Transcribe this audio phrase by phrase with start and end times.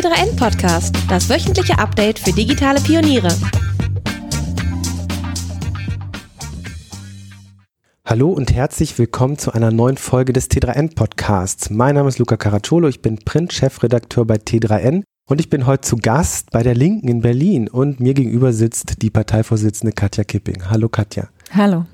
[0.00, 3.28] T3N Podcast, das wöchentliche Update für digitale Pioniere.
[8.06, 11.68] Hallo und herzlich willkommen zu einer neuen Folge des T3N Podcasts.
[11.68, 15.96] Mein Name ist Luca Caracciolo, ich bin Print-Chefredakteur bei T3N und ich bin heute zu
[15.96, 20.70] Gast bei der Linken in Berlin und mir gegenüber sitzt die Parteivorsitzende Katja Kipping.
[20.70, 21.28] Hallo Katja.
[21.54, 21.84] Hallo.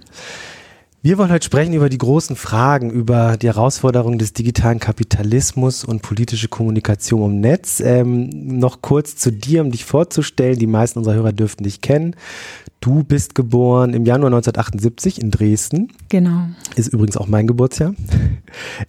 [1.07, 6.03] Wir wollen heute sprechen über die großen Fragen, über die Herausforderungen des digitalen Kapitalismus und
[6.03, 7.79] politische Kommunikation im Netz.
[7.79, 8.29] Ähm,
[8.59, 10.59] noch kurz zu dir, um dich vorzustellen.
[10.59, 12.17] Die meisten unserer Hörer dürften dich kennen.
[12.81, 15.93] Du bist geboren im Januar 1978 in Dresden.
[16.09, 16.49] Genau.
[16.75, 17.95] Ist übrigens auch mein Geburtsjahr.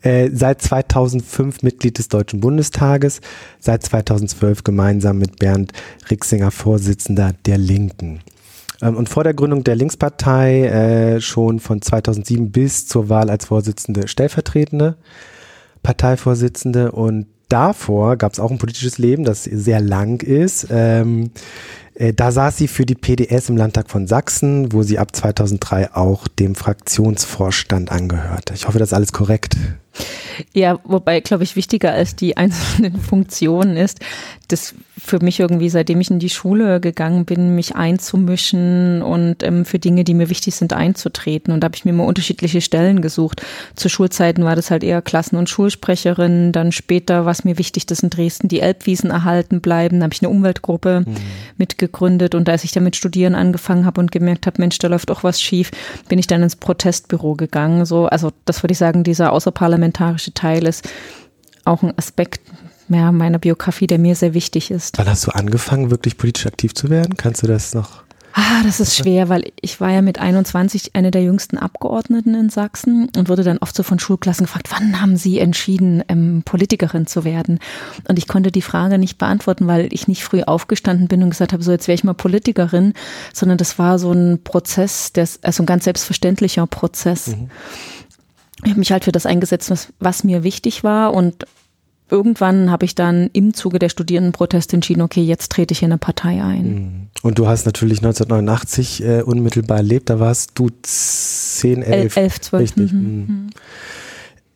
[0.02, 3.20] Äh, seit 2005 Mitglied des Deutschen Bundestages,
[3.60, 5.74] seit 2012 gemeinsam mit Bernd
[6.10, 8.22] Rixinger Vorsitzender der Linken.
[8.82, 13.46] Ähm, und vor der Gründung der Linkspartei äh, schon von 2007 bis zur Wahl als
[13.46, 14.98] Vorsitzende stellvertretende
[15.84, 20.68] Parteivorsitzende und davor gab es auch ein politisches Leben, das sehr lang ist.
[20.70, 21.32] Ähm,
[21.96, 25.94] äh, da saß sie für die PDS im Landtag von Sachsen, wo sie ab 2003
[25.94, 28.54] auch dem Fraktionsvorstand angehörte.
[28.54, 29.56] Ich hoffe, das ist alles korrekt.
[30.54, 34.00] Ja, wobei, glaube ich, wichtiger als die einzelnen Funktionen ist,
[34.50, 39.64] dass für mich irgendwie, seitdem ich in die Schule gegangen bin, mich einzumischen und ähm,
[39.64, 41.54] für Dinge, die mir wichtig sind, einzutreten.
[41.54, 43.42] Und da habe ich mir immer unterschiedliche Stellen gesucht.
[43.76, 46.52] Zu Schulzeiten war das halt eher Klassen- und Schulsprecherin.
[46.52, 50.00] Dann später war es mir wichtig, dass in Dresden die Elbwiesen erhalten bleiben.
[50.00, 51.16] Da habe ich eine Umweltgruppe mhm.
[51.58, 52.34] mitgegründet.
[52.34, 55.24] Und als ich dann mit Studieren angefangen habe und gemerkt habe, Mensch, da läuft auch
[55.24, 55.72] was schief,
[56.10, 57.86] bin ich dann ins Protestbüro gegangen.
[57.86, 60.90] So, also das würde ich sagen, dieser außerparlamentarische Teil ist
[61.66, 62.42] auch ein Aspekt,
[62.90, 64.98] ja, meiner Biografie, der mir sehr wichtig ist.
[64.98, 67.18] Wann hast du angefangen, wirklich politisch aktiv zu werden?
[67.18, 68.04] Kannst du das noch?
[68.40, 72.52] Ah, das ist schwer, weil ich war ja mit 21 eine der jüngsten Abgeordneten in
[72.52, 77.08] Sachsen und wurde dann oft so von Schulklassen gefragt, wann haben Sie entschieden, ähm, Politikerin
[77.08, 77.58] zu werden?
[78.08, 81.52] Und ich konnte die Frage nicht beantworten, weil ich nicht früh aufgestanden bin und gesagt
[81.52, 82.94] habe, so jetzt wäre ich mal Politikerin,
[83.34, 87.30] sondern das war so ein Prozess, der, also ein ganz selbstverständlicher Prozess.
[87.30, 87.50] Mhm.
[88.64, 91.48] Ich habe mich halt für das eingesetzt, was, was mir wichtig war und
[92.10, 95.98] irgendwann habe ich dann im Zuge der Studierendenproteste entschieden, okay, jetzt trete ich in eine
[95.98, 96.74] Partei ein.
[96.74, 97.08] Mhm.
[97.22, 102.18] Und du hast natürlich 1989 äh, unmittelbar erlebt, da warst du 10, 11.
[102.18, 102.62] 11, 12.
[102.62, 102.94] Richtig.
[102.94, 103.00] Mhm.
[103.00, 103.50] Mhm.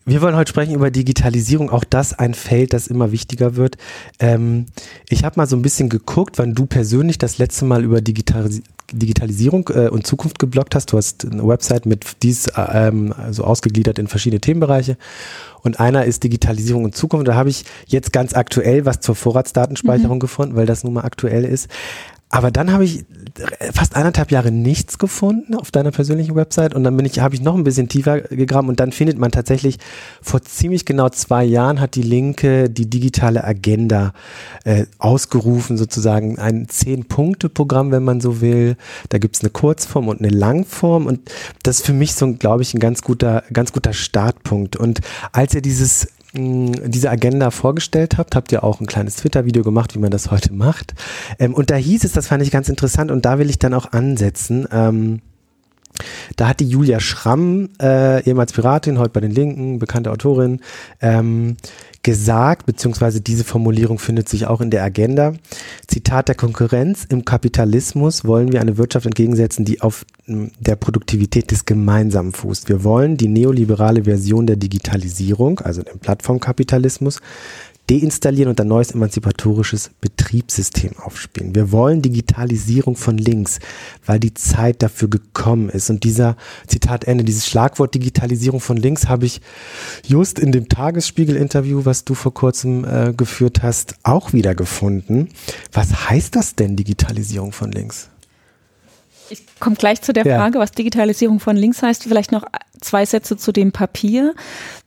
[0.03, 3.77] Wir wollen heute sprechen über Digitalisierung, auch das ein Feld, das immer wichtiger wird.
[4.19, 4.65] Ähm,
[5.09, 8.63] ich habe mal so ein bisschen geguckt, wann du persönlich das letzte Mal über Digitalis
[8.93, 10.91] Digitalisierung äh, und Zukunft geblockt hast.
[10.91, 14.97] Du hast eine Website mit dies äh, ähm, also ausgegliedert in verschiedene Themenbereiche.
[15.61, 17.27] Und einer ist Digitalisierung und Zukunft.
[17.27, 20.21] Da habe ich jetzt ganz aktuell was zur Vorratsdatenspeicherung mhm.
[20.21, 21.69] gefunden, weil das nun mal aktuell ist.
[22.31, 23.03] Aber dann habe ich
[23.73, 27.41] fast eineinhalb Jahre nichts gefunden auf deiner persönlichen Website und dann bin ich, habe ich
[27.41, 29.77] noch ein bisschen tiefer gegraben und dann findet man tatsächlich
[30.21, 34.13] vor ziemlich genau zwei Jahren hat die Linke die digitale Agenda
[34.63, 38.77] äh, ausgerufen, sozusagen ein Zehn-Punkte-Programm, wenn man so will.
[39.09, 41.19] Da gibt es eine Kurzform und eine Langform und
[41.63, 44.77] das ist für mich so, glaube ich, ein ganz guter, ganz guter Startpunkt.
[44.77, 45.01] Und
[45.33, 49.99] als ihr dieses diese Agenda vorgestellt habt, habt ihr auch ein kleines Twitter-Video gemacht, wie
[49.99, 50.93] man das heute macht.
[51.39, 53.73] Ähm, und da hieß es, das fand ich ganz interessant und da will ich dann
[53.73, 54.67] auch ansetzen.
[56.35, 60.59] Da hat die Julia Schramm, äh, ehemals Piratin, heute bei den Linken, bekannte Autorin,
[61.01, 61.57] ähm,
[62.03, 65.33] gesagt, beziehungsweise diese Formulierung findet sich auch in der Agenda.
[65.87, 67.05] Zitat der Konkurrenz.
[67.07, 72.69] Im Kapitalismus wollen wir eine Wirtschaft entgegensetzen, die auf der Produktivität des Gemeinsamen fußt.
[72.69, 77.19] Wir wollen die neoliberale Version der Digitalisierung, also den Plattformkapitalismus,
[77.91, 81.53] deinstallieren und ein neues emanzipatorisches Betriebssystem aufspielen.
[81.53, 83.59] Wir wollen Digitalisierung von links,
[84.05, 85.89] weil die Zeit dafür gekommen ist.
[85.89, 86.37] Und dieser
[86.67, 89.41] Zitat Ende, dieses Schlagwort Digitalisierung von links habe ich
[90.07, 95.27] just in dem Tagesspiegel-Interview, was du vor kurzem äh, geführt hast, auch wieder gefunden.
[95.73, 98.07] Was heißt das denn, Digitalisierung von links?
[99.29, 100.37] Ich komme gleich zu der ja.
[100.37, 102.03] Frage, was Digitalisierung von links heißt.
[102.03, 102.45] Vielleicht noch
[102.79, 104.33] zwei Sätze zu dem Papier,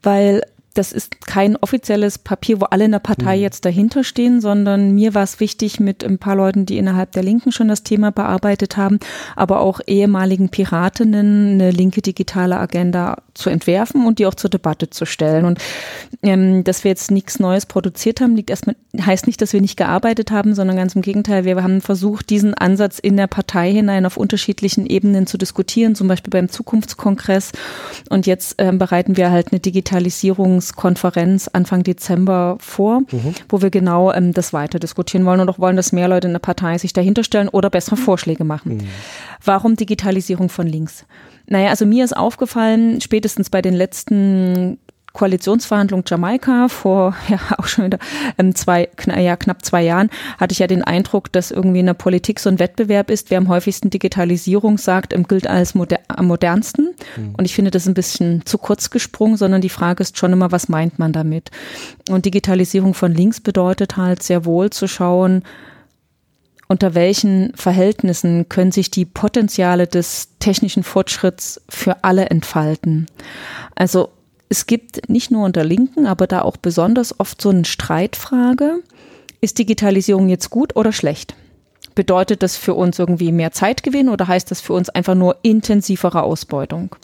[0.03, 0.43] weil
[0.75, 3.43] das ist kein offizielles Papier, wo alle in der Partei mhm.
[3.43, 7.23] jetzt dahinter stehen, sondern mir war es wichtig, mit ein paar Leuten, die innerhalb der
[7.23, 8.99] Linken schon das Thema bearbeitet haben,
[9.37, 14.89] aber auch ehemaligen Piratinnen eine linke digitale Agenda zu entwerfen und die auch zur Debatte
[14.91, 15.45] zu stellen.
[15.45, 15.59] Und
[16.23, 19.77] ähm, dass wir jetzt nichts Neues produziert haben, liegt erstmal, heißt nicht, dass wir nicht
[19.77, 24.07] gearbeitet haben, sondern ganz im Gegenteil, wir haben versucht, diesen Ansatz in der Partei hinein
[24.07, 27.53] auf unterschiedlichen Ebenen zu diskutieren, zum Beispiel beim Zukunftskongress.
[28.09, 33.35] Und jetzt ähm, bereiten wir halt eine Digitalisierung Planungskonferenz Anfang Dezember vor, mhm.
[33.49, 36.35] wo wir genau ähm, das weiter diskutieren wollen und auch wollen, dass mehr Leute in
[36.35, 38.77] der Partei sich dahinter stellen oder bessere Vorschläge machen.
[38.77, 38.89] Mhm.
[39.45, 41.05] Warum Digitalisierung von links?
[41.47, 44.79] Naja, also mir ist aufgefallen, spätestens bei den letzten
[45.15, 47.99] Koalitionsverhandlung Jamaika vor ja auch schon wieder
[48.37, 51.87] ähm, zwei, kn ja, knapp zwei Jahren hatte ich ja den Eindruck, dass irgendwie in
[51.87, 56.01] der Politik so ein Wettbewerb ist, wer am häufigsten Digitalisierung sagt, ähm, gilt als moder
[56.09, 56.95] am modernsten.
[57.17, 57.35] Mhm.
[57.37, 60.51] Und ich finde das ein bisschen zu kurz gesprungen, sondern die Frage ist schon immer,
[60.51, 61.51] was meint man damit?
[62.11, 65.45] Und Digitalisierung von links bedeutet halt sehr wohl zu schauen,
[66.75, 73.07] unter welchen Verhältnissen können sich die Potenziale des technischen Fortschritts für alle entfalten.
[73.77, 74.09] Also
[74.49, 78.81] es gibt nicht nur unter Linken, aber da auch besonders oft so eine Streitfrage,
[79.41, 81.37] ist Digitalisierung jetzt gut oder schlecht?
[81.95, 86.25] Bedeutet das für uns irgendwie mehr Zeitgewinn oder heißt das für uns einfach nur intensivere
[86.25, 86.97] Ausbeutung?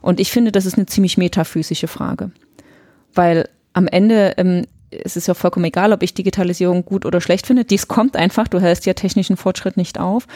[0.00, 2.32] Und ich finde, das ist eine ziemlich metaphysische Frage,
[3.14, 4.66] weil am Ende ähm,
[5.04, 7.64] es ist ja vollkommen egal, ob ich Digitalisierung gut oder schlecht finde.
[7.64, 8.48] Dies kommt einfach.
[8.48, 10.26] Du hältst ja technischen Fortschritt nicht auf.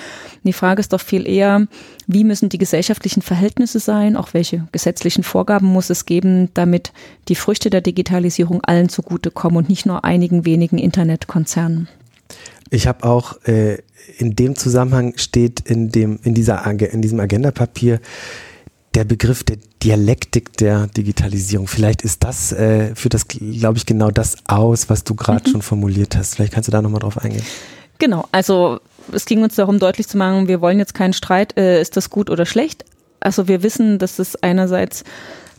[0.43, 1.67] Die Frage ist doch viel eher,
[2.06, 4.17] wie müssen die gesellschaftlichen Verhältnisse sein?
[4.17, 6.93] Auch welche gesetzlichen Vorgaben muss es geben, damit
[7.29, 11.88] die Früchte der Digitalisierung allen zugutekommen und nicht nur einigen wenigen Internetkonzernen?
[12.70, 13.79] Ich habe auch äh,
[14.19, 18.00] in dem Zusammenhang steht in dem in dieser in diesem Agendapapier
[18.96, 21.69] der Begriff der Dialektik der Digitalisierung.
[21.69, 25.52] Vielleicht ist das, äh, führt das, glaube ich, genau das aus, was du gerade mhm.
[25.52, 26.34] schon formuliert hast.
[26.34, 27.44] Vielleicht kannst du da nochmal drauf eingehen.
[27.98, 28.81] Genau, also
[29.12, 32.08] es ging uns darum, deutlich zu machen, wir wollen jetzt keinen Streit, äh, ist das
[32.08, 32.84] gut oder schlecht.
[33.20, 35.04] Also wir wissen, dass es einerseits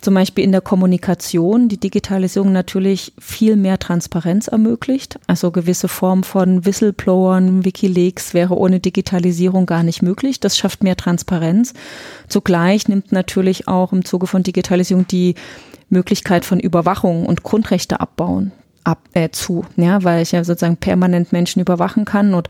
[0.02, 5.20] zum Beispiel in der Kommunikation die Digitalisierung natürlich viel mehr Transparenz ermöglicht.
[5.28, 10.40] Also gewisse Form von Whistleblowern, Wikileaks wäre ohne Digitalisierung gar nicht möglich.
[10.40, 11.74] Das schafft mehr Transparenz.
[12.28, 15.36] Zugleich nimmt natürlich auch im Zuge von Digitalisierung die
[15.90, 18.52] Möglichkeit von Überwachung und Grundrechte abbauen
[18.88, 22.48] ab, äh, zu, ja, weil ich ja sozusagen permanent Menschen überwachen kann und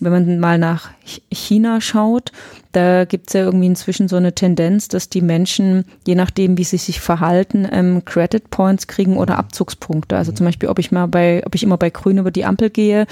[0.00, 0.90] wenn man mal nach
[1.30, 2.32] China schaut,
[2.72, 6.64] da gibt es ja irgendwie inzwischen so eine Tendenz, dass die Menschen, je nachdem, wie
[6.64, 10.16] sie sich verhalten, ähm, Credit Points kriegen oder Abzugspunkte.
[10.16, 12.70] Also zum Beispiel, ob ich mal bei, ob ich immer bei Grün über die Ampel
[12.70, 13.06] gehe,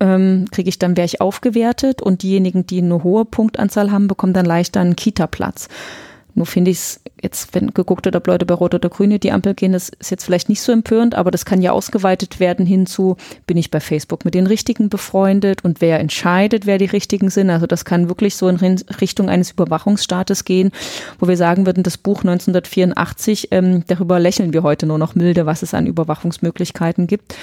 [0.00, 4.34] ähm, kriege ich dann, wäre ich aufgewertet und diejenigen, die eine hohe Punktanzahl haben, bekommen
[4.34, 5.68] dann leichter einen Kita-Platz.
[6.34, 9.32] Nur finde ich es jetzt, wenn geguckt wird, ob Leute bei Rot oder Grün die
[9.32, 12.66] Ampel gehen, das ist jetzt vielleicht nicht so empörend, aber das kann ja ausgeweitet werden
[12.66, 13.16] hinzu,
[13.46, 17.50] bin ich bei Facebook mit den Richtigen befreundet und wer entscheidet, wer die Richtigen sind.
[17.50, 20.70] Also das kann wirklich so in Richtung eines Überwachungsstaates gehen,
[21.18, 25.46] wo wir sagen würden, das Buch 1984, ähm, darüber lächeln wir heute nur noch milde,
[25.46, 27.34] was es an Überwachungsmöglichkeiten gibt.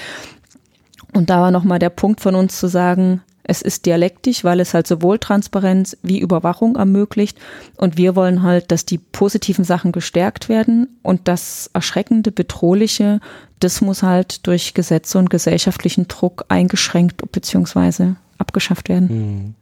[1.12, 4.72] Und da war nochmal der Punkt von uns zu sagen, es ist dialektisch, weil es
[4.72, 7.38] halt sowohl Transparenz wie Überwachung ermöglicht.
[7.76, 13.20] Und wir wollen halt, dass die positiven Sachen gestärkt werden und das erschreckende, bedrohliche,
[13.58, 18.14] das muss halt durch Gesetze und gesellschaftlichen Druck eingeschränkt bzw.
[18.38, 19.08] abgeschafft werden.
[19.08, 19.54] Hm.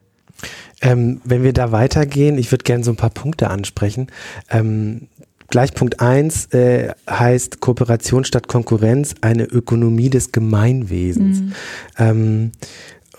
[0.81, 4.07] Ähm, wenn wir da weitergehen, ich würde gerne so ein paar Punkte ansprechen.
[4.49, 5.09] Ähm,
[5.49, 11.41] gleich Punkt 1 äh, heißt Kooperation statt Konkurrenz, eine Ökonomie des Gemeinwesens.
[11.41, 11.53] Mhm.
[11.99, 12.53] Ähm,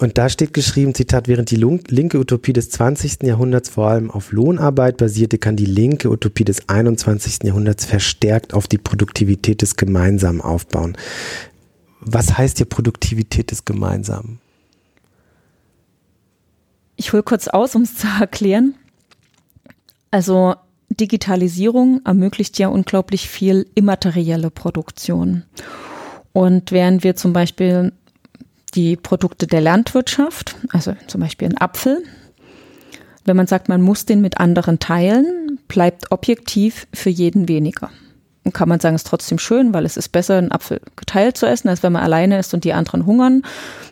[0.01, 3.21] und da steht geschrieben, Zitat, während die linke Utopie des 20.
[3.21, 7.43] Jahrhunderts vor allem auf Lohnarbeit basierte, kann die linke Utopie des 21.
[7.43, 10.97] Jahrhunderts verstärkt auf die Produktivität des Gemeinsamen aufbauen.
[11.99, 14.39] Was heißt hier Produktivität des Gemeinsamen?
[16.95, 18.73] Ich hole kurz aus, um es zu erklären.
[20.09, 20.55] Also
[20.89, 25.43] Digitalisierung ermöglicht ja unglaublich viel immaterielle Produktion.
[26.33, 27.91] Und während wir zum Beispiel
[28.73, 32.03] die Produkte der Landwirtschaft, also zum Beispiel ein Apfel.
[33.25, 37.91] Wenn man sagt, man muss den mit anderen teilen, bleibt objektiv für jeden weniger.
[38.53, 41.69] Kann man sagen, ist trotzdem schön, weil es ist besser, einen Apfel geteilt zu essen,
[41.69, 43.43] als wenn man alleine ist und die anderen hungern.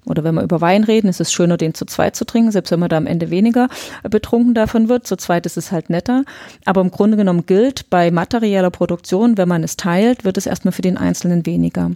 [0.06, 2.72] Oder wenn wir über Wein reden, ist es schöner, den zu zweit zu trinken, selbst
[2.72, 3.68] wenn man da am Ende weniger
[4.10, 5.06] betrunken davon wird.
[5.06, 6.24] Zu zweit ist es halt netter.
[6.66, 10.72] Aber im Grunde genommen gilt, bei materieller Produktion, wenn man es teilt, wird es erstmal
[10.72, 11.92] für den Einzelnen weniger.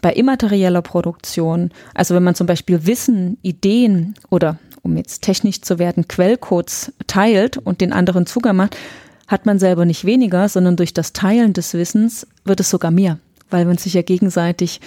[0.00, 5.78] Bei immaterieller Produktion, also wenn man zum Beispiel Wissen, Ideen oder um jetzt technisch zu
[5.78, 8.76] werden, Quellcodes teilt und den anderen Zugang macht,
[9.28, 13.18] hat man selber nicht weniger, sondern durch das Teilen des Wissens wird es sogar mehr,
[13.50, 14.80] weil man sich ja gegenseitig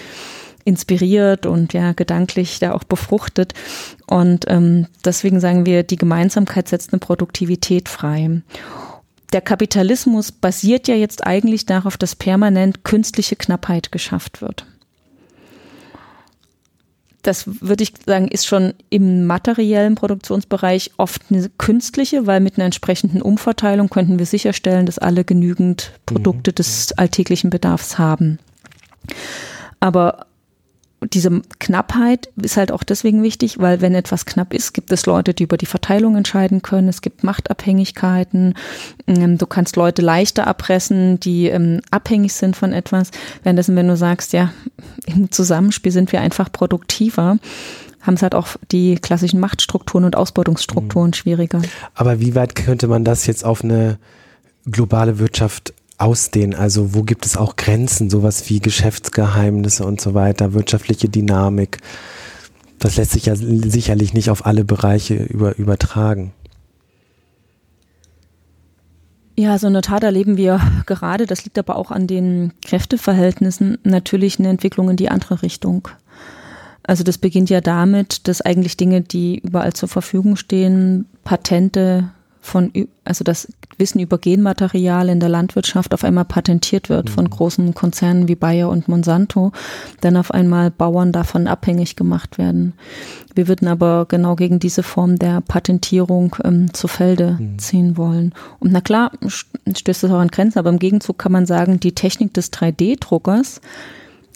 [0.63, 3.53] inspiriert und ja gedanklich da auch befruchtet.
[4.07, 8.41] Und ähm, deswegen sagen wir, die Gemeinsamkeit setzt eine Produktivität frei.
[9.31, 14.65] Der Kapitalismus basiert ja jetzt eigentlich darauf, dass permanent künstliche Knappheit geschafft wird
[17.25, 22.65] das würde ich sagen, ist schon im materiellen Produktionsbereich oft eine künstliche, weil mit einer
[22.65, 26.55] entsprechenden Umverteilung könnten wir sicherstellen, dass alle genügend Produkte mhm.
[26.55, 28.39] des alltäglichen Bedarfs haben.
[29.79, 30.27] Aber
[31.13, 35.33] diese Knappheit ist halt auch deswegen wichtig, weil wenn etwas knapp ist, gibt es Leute,
[35.33, 36.87] die über die Verteilung entscheiden können.
[36.87, 38.55] Es gibt Machtabhängigkeiten.
[39.07, 43.11] Ähm, du kannst Leute leichter erpressen, die ähm, abhängig sind von etwas.
[43.43, 44.51] Währenddessen, wenn du sagst, ja,
[45.05, 47.37] im Zusammenspiel sind wir einfach produktiver,
[48.01, 51.13] haben es halt auch die klassischen Machtstrukturen und Ausbeutungsstrukturen mhm.
[51.13, 51.61] schwieriger.
[51.93, 53.97] Aber wie weit könnte man das jetzt auf eine
[54.65, 55.73] globale Wirtschaft
[56.05, 56.53] ausdehnen?
[56.53, 61.79] Also wo gibt es auch Grenzen, sowas wie Geschäftsgeheimnisse und so weiter, wirtschaftliche Dynamik?
[62.79, 66.33] Das lässt sich ja sicherlich nicht auf alle Bereiche über, übertragen.
[69.37, 74.39] Ja, so eine Tat erleben wir gerade, das liegt aber auch an den Kräfteverhältnissen, natürlich
[74.39, 75.89] eine Entwicklung in die andere Richtung.
[76.83, 82.11] Also das beginnt ja damit, dass eigentlich Dinge, die überall zur Verfügung stehen, Patente
[82.45, 82.71] von,
[83.03, 83.47] also das
[83.77, 87.29] Wissen über Genmaterial in der Landwirtschaft auf einmal patentiert wird von mhm.
[87.31, 89.51] großen Konzernen wie Bayer und Monsanto,
[90.01, 92.73] dann auf einmal Bauern davon abhängig gemacht werden.
[93.33, 97.59] Wir würden aber genau gegen diese Form der Patentierung ähm, zu Felde mhm.
[97.59, 98.33] ziehen wollen.
[98.59, 101.95] Und na klar, stößt das auch an Grenzen, aber im Gegenzug kann man sagen, die
[101.95, 103.59] Technik des 3D-Druckers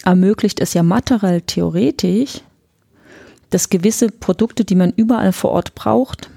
[0.04, 2.42] ermöglicht es ja materiell theoretisch,
[3.52, 6.30] dass gewisse Produkte, die man überall vor Ort braucht,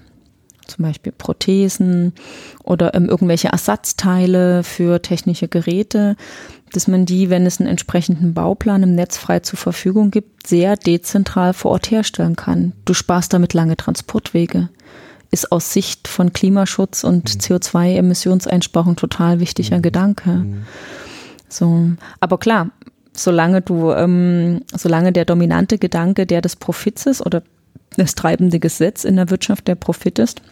[0.67, 2.13] zum Beispiel Prothesen
[2.65, 6.17] oder ähm, irgendwelche Ersatzteile für technische Geräte,
[6.73, 10.77] dass man die, wenn es einen entsprechenden Bauplan im Netz frei zur Verfügung gibt, sehr
[10.77, 12.73] dezentral vor Ort herstellen kann.
[12.85, 14.69] Du sparst damit lange Transportwege.
[15.31, 17.41] Ist aus Sicht von Klimaschutz und mhm.
[17.41, 19.83] CO2-Emissionseinsparung total wichtiger mhm.
[19.83, 20.31] Gedanke.
[20.31, 20.63] Mhm.
[21.49, 21.91] So,
[22.21, 22.71] aber klar,
[23.15, 27.43] solange du, ähm, solange der dominante Gedanke, der des Profits ist oder
[27.97, 30.43] das treibende Gesetz in der Wirtschaft der Profit ist,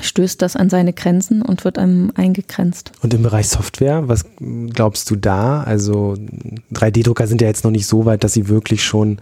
[0.00, 2.92] stößt das an seine Grenzen und wird einem eingegrenzt.
[3.02, 5.62] Und im Bereich Software, was glaubst du da?
[5.62, 6.14] Also
[6.72, 9.18] 3D-Drucker sind ja jetzt noch nicht so weit, dass sie wirklich schon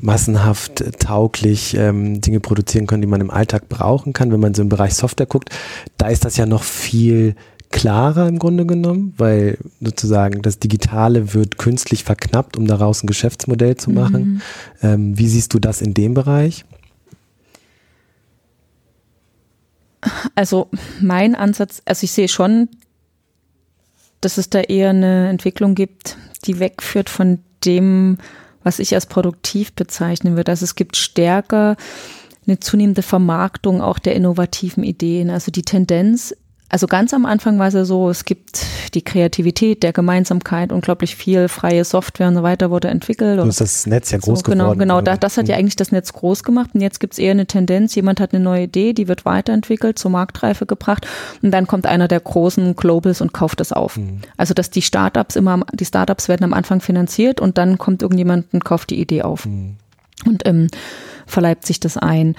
[0.00, 4.32] massenhaft tauglich ähm, Dinge produzieren können, die man im Alltag brauchen kann.
[4.32, 5.50] Wenn man so im Bereich Software guckt,
[5.96, 7.36] da ist das ja noch viel
[7.72, 13.76] klarer im Grunde genommen, weil sozusagen das Digitale wird künstlich verknappt, um daraus ein Geschäftsmodell
[13.76, 14.24] zu machen.
[14.24, 14.42] Mhm.
[14.82, 16.64] Ähm, wie siehst du das in dem Bereich?
[20.34, 20.68] Also
[21.00, 22.68] mein Ansatz, also ich sehe schon,
[24.20, 28.18] dass es da eher eine Entwicklung gibt, die wegführt von dem,
[28.62, 30.52] was ich als produktiv bezeichnen würde.
[30.52, 31.76] Also es gibt stärker
[32.46, 35.30] eine zunehmende Vermarktung auch der innovativen Ideen.
[35.30, 36.34] Also die Tendenz
[36.72, 38.64] also ganz am Anfang war es ja so, es gibt
[38.94, 43.38] die Kreativität, der Gemeinsamkeit, unglaublich viel freie Software und so weiter wurde entwickelt.
[43.38, 44.78] Du hast das Netz ja groß so, genau, geworden.
[44.78, 45.16] Genau, genau.
[45.16, 45.60] Das hat ja mhm.
[45.60, 48.42] eigentlich das Netz groß gemacht und jetzt gibt es eher eine Tendenz, jemand hat eine
[48.42, 51.06] neue Idee, die wird weiterentwickelt, zur Marktreife gebracht
[51.42, 53.98] und dann kommt einer der großen Globals und kauft das auf.
[53.98, 54.22] Mhm.
[54.38, 58.46] Also dass die Startups immer, die Startups werden am Anfang finanziert und dann kommt irgendjemand
[58.54, 59.76] und kauft die Idee auf mhm.
[60.24, 60.68] und ähm,
[61.26, 62.34] verleibt sich das ein.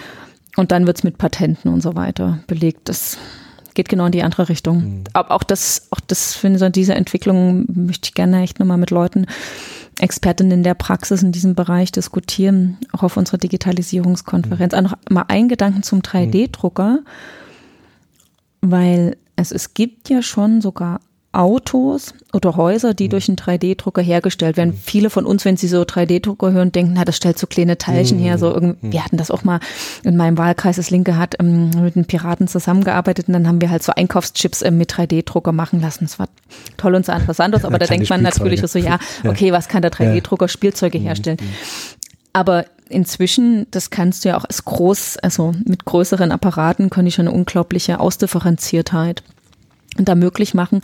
[0.55, 2.87] Und dann wird es mit Patenten und so weiter belegt.
[2.87, 3.17] Das
[3.73, 4.77] geht genau in die andere Richtung.
[4.77, 5.03] Mhm.
[5.13, 8.91] Aber auch das, auch das finde ich, diese Entwicklung möchte ich gerne echt nochmal mit
[8.91, 9.25] Leuten,
[9.99, 14.73] Expertinnen der Praxis in diesem Bereich diskutieren, auch auf unserer Digitalisierungskonferenz.
[14.73, 14.79] Mhm.
[14.79, 16.99] Auch noch mal ein Gedanken zum 3D-Drucker,
[18.61, 20.99] weil es, es gibt ja schon sogar
[21.33, 23.09] Autos oder Häuser, die mhm.
[23.09, 24.69] durch einen 3D-Drucker hergestellt werden.
[24.69, 24.79] Mhm.
[24.83, 28.19] Viele von uns, wenn sie so 3D-Drucker hören, denken, na, das stellt so kleine Teilchen
[28.19, 28.23] mhm.
[28.23, 28.37] her.
[28.37, 28.91] So irgendwie, mhm.
[28.91, 29.59] wir hatten das auch mal
[30.03, 33.71] in meinem Wahlkreis, das Linke hat ähm, mit den Piraten zusammengearbeitet und dann haben wir
[33.71, 36.05] halt so Einkaufschips ähm, mit 3D-Drucker machen lassen.
[36.05, 36.29] Das war
[36.77, 39.81] toll und so interessant aus, aber da denkt man natürlich so, ja, okay, was kann
[39.81, 41.03] der 3D-Drucker Spielzeuge mhm.
[41.03, 41.37] herstellen?
[42.31, 47.11] Aber inzwischen, das kannst du ja auch als groß, also mit größeren Apparaten, können die
[47.11, 49.23] schon eine unglaubliche Ausdifferenziertheit
[49.97, 50.81] da möglich machen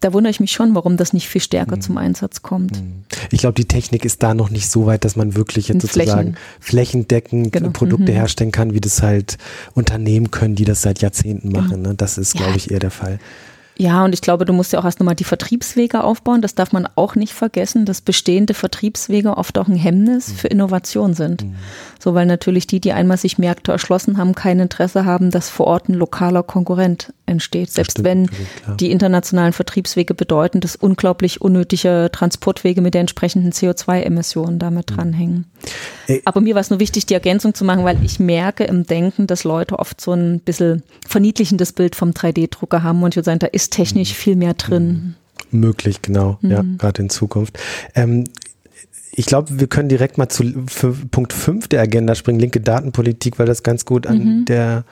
[0.00, 1.80] da wundere ich mich schon, warum das nicht viel stärker mhm.
[1.80, 2.80] zum Einsatz kommt.
[2.80, 3.04] Mhm.
[3.30, 6.34] Ich glaube, die Technik ist da noch nicht so weit, dass man wirklich jetzt sozusagen
[6.34, 6.36] Flächen.
[6.60, 7.70] flächendeckend genau.
[7.70, 8.16] Produkte mhm.
[8.16, 9.38] herstellen kann, wie das halt
[9.74, 11.62] Unternehmen können, die das seit Jahrzehnten genau.
[11.62, 11.82] machen.
[11.82, 11.94] Ne?
[11.94, 13.18] Das ist, glaube ich, eher der Fall.
[13.78, 16.40] Ja, und ich glaube, du musst ja auch erst nochmal die Vertriebswege aufbauen.
[16.40, 21.12] Das darf man auch nicht vergessen, dass bestehende Vertriebswege oft auch ein Hemmnis für Innovation
[21.12, 21.44] sind.
[21.44, 21.54] Mhm.
[21.98, 25.66] So, weil natürlich die, die einmal sich Märkte erschlossen haben, kein Interesse haben, dass vor
[25.66, 27.70] Ort ein lokaler Konkurrent entsteht.
[27.70, 28.30] Selbst wenn
[28.80, 34.96] die internationalen Vertriebswege bedeuten, dass unglaublich unnötige Transportwege mit der entsprechenden CO2-Emissionen damit mhm.
[34.96, 35.44] dranhängen.
[36.24, 39.26] Aber mir war es nur wichtig, die Ergänzung zu machen, weil ich merke im Denken,
[39.26, 43.40] dass Leute oft so ein bisschen verniedlichendes Bild vom 3D-Drucker haben und ich würde sagen,
[43.40, 44.14] da ist technisch mhm.
[44.14, 45.14] viel mehr drin.
[45.50, 46.50] Möglich, genau, mhm.
[46.50, 47.58] ja, gerade in Zukunft.
[47.94, 48.24] Ähm,
[49.18, 50.44] ich glaube, wir können direkt mal zu
[51.10, 54.44] Punkt 5 der Agenda springen, linke Datenpolitik, weil das ganz gut an mhm.
[54.44, 54.84] der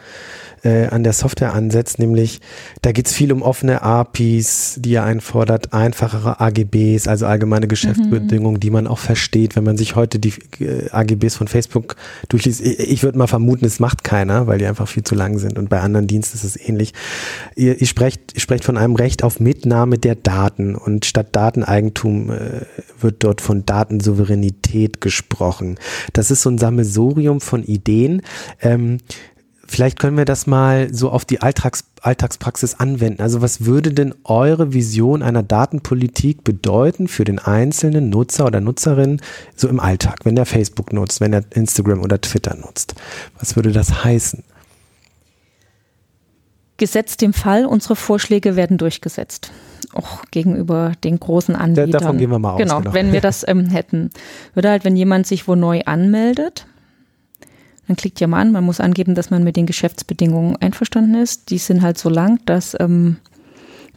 [0.64, 2.40] äh, an der Software ansetzt, nämlich
[2.82, 8.56] da geht es viel um offene APIs, die er einfordert, einfachere AGBs, also allgemeine Geschäftsbedingungen,
[8.56, 8.60] mhm.
[8.60, 11.96] die man auch versteht, wenn man sich heute die äh, AGBs von Facebook
[12.28, 12.62] durchliest.
[12.62, 15.58] Ich, ich würde mal vermuten, es macht keiner, weil die einfach viel zu lang sind
[15.58, 16.94] und bei anderen Diensten ist es ähnlich.
[17.56, 22.30] Ihr, ihr, sprecht, ihr sprecht von einem Recht auf Mitnahme der Daten und statt Dateneigentum
[22.30, 22.62] äh,
[22.98, 23.66] wird dort von
[24.14, 25.76] Datensouveränität gesprochen.
[26.12, 28.22] Das ist so ein Sammelsurium von Ideen.
[28.60, 28.98] Ähm,
[29.66, 33.22] Vielleicht können wir das mal so auf die Alltags Alltagspraxis anwenden.
[33.22, 39.22] Also was würde denn eure Vision einer Datenpolitik bedeuten für den einzelnen Nutzer oder Nutzerin
[39.56, 42.94] so im Alltag, wenn der Facebook nutzt, wenn er Instagram oder Twitter nutzt?
[43.38, 44.44] Was würde das heißen?
[46.76, 49.52] Gesetzt dem Fall, unsere Vorschläge werden durchgesetzt.
[49.92, 51.90] Auch gegenüber den großen Anbietern.
[51.92, 52.58] davon gehen wir mal aus.
[52.58, 52.94] Genau, genau.
[52.94, 54.10] wenn wir das ähm, hätten.
[54.54, 56.66] Würde halt, wenn jemand sich wo neu anmeldet,
[57.86, 61.50] dann klickt ja mal an, man muss angeben, dass man mit den Geschäftsbedingungen einverstanden ist.
[61.50, 63.18] Die sind halt so lang, dass ähm,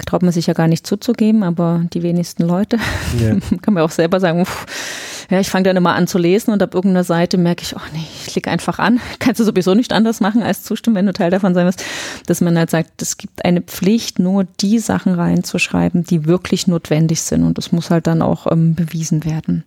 [0.06, 2.78] traut man sich ja gar nicht zuzugeben, aber die wenigsten Leute.
[3.20, 3.36] Ja.
[3.62, 6.64] Kann man auch selber sagen, pff, ja, ich fange dann immer an zu lesen und
[6.64, 9.00] ab irgendeiner Seite merke ich, oh nee, ich klicke einfach an.
[9.20, 11.84] Kannst du sowieso nicht anders machen als zustimmen, wenn du Teil davon sein willst.
[12.28, 17.22] Dass man halt sagt, es gibt eine Pflicht, nur die Sachen reinzuschreiben, die wirklich notwendig
[17.22, 17.44] sind.
[17.44, 19.64] Und das muss halt dann auch ähm, bewiesen werden.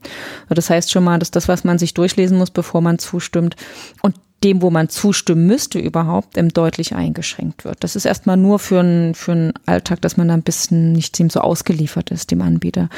[0.48, 3.56] Das heißt schon mal, dass das, was man sich durchlesen muss, bevor man zustimmt.
[4.02, 7.84] Und dem, wo man zustimmen müsste überhaupt, ähm, deutlich eingeschränkt wird.
[7.84, 11.18] Das ist erstmal nur für einen für einen Alltag, dass man da ein bisschen nicht
[11.20, 12.88] ihm so ausgeliefert ist, dem Anbieter.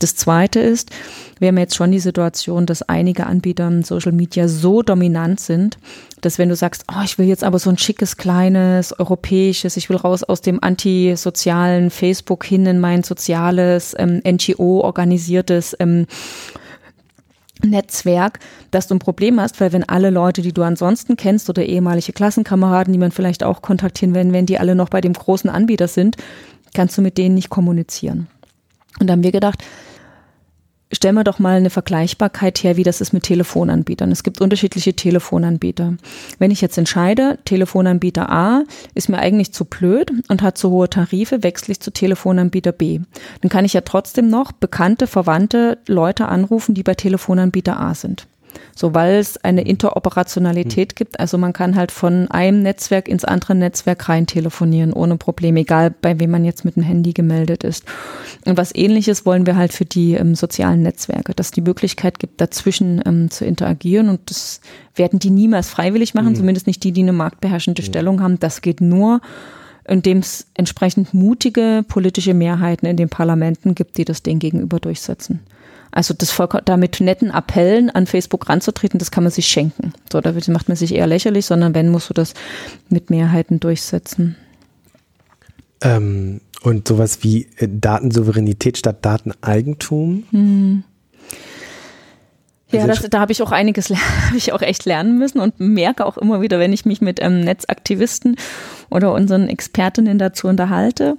[0.00, 0.90] Das zweite ist,
[1.40, 5.76] wir haben jetzt schon die Situation, dass einige Anbieter in Social Media so dominant sind,
[6.20, 9.90] dass wenn du sagst, oh, ich will jetzt aber so ein schickes, kleines, europäisches, ich
[9.90, 16.06] will raus aus dem antisozialen Facebook hin in mein soziales, ähm, NGO-organisiertes ähm,
[17.64, 18.38] Netzwerk,
[18.70, 22.12] dass du ein Problem hast, weil wenn alle Leute, die du ansonsten kennst oder ehemalige
[22.12, 25.88] Klassenkameraden, die man vielleicht auch kontaktieren werden, wenn die alle noch bei dem großen Anbieter
[25.88, 26.16] sind,
[26.74, 28.28] kannst du mit denen nicht kommunizieren.
[29.00, 29.62] Und da haben wir gedacht,
[30.92, 34.12] stellen wir doch mal eine Vergleichbarkeit her, wie das ist mit Telefonanbietern.
[34.12, 35.94] Es gibt unterschiedliche Telefonanbieter.
[36.38, 40.90] Wenn ich jetzt entscheide, Telefonanbieter A ist mir eigentlich zu blöd und hat zu hohe
[40.90, 43.00] Tarife, wechsle ich zu Telefonanbieter B.
[43.40, 48.26] Dann kann ich ja trotzdem noch bekannte, verwandte Leute anrufen, die bei Telefonanbieter A sind.
[48.74, 50.96] So, weil es eine Interoperationalität mhm.
[50.96, 51.20] gibt.
[51.20, 55.90] Also man kann halt von einem Netzwerk ins andere Netzwerk rein telefonieren ohne Probleme, egal
[55.90, 57.84] bei wem man jetzt mit dem Handy gemeldet ist.
[58.44, 62.40] Und was ähnliches wollen wir halt für die ähm, sozialen Netzwerke, dass die Möglichkeit gibt,
[62.40, 64.08] dazwischen ähm, zu interagieren.
[64.08, 64.60] Und das
[64.94, 66.36] werden die niemals freiwillig machen, mhm.
[66.36, 67.86] zumindest nicht die, die eine marktbeherrschende mhm.
[67.86, 68.40] Stellung haben.
[68.40, 69.20] Das geht nur,
[69.86, 75.40] indem es entsprechend mutige politische Mehrheiten in den Parlamenten gibt, die das denen gegenüber durchsetzen.
[75.90, 79.92] Also das da mit netten Appellen an Facebook ranzutreten, das kann man sich schenken.
[80.10, 82.32] So, da macht man sich eher lächerlich, sondern wenn, musst du das
[82.88, 84.36] mit Mehrheiten durchsetzen.
[85.82, 90.24] Ähm, und sowas wie äh, Datensouveränität statt Dateneigentum?
[90.30, 90.84] Hm.
[92.72, 93.90] Ja, das, da habe ich auch einiges
[94.26, 97.20] habe ich auch echt lernen müssen und merke auch immer wieder, wenn ich mich mit
[97.22, 98.36] ähm, Netzaktivisten
[98.90, 101.16] oder unseren Expertinnen dazu unterhalte,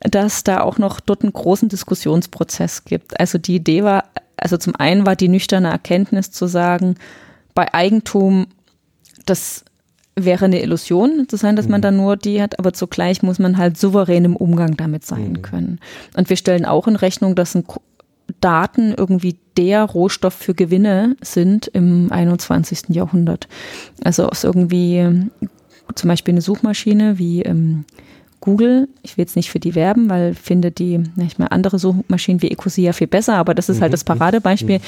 [0.00, 3.20] dass da auch noch dort einen großen Diskussionsprozess gibt.
[3.20, 4.04] Also die Idee war,
[4.36, 6.96] also zum einen war die nüchterne Erkenntnis zu sagen,
[7.54, 8.46] bei Eigentum,
[9.26, 9.64] das
[10.16, 11.82] wäre eine Illusion zu sein, dass man mhm.
[11.82, 15.42] da nur die hat, aber zugleich muss man halt souverän im Umgang damit sein mhm.
[15.42, 15.80] können.
[16.16, 17.64] Und wir stellen auch in Rechnung, dass ein
[18.40, 22.88] Daten irgendwie der Rohstoff für Gewinne sind im 21.
[22.88, 23.48] Jahrhundert.
[24.02, 25.28] Also aus irgendwie
[25.94, 27.84] zum Beispiel eine Suchmaschine wie ähm,
[28.40, 32.40] Google, ich will jetzt nicht für die werben, weil finde die, ich meine, andere Suchmaschinen
[32.40, 34.06] wie Ecosia viel besser, aber das ist halt das mhm.
[34.06, 34.78] Paradebeispiel.
[34.78, 34.82] Mhm.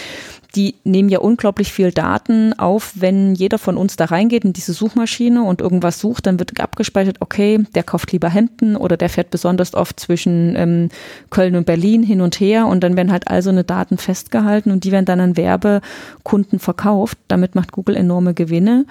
[0.55, 4.73] Die nehmen ja unglaublich viel Daten auf, wenn jeder von uns da reingeht in diese
[4.73, 9.31] Suchmaschine und irgendwas sucht, dann wird abgespeichert, okay, der kauft lieber Hemden oder der fährt
[9.31, 10.89] besonders oft zwischen ähm,
[11.29, 14.71] Köln und Berlin hin und her und dann werden halt all so eine Daten festgehalten
[14.71, 17.19] und die werden dann an Werbekunden verkauft.
[17.29, 18.87] Damit macht Google enorme Gewinne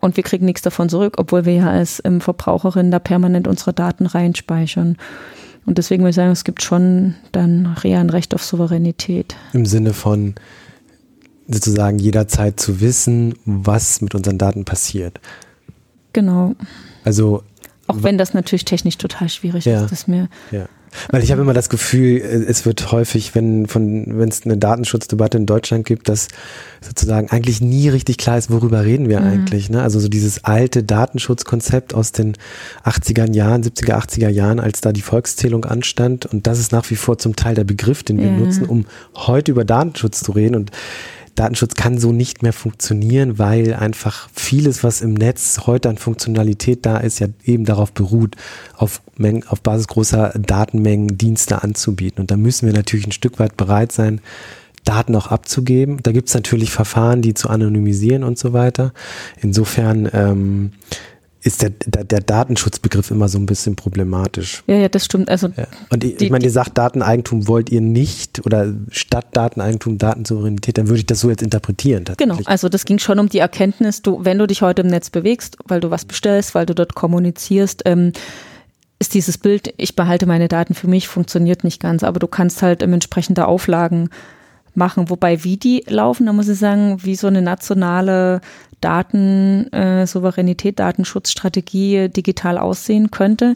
[0.00, 3.72] und wir kriegen nichts davon zurück, obwohl wir ja als ähm, Verbraucherin da permanent unsere
[3.72, 4.96] Daten reinspeichern.
[5.66, 9.36] Und deswegen würde ich sagen, es gibt schon dann eher ein Recht auf Souveränität.
[9.52, 10.34] Im Sinne von
[11.46, 15.20] sozusagen jederzeit zu wissen, was mit unseren Daten passiert.
[16.12, 16.54] Genau.
[17.04, 17.42] Also
[17.86, 20.28] auch wenn das natürlich technisch total schwierig ja, ist, das mir.
[20.50, 20.66] Ja.
[21.10, 25.38] Weil ich habe immer das Gefühl, es wird häufig, wenn von, wenn es eine Datenschutzdebatte
[25.38, 26.28] in Deutschland gibt, dass
[26.80, 29.26] sozusagen eigentlich nie richtig klar ist, worüber reden wir mhm.
[29.26, 29.70] eigentlich.
[29.70, 29.82] Ne?
[29.82, 32.34] Also so dieses alte Datenschutzkonzept aus den
[32.84, 36.26] 80er Jahren, 70er, 80er Jahren, als da die Volkszählung anstand.
[36.26, 38.32] Und das ist nach wie vor zum Teil der Begriff, den wir ja.
[38.32, 40.56] nutzen, um heute über Datenschutz zu reden.
[40.56, 40.70] Und
[41.34, 46.84] Datenschutz kann so nicht mehr funktionieren, weil einfach vieles, was im Netz heute an Funktionalität
[46.84, 48.36] da ist, ja eben darauf beruht,
[48.76, 52.20] auf, Mengen, auf Basis großer Datenmengen Dienste anzubieten.
[52.20, 54.20] Und da müssen wir natürlich ein Stück weit bereit sein,
[54.84, 55.98] Daten auch abzugeben.
[56.02, 58.92] Da gibt es natürlich Verfahren, die zu anonymisieren und so weiter.
[59.40, 60.72] Insofern ähm,
[61.42, 64.62] ist der, der, der, Datenschutzbegriff immer so ein bisschen problematisch.
[64.66, 65.30] Ja, ja, das stimmt.
[65.30, 65.66] Also ja.
[65.88, 70.76] Und ich, die, ich meine, ihr sagt Dateneigentum wollt ihr nicht oder statt Dateneigentum Datensouveränität,
[70.76, 72.04] dann würde ich das so jetzt interpretieren.
[72.18, 75.08] Genau, also das ging schon um die Erkenntnis, du, wenn du dich heute im Netz
[75.08, 78.12] bewegst, weil du was bestellst, weil du dort kommunizierst, ähm,
[78.98, 82.60] ist dieses Bild, ich behalte meine Daten für mich, funktioniert nicht ganz, aber du kannst
[82.60, 84.10] halt ähm, entsprechende Auflagen
[84.74, 85.10] machen.
[85.10, 88.40] Wobei, wie die laufen, da muss ich sagen, wie so eine nationale
[88.80, 93.54] Datensouveränität, äh, Datenschutzstrategie digital aussehen könnte,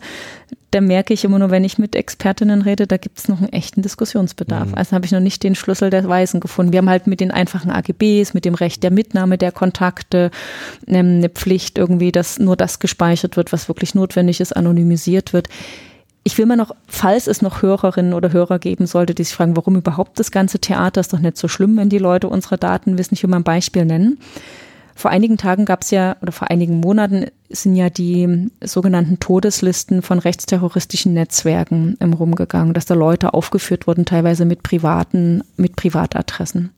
[0.75, 3.53] da merke ich immer nur, wenn ich mit Expertinnen rede, da gibt es noch einen
[3.53, 4.71] echten Diskussionsbedarf.
[4.71, 4.75] Mhm.
[4.75, 6.73] Also habe ich noch nicht den Schlüssel der Weisen gefunden.
[6.73, 10.33] Wir haben halt mit den einfachen AGBs, mit dem Recht der Mitnahme der Kontakte,
[10.89, 15.49] ähm, eine Pflicht irgendwie, dass nur das gespeichert wird, was wirklich notwendig ist, anonymisiert wird.
[16.27, 19.57] Ich will mal noch, falls es noch Hörerinnen oder Hörer geben sollte, die sich fragen,
[19.57, 22.97] warum überhaupt das ganze Theater, ist doch nicht so schlimm, wenn die Leute unsere Daten
[22.97, 23.15] wissen.
[23.15, 24.19] Ich will mal ein Beispiel nennen.
[24.97, 30.03] Vor einigen Tagen gab es ja, oder vor einigen Monaten sind ja die sogenannten Todeslisten
[30.03, 36.71] von rechtsterroristischen Netzwerken im rumgegangen, dass da Leute aufgeführt wurden, teilweise mit privaten, mit Privatadressen.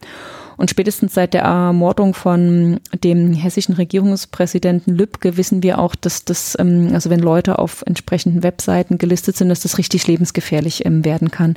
[0.57, 6.57] Und spätestens seit der Ermordung von dem hessischen Regierungspräsidenten Lübcke wissen wir auch, dass das,
[6.59, 11.31] ähm, also wenn Leute auf entsprechenden Webseiten gelistet sind, dass das richtig lebensgefährlich ähm, werden
[11.31, 11.55] kann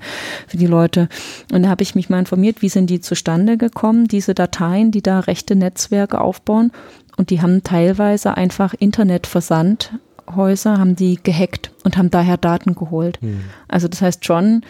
[0.47, 1.07] für die Leute.
[1.51, 5.01] Und da habe ich mich mal informiert, wie sind die zustande gekommen, diese Dateien, die
[5.01, 6.71] da rechte Netzwerke aufbauen.
[7.15, 13.19] Und die haben teilweise einfach Internetversandhäuser, haben die gehackt und haben daher Daten geholt.
[13.21, 13.41] Hm.
[13.67, 14.63] Also das heißt schon,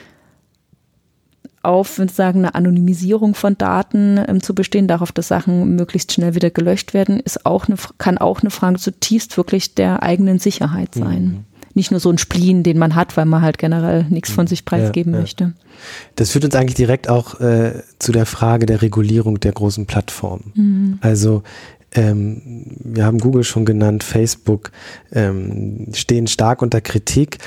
[1.61, 6.49] auf sozusagen eine Anonymisierung von Daten ähm, zu bestehen, darauf, dass Sachen möglichst schnell wieder
[6.49, 11.23] gelöscht werden, ist auch eine, kann auch eine Frage zutiefst wirklich der eigenen Sicherheit sein.
[11.23, 11.45] Mhm.
[11.75, 14.65] Nicht nur so ein Spleen, den man hat, weil man halt generell nichts von sich
[14.65, 15.21] preisgeben ja, ja.
[15.21, 15.53] möchte.
[16.15, 20.51] Das führt uns eigentlich direkt auch äh, zu der Frage der Regulierung der großen Plattformen.
[20.55, 20.99] Mhm.
[21.01, 21.43] Also
[21.93, 24.71] ähm, wir haben Google schon genannt, Facebook,
[25.11, 27.39] ähm, stehen stark unter Kritik.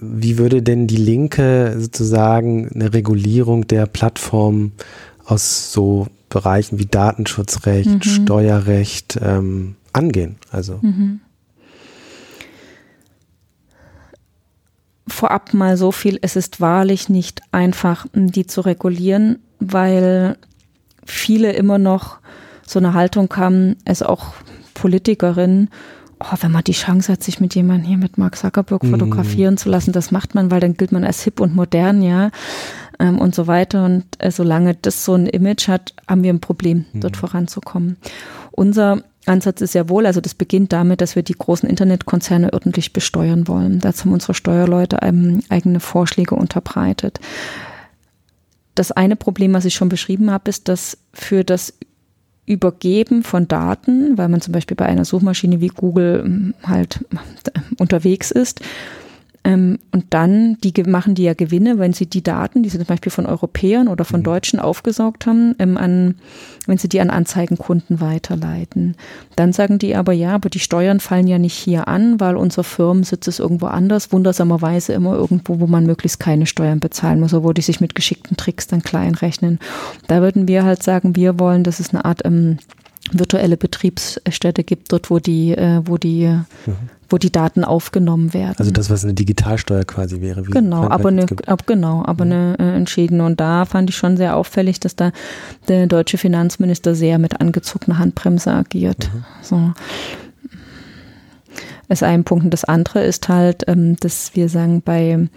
[0.00, 4.72] Wie würde denn die Linke sozusagen eine Regulierung der Plattform
[5.24, 8.02] aus so Bereichen wie Datenschutzrecht, mhm.
[8.02, 10.36] Steuerrecht ähm, angehen?
[10.50, 11.20] Also mhm.
[15.08, 20.36] vorab mal so viel, es ist wahrlich nicht einfach, die zu regulieren, weil
[21.04, 22.18] viele immer noch
[22.68, 24.34] so eine Haltung kam, es auch
[24.74, 25.70] Politikerinnen,
[26.20, 28.90] oh, wenn man die Chance hat, sich mit jemandem hier mit Mark Zuckerberg mhm.
[28.90, 32.30] fotografieren zu lassen, das macht man, weil dann gilt man als hip und modern, ja,
[32.98, 33.84] ähm, und so weiter.
[33.84, 37.00] Und äh, solange das so ein Image hat, haben wir ein Problem, mhm.
[37.00, 37.96] dort voranzukommen.
[38.52, 42.92] Unser Ansatz ist ja wohl, also das beginnt damit, dass wir die großen Internetkonzerne ordentlich
[42.92, 43.80] besteuern wollen.
[43.80, 47.20] Dazu haben unsere Steuerleute eigene Vorschläge unterbreitet.
[48.74, 51.74] Das eine Problem, was ich schon beschrieben habe, ist, dass für das
[52.48, 57.04] Übergeben von Daten, weil man zum Beispiel bei einer Suchmaschine wie Google ähm, halt
[57.78, 58.60] unterwegs ist.
[59.44, 62.86] Ähm, und dann, die machen die ja Gewinne, wenn sie die Daten, die sie zum
[62.86, 64.24] Beispiel von Europäern oder von mhm.
[64.24, 66.16] Deutschen aufgesaugt haben, ähm, an,
[66.66, 68.96] wenn sie die an Anzeigenkunden weiterleiten.
[69.36, 72.64] Dann sagen die aber, ja, aber die Steuern fallen ja nicht hier an, weil unser
[72.64, 77.54] Firmensitz ist irgendwo anders, wundersamerweise immer irgendwo, wo man möglichst keine Steuern bezahlen muss, obwohl
[77.54, 79.60] die sich mit geschickten Tricks dann klein rechnen.
[80.08, 82.58] Da würden wir halt sagen, wir wollen, dass es eine Art ähm,
[83.12, 86.74] virtuelle Betriebsstätte gibt, dort wo die, äh, wo die, mhm.
[87.08, 88.56] wo die Daten aufgenommen werden.
[88.58, 90.42] Also das, was eine Digitalsteuer quasi wäre.
[90.42, 92.32] genau, aber eine, ab, genau, aber mhm.
[92.32, 93.24] eine äh, entschiedene.
[93.24, 95.12] Und da fand ich schon sehr auffällig, dass da
[95.68, 99.10] der deutsche Finanzminister sehr mit angezogener Handbremse agiert.
[99.12, 99.24] Mhm.
[99.42, 99.72] So.
[101.88, 102.44] Ist ein Punkt.
[102.44, 105.28] Und das andere ist halt, ähm, dass wir sagen, bei,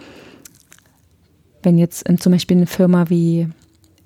[1.62, 3.48] wenn jetzt ähm, zum Beispiel eine Firma wie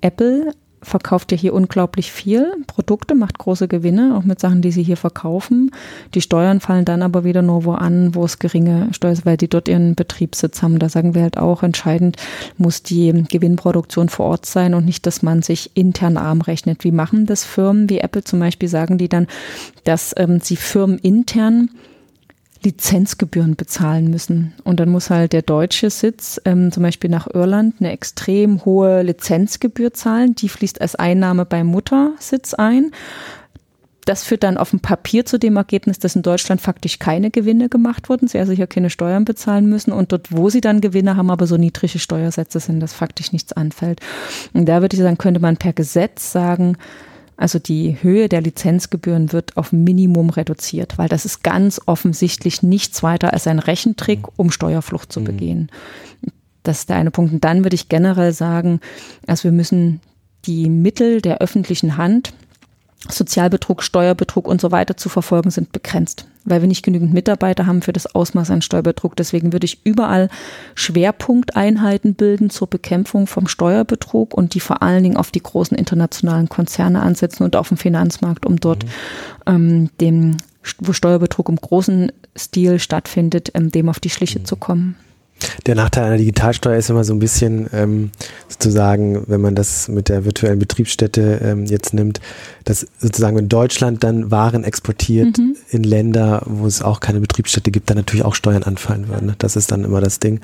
[0.01, 0.53] Apple
[0.87, 4.97] verkauft ja hier unglaublich viel Produkte, macht große Gewinne, auch mit Sachen, die sie hier
[4.97, 5.71] verkaufen.
[6.13, 9.37] Die Steuern fallen dann aber wieder nur wo an, wo es geringe Steuern ist, weil
[9.37, 10.79] die dort ihren Betriebssitz haben.
[10.79, 12.17] Da sagen wir halt auch, entscheidend
[12.57, 16.83] muss die Gewinnproduktion vor Ort sein und nicht, dass man sich intern arm rechnet.
[16.83, 18.69] Wie machen das Firmen wie Apple zum Beispiel?
[18.69, 19.27] Sagen die dann,
[19.83, 21.69] dass ähm, sie Firmen intern
[22.63, 24.53] Lizenzgebühren bezahlen müssen.
[24.63, 29.03] Und dann muss halt der deutsche Sitz ähm, zum Beispiel nach Irland eine extrem hohe
[29.03, 30.35] Lizenzgebühr zahlen.
[30.35, 32.91] Die fließt als Einnahme beim Muttersitz ein.
[34.07, 37.67] Das führt dann auf dem Papier zu dem Ergebnis, dass in Deutschland faktisch keine Gewinne
[37.67, 41.17] gemacht wurden, sie also hier keine Steuern bezahlen müssen und dort, wo sie dann Gewinne
[41.17, 43.99] haben, aber so niedrige Steuersätze sind, dass faktisch nichts anfällt.
[44.53, 46.77] Und da würde ich sagen, könnte man per Gesetz sagen,
[47.37, 53.03] also die Höhe der Lizenzgebühren wird auf Minimum reduziert, weil das ist ganz offensichtlich nichts
[53.03, 54.33] weiter als ein Rechentrick, mhm.
[54.35, 55.25] um Steuerflucht zu mhm.
[55.25, 55.71] begehen.
[56.63, 57.31] Das ist der eine Punkt.
[57.33, 58.81] Und dann würde ich generell sagen,
[59.27, 60.01] also wir müssen
[60.45, 62.33] die Mittel der öffentlichen Hand,
[63.07, 67.83] Sozialbetrug, Steuerbetrug und so weiter zu verfolgen, sind begrenzt, weil wir nicht genügend Mitarbeiter haben
[67.83, 69.15] für das Ausmaß an Steuerbetrug.
[69.15, 70.29] Deswegen würde ich überall
[70.73, 76.49] Schwerpunkteinheiten bilden zur Bekämpfung vom Steuerbetrug und die vor allen Dingen auf die großen internationalen
[76.49, 78.89] Konzerne ansetzen und auf dem Finanzmarkt, um dort mhm.
[79.45, 80.37] ähm, dem,
[80.79, 84.45] wo Steuerbetrug im großen Stil stattfindet, ähm, dem auf die Schliche mhm.
[84.45, 84.95] zu kommen.
[85.65, 88.11] Der Nachteil einer Digitalsteuer ist immer so ein bisschen ähm,
[88.47, 92.21] sozusagen, wenn man das mit der virtuellen Betriebsstätte ähm, jetzt nimmt,
[92.63, 95.55] dass sozusagen wenn Deutschland dann Waren exportiert mhm.
[95.69, 99.27] in Länder, wo es auch keine Betriebsstätte gibt, dann natürlich auch Steuern anfallen würden.
[99.27, 99.35] Ne?
[99.37, 100.41] Das ist dann immer das Ding.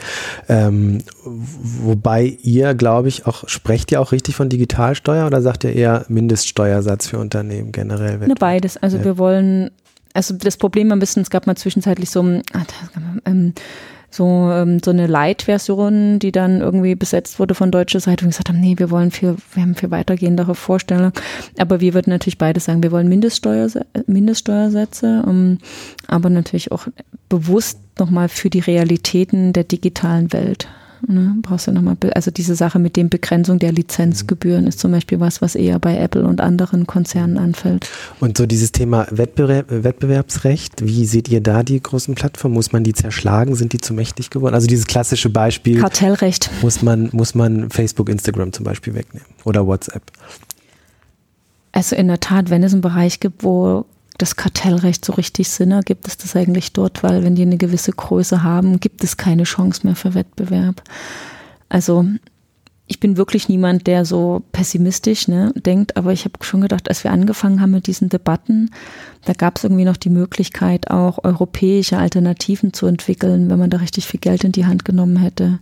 [0.50, 5.74] Ähm, wobei ihr, glaube ich, auch sprecht ihr auch richtig von Digitalsteuer oder sagt ihr
[5.74, 8.20] eher Mindeststeuersatz für Unternehmen generell?
[8.20, 8.78] Ne, beides.
[8.78, 9.06] Also ja.
[9.06, 9.72] wir wollen,
[10.14, 13.54] also das Problem ein bisschen, es gab mal zwischenzeitlich so, ähm,
[14.14, 18.50] so, ähm, so eine Light-Version, die dann irgendwie besetzt wurde von deutscher Seite und gesagt
[18.50, 21.14] haben, nee, wir wollen viel, wir haben viel weitergehendere Vorstellungen.
[21.58, 23.70] Aber wir würden natürlich beides sagen, wir wollen Mindeststeuer,
[24.06, 25.58] Mindeststeuersätze, ähm,
[26.08, 26.88] aber natürlich auch
[27.28, 30.68] bewusst nochmal für die Realitäten der digitalen Welt.
[31.06, 31.36] Ne?
[31.42, 35.42] Brauchst du nochmal, also diese Sache mit dem Begrenzung der Lizenzgebühren ist zum Beispiel was,
[35.42, 37.90] was eher bei Apple und anderen Konzernen anfällt.
[38.20, 42.54] Und so dieses Thema Wettbewerb, Wettbewerbsrecht, wie seht ihr da die großen Plattformen?
[42.54, 43.56] Muss man die zerschlagen?
[43.56, 44.56] Sind die zu mächtig geworden?
[44.56, 45.82] Also dieses klassische Beispiel.
[45.82, 46.50] Kartellrecht.
[46.62, 50.04] Muss man, muss man Facebook, Instagram zum Beispiel wegnehmen oder WhatsApp?
[51.74, 53.86] Also in der Tat, wenn es einen Bereich gibt, wo
[54.18, 57.92] das Kartellrecht so richtig Sinn ergibt, ist das eigentlich dort, weil wenn die eine gewisse
[57.92, 60.84] Größe haben, gibt es keine Chance mehr für Wettbewerb.
[61.70, 62.06] Also
[62.86, 67.04] ich bin wirklich niemand, der so pessimistisch ne, denkt, aber ich habe schon gedacht, als
[67.04, 68.70] wir angefangen haben mit diesen Debatten,
[69.26, 73.78] da gab es irgendwie noch die Möglichkeit, auch europäische Alternativen zu entwickeln, wenn man da
[73.78, 75.60] richtig viel Geld in die Hand genommen hätte.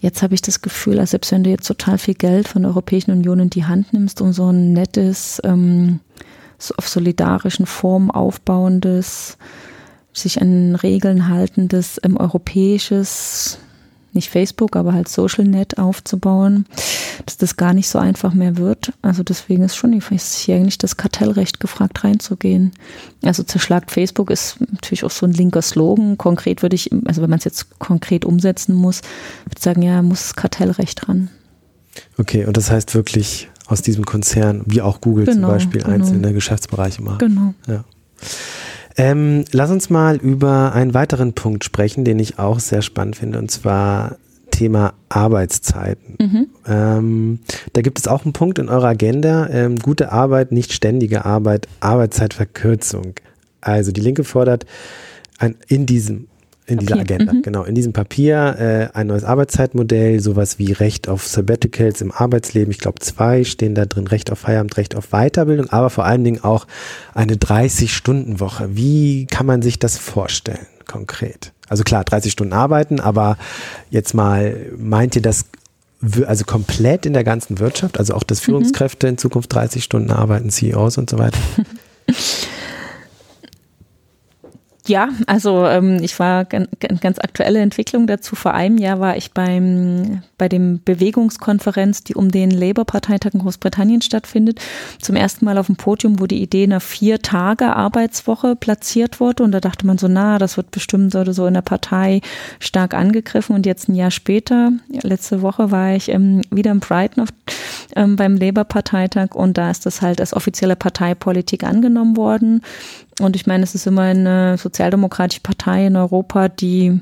[0.00, 2.70] Jetzt habe ich das Gefühl, als selbst wenn du jetzt total viel Geld von der
[2.70, 6.00] Europäischen Union in die Hand nimmst, um so ein nettes ähm,
[6.76, 9.36] auf solidarischen Formen aufbauendes,
[10.12, 13.58] sich an Regeln haltendes ähm, europäisches,
[14.14, 16.66] nicht Facebook, aber halt Social Net aufzubauen,
[17.26, 18.92] dass das gar nicht so einfach mehr wird.
[19.02, 22.72] Also deswegen ist schon ist hier eigentlich das Kartellrecht gefragt reinzugehen.
[23.24, 26.16] Also zerschlagt Facebook ist natürlich auch so ein linker Slogan.
[26.16, 29.02] Konkret würde ich, also wenn man es jetzt konkret umsetzen muss,
[29.44, 31.28] würde ich sagen, ja, muss das Kartellrecht ran.
[32.16, 35.94] Okay, und das heißt wirklich aus diesem Konzern, wie auch Google genau, zum Beispiel, genau.
[35.94, 37.18] einzelne Geschäftsbereiche machen.
[37.18, 37.54] Genau.
[37.66, 37.84] Ja.
[38.96, 43.38] Ähm, lass uns mal über einen weiteren Punkt sprechen, den ich auch sehr spannend finde,
[43.38, 44.16] und zwar
[44.50, 46.16] Thema Arbeitszeiten.
[46.20, 46.46] Mhm.
[46.66, 47.38] Ähm,
[47.72, 51.66] da gibt es auch einen Punkt in eurer Agenda, ähm, gute Arbeit, nicht ständige Arbeit,
[51.80, 53.14] Arbeitszeitverkürzung.
[53.60, 54.64] Also die Linke fordert
[55.38, 56.28] ein, in diesem
[56.66, 57.42] in dieser Agenda, mhm.
[57.42, 57.64] genau.
[57.64, 62.70] In diesem Papier äh, ein neues Arbeitszeitmodell, sowas wie Recht auf Sabbaticals im Arbeitsleben.
[62.70, 66.24] Ich glaube, zwei stehen da drin, Recht auf Feierabend, Recht auf Weiterbildung, aber vor allen
[66.24, 66.66] Dingen auch
[67.12, 68.70] eine 30-Stunden-Woche.
[68.76, 71.52] Wie kann man sich das vorstellen, konkret?
[71.68, 73.36] Also klar, 30 Stunden arbeiten, aber
[73.90, 75.44] jetzt mal, meint ihr das
[76.26, 78.44] also komplett in der ganzen Wirtschaft, also auch, dass mhm.
[78.44, 79.12] Führungskräfte mhm.
[79.12, 81.38] in Zukunft 30 Stunden arbeiten, CEOs und so weiter?
[84.86, 86.68] Ja, also ähm, ich war ganz,
[87.00, 88.36] ganz aktuelle Entwicklung dazu.
[88.36, 94.02] Vor einem Jahr war ich beim bei dem Bewegungskonferenz, die um den Labour-Parteitag in Großbritannien
[94.02, 94.60] stattfindet,
[95.00, 99.42] zum ersten Mal auf dem Podium, wo die Idee einer vier Tage Arbeitswoche platziert wurde.
[99.42, 102.20] Und da dachte man so, na, das wird bestimmt oder so in der Partei
[102.60, 103.56] stark angegriffen.
[103.56, 107.30] Und jetzt ein Jahr später, letzte Woche war ich ähm, wieder in Brighton auf,
[107.96, 112.60] ähm, beim Labour-Parteitag und da ist das halt als offizielle Parteipolitik angenommen worden.
[113.20, 117.00] Und ich meine, es ist immer eine sozialdemokratische Partei in Europa, die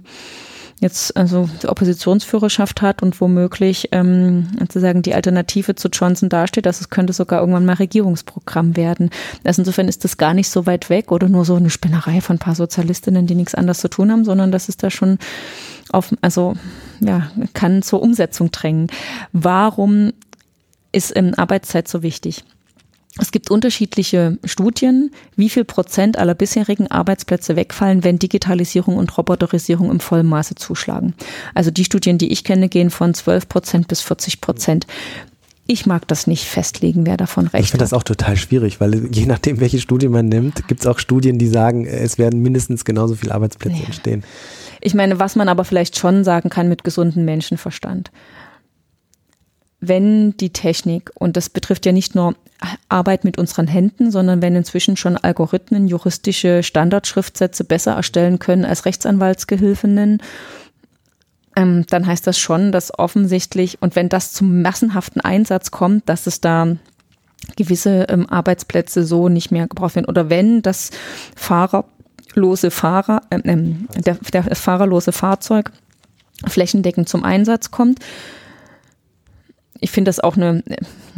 [0.83, 6.67] jetzt also die Oppositionsführerschaft hat und womöglich ähm, sozusagen die Alternative zu Johnson dasteht.
[6.67, 9.11] Also es könnte sogar irgendwann mal Regierungsprogramm werden.
[9.45, 12.37] Also insofern ist das gar nicht so weit weg oder nur so eine Spinnerei von
[12.37, 15.19] ein paar Sozialistinnen, die nichts anderes zu tun haben, sondern das ist da schon
[15.93, 16.55] auf, also
[16.99, 18.89] ja, kann zur Umsetzung drängen.
[19.33, 20.13] Warum
[20.91, 22.43] ist ähm, Arbeitszeit so wichtig?
[23.19, 29.91] Es gibt unterschiedliche Studien, wie viel Prozent aller bisherigen Arbeitsplätze wegfallen, wenn Digitalisierung und Roboterisierung
[29.91, 31.15] im vollen Maße zuschlagen.
[31.55, 34.87] Also die Studien, die ich kenne, gehen von 12 Prozent bis 40 Prozent.
[35.67, 39.15] Ich mag das nicht festlegen, wer davon recht Ich finde das auch total schwierig, weil
[39.15, 42.85] je nachdem, welche Studie man nimmt, gibt es auch Studien, die sagen, es werden mindestens
[42.85, 43.85] genauso viele Arbeitsplätze ja.
[43.85, 44.25] entstehen.
[44.81, 48.11] Ich meine, was man aber vielleicht schon sagen kann mit gesundem Menschenverstand
[49.83, 52.37] wenn die Technik, und das betrifft ja nicht nur
[52.89, 58.85] Arbeit mit unseren Händen, sondern wenn inzwischen schon Algorithmen juristische Standardschriftsätze besser erstellen können als
[58.85, 60.23] Rechtsanwaltsgehilfinnen,
[61.57, 66.27] ähm, dann heißt das schon, dass offensichtlich, und wenn das zum massenhaften Einsatz kommt, dass
[66.27, 66.77] es da
[67.57, 70.07] gewisse ähm, Arbeitsplätze so nicht mehr gebraucht werden.
[70.07, 70.91] Oder wenn das
[71.35, 75.73] fahrerlose Fahrer, äh, der, der, das fahrerlose Fahrzeug
[76.47, 77.99] flächendeckend zum Einsatz kommt,
[79.81, 80.63] ich finde das auch eine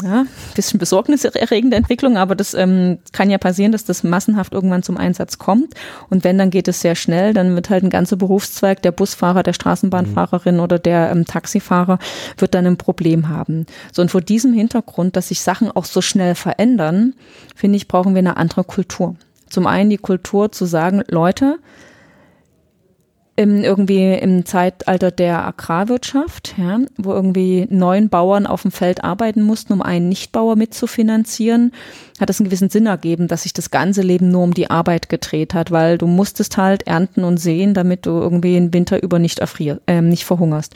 [0.05, 4.99] ja, bisschen besorgniserregende Entwicklung, aber das ähm, kann ja passieren, dass das massenhaft irgendwann zum
[4.99, 5.73] Einsatz kommt.
[6.11, 7.33] Und wenn, dann geht es sehr schnell.
[7.33, 11.99] Dann wird halt ein ganzer Berufszweig, der Busfahrer, der Straßenbahnfahrerin oder der ähm, Taxifahrer,
[12.37, 13.65] wird dann ein Problem haben.
[13.93, 17.15] So, und vor diesem Hintergrund, dass sich Sachen auch so schnell verändern,
[17.55, 19.17] finde ich, brauchen wir eine andere Kultur.
[19.49, 21.59] Zum einen die Kultur zu sagen, Leute,
[23.37, 29.43] im, irgendwie im Zeitalter der Agrarwirtschaft, ja, wo irgendwie neun Bauern auf dem Feld arbeiten
[29.43, 31.73] mussten, um einen Nichtbauer mitzufinanzieren,
[32.21, 35.09] hat es einen gewissen Sinn ergeben, dass sich das ganze Leben nur um die Arbeit
[35.09, 39.19] gedreht hat, weil du musstest halt ernten und sehen, damit du irgendwie im Winter über
[39.19, 40.75] nicht, erfrier, äh, nicht verhungerst.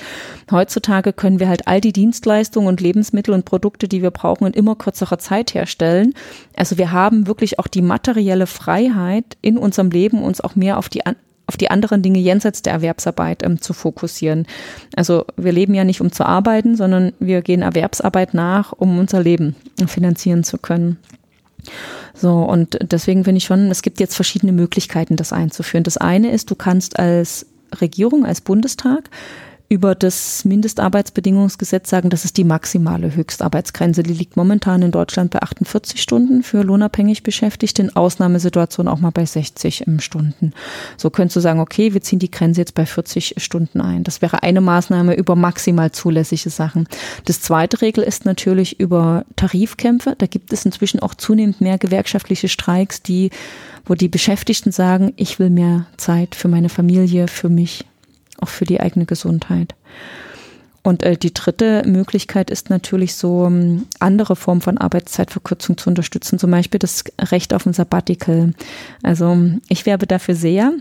[0.50, 4.52] Heutzutage können wir halt all die Dienstleistungen und Lebensmittel und Produkte, die wir brauchen, in
[4.52, 6.12] immer kürzerer Zeit herstellen.
[6.56, 10.88] Also wir haben wirklich auch die materielle Freiheit in unserem Leben, uns auch mehr auf
[10.88, 11.06] die
[11.48, 14.46] auf die anderen Dinge jenseits der Erwerbsarbeit ähm, zu fokussieren.
[14.94, 19.22] Also wir leben ja nicht, um zu arbeiten, sondern wir gehen Erwerbsarbeit nach, um unser
[19.22, 19.56] Leben
[19.86, 20.98] finanzieren zu können.
[22.14, 25.84] So, und deswegen finde ich schon, es gibt jetzt verschiedene Möglichkeiten, das einzuführen.
[25.84, 27.46] Das eine ist, du kannst als
[27.80, 29.08] Regierung, als Bundestag
[29.70, 34.02] über das Mindestarbeitsbedingungsgesetz sagen, das ist die maximale Höchstarbeitsgrenze.
[34.02, 39.10] Die liegt momentan in Deutschland bei 48 Stunden für lohnabhängig Beschäftigte, in Ausnahmesituationen auch mal
[39.10, 40.54] bei 60 Stunden.
[40.96, 44.04] So könntest du sagen, okay, wir ziehen die Grenze jetzt bei 40 Stunden ein.
[44.04, 46.88] Das wäre eine Maßnahme über maximal zulässige Sachen.
[47.26, 50.14] Das zweite Regel ist natürlich über Tarifkämpfe.
[50.16, 53.28] Da gibt es inzwischen auch zunehmend mehr gewerkschaftliche Streiks, die,
[53.84, 57.84] wo die Beschäftigten sagen, ich will mehr Zeit für meine Familie, für mich
[58.40, 59.74] auch für die eigene Gesundheit.
[60.82, 66.38] Und äh, die dritte Möglichkeit ist natürlich so, um, andere Formen von Arbeitszeitverkürzung zu unterstützen,
[66.38, 68.54] zum Beispiel das Recht auf ein Sabbatical.
[69.02, 69.36] Also
[69.68, 70.72] ich werbe dafür sehr.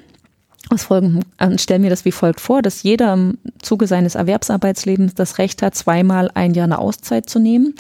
[0.69, 5.15] Aus folgendem, äh, stelle mir das wie folgt vor, dass jeder im Zuge seines Erwerbsarbeitslebens
[5.15, 7.73] das Recht hat, zweimal ein Jahr eine Auszeit zu nehmen.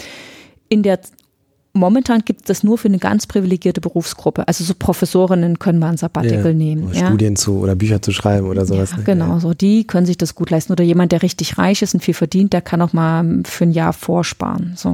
[0.69, 0.99] In der
[1.77, 4.47] momentan gibt es das nur für eine ganz privilegierte Berufsgruppe.
[4.47, 6.91] Also so Professorinnen können mal ein Sabbatical ja, nehmen.
[6.93, 7.07] Ja.
[7.07, 8.91] Studien zu oder Bücher zu schreiben oder sowas.
[8.91, 9.03] Ja, ne?
[9.03, 9.39] genau, ja.
[9.39, 10.71] so die können sich das gut leisten.
[10.73, 13.71] Oder jemand, der richtig reich ist und viel verdient, der kann auch mal für ein
[13.71, 14.73] Jahr vorsparen.
[14.75, 14.89] So.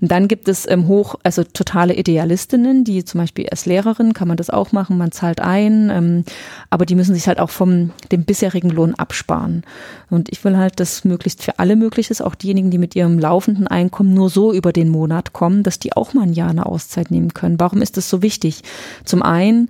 [0.00, 4.28] Und dann gibt es ähm, hoch, also totale Idealistinnen, die zum Beispiel als Lehrerin kann
[4.28, 6.24] man das auch machen, man zahlt ein, ähm,
[6.70, 9.62] aber die müssen sich halt auch vom dem bisherigen Lohn absparen.
[10.10, 13.18] Und ich will halt, dass möglichst für alle möglich ist, auch diejenigen, die mit ihrem
[13.18, 16.50] laufenden Einkommen nur so über den Monat kommen, dass die auch auch mal ein Jahr
[16.50, 17.60] eine Auszeit nehmen können.
[17.60, 18.62] Warum ist das so wichtig?
[19.04, 19.68] Zum einen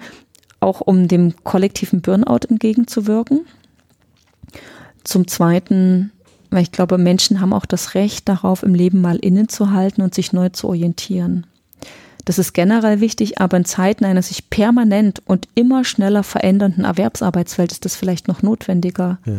[0.61, 3.47] auch um dem kollektiven Burnout entgegenzuwirken.
[5.05, 6.13] Zum zweiten,
[6.51, 10.33] weil ich glaube, Menschen haben auch das Recht darauf, im Leben mal innezuhalten und sich
[10.33, 11.47] neu zu orientieren.
[12.27, 17.73] Das ist generell wichtig, aber in Zeiten eines sich permanent und immer schneller verändernden Erwerbsarbeitsfeld
[17.73, 19.19] ist das vielleicht noch notwendiger.
[19.25, 19.33] Ja.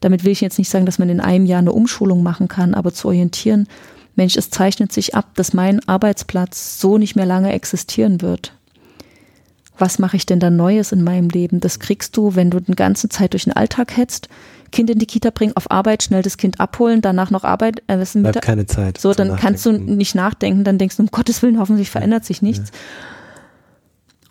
[0.00, 2.74] Damit will ich jetzt nicht sagen, dass man in einem Jahr eine Umschulung machen kann,
[2.74, 3.66] aber zu orientieren,
[4.14, 8.52] Mensch, es zeichnet sich ab, dass mein Arbeitsplatz so nicht mehr lange existieren wird.
[9.78, 11.60] Was mache ich denn da Neues in meinem Leben?
[11.60, 14.28] Das kriegst du, wenn du die ganze Zeit durch den Alltag hetzt,
[14.70, 17.82] Kind in die Kita bringen, auf Arbeit, schnell das Kind abholen, danach noch Arbeit.
[17.86, 18.98] Äh, Bleibt keine Zeit.
[18.98, 22.42] So, dann kannst du nicht nachdenken, dann denkst du, um Gottes Willen, hoffentlich verändert sich
[22.42, 22.70] nichts.
[22.70, 22.78] Ja.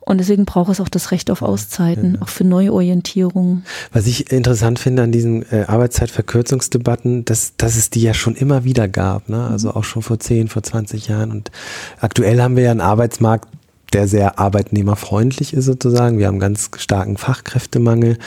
[0.04, 2.22] Und deswegen braucht es auch das Recht auf Auszeiten, ja.
[2.22, 3.64] auch für Neuorientierung.
[3.94, 8.64] Was ich interessant finde an diesen äh, Arbeitszeitverkürzungsdebatten, dass, dass es die ja schon immer
[8.64, 9.48] wieder gab, ne?
[9.48, 9.76] also mhm.
[9.76, 11.32] auch schon vor 10, vor 20 Jahren.
[11.32, 11.52] Und
[12.00, 13.48] aktuell haben wir ja einen Arbeitsmarkt,
[13.94, 16.18] der sehr arbeitnehmerfreundlich ist sozusagen.
[16.18, 18.18] Wir haben ganz starken Fachkräftemangel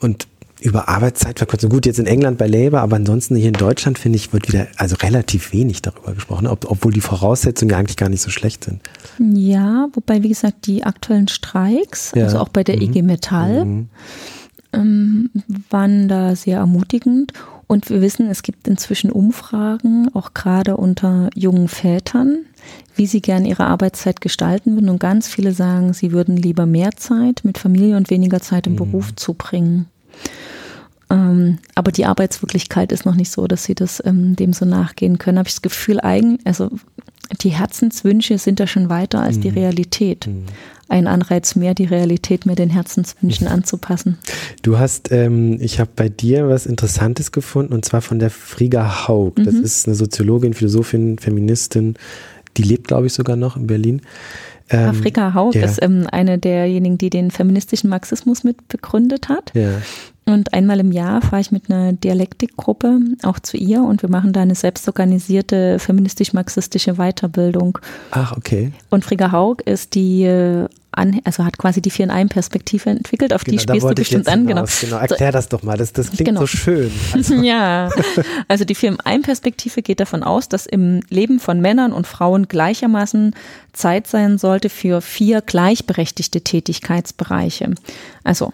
[0.00, 0.26] und
[0.60, 1.70] über Arbeitszeitverkürzung.
[1.70, 4.66] Gut, jetzt in England bei Labour, aber ansonsten hier in Deutschland, finde ich, wird wieder
[4.76, 8.64] also relativ wenig darüber gesprochen, ob, obwohl die Voraussetzungen ja eigentlich gar nicht so schlecht
[8.64, 8.80] sind.
[9.18, 12.24] Ja, wobei, wie gesagt, die aktuellen Streiks, ja.
[12.24, 12.82] also auch bei der mhm.
[12.82, 13.88] IG Metall, mhm.
[14.72, 15.30] ähm,
[15.70, 17.32] waren da sehr ermutigend.
[17.66, 22.38] Und wir wissen, es gibt inzwischen Umfragen, auch gerade unter jungen Vätern,
[22.96, 24.88] wie sie gern ihre Arbeitszeit gestalten würden.
[24.88, 28.72] Und ganz viele sagen, sie würden lieber mehr Zeit mit Familie und weniger Zeit im
[28.72, 28.78] mhm.
[28.78, 29.86] Beruf zubringen.
[31.10, 35.18] Ähm, aber die Arbeitswirklichkeit ist noch nicht so, dass sie das ähm, dem so nachgehen
[35.18, 35.38] können.
[35.38, 36.70] Habe ich das Gefühl, eigentlich, also
[37.42, 39.40] die Herzenswünsche sind da schon weiter als mhm.
[39.42, 40.26] die Realität.
[40.26, 40.44] Mhm.
[40.88, 43.52] Ein Anreiz mehr, die Realität mehr den Herzenswünschen mhm.
[43.52, 44.18] anzupassen.
[44.62, 49.06] Du hast, ähm, ich habe bei dir was Interessantes gefunden und zwar von der Friga
[49.06, 49.34] Haug.
[49.36, 49.64] Das mhm.
[49.64, 51.94] ist eine Soziologin, Philosophin, Feministin,
[52.56, 54.02] die lebt, glaube ich, sogar noch in Berlin.
[54.70, 55.64] Ähm, Afrika Haug ja.
[55.64, 59.52] ist ähm, eine derjenigen, die den feministischen Marxismus mit begründet hat.
[59.54, 59.80] Ja.
[60.26, 64.32] Und einmal im Jahr fahre ich mit einer Dialektikgruppe auch zu ihr und wir machen
[64.32, 67.78] da eine selbstorganisierte feministisch-marxistische Weiterbildung.
[68.12, 68.72] Ach, okay.
[68.90, 73.32] Und Frigga Haug ist die äh, also hat quasi die vier in einem Perspektive entwickelt,
[73.32, 74.46] auf genau, die spielst du bestimmt an.
[74.46, 74.64] Genau.
[74.80, 74.96] genau.
[74.96, 76.40] Erklär das doch mal, das, das klingt genau.
[76.40, 76.90] so schön.
[77.12, 77.34] Also.
[77.42, 77.90] ja,
[78.48, 82.06] also die vier in einem Perspektive geht davon aus, dass im Leben von Männern und
[82.06, 83.34] Frauen gleichermaßen
[83.72, 87.74] Zeit sein sollte für vier gleichberechtigte Tätigkeitsbereiche.
[88.24, 88.52] Also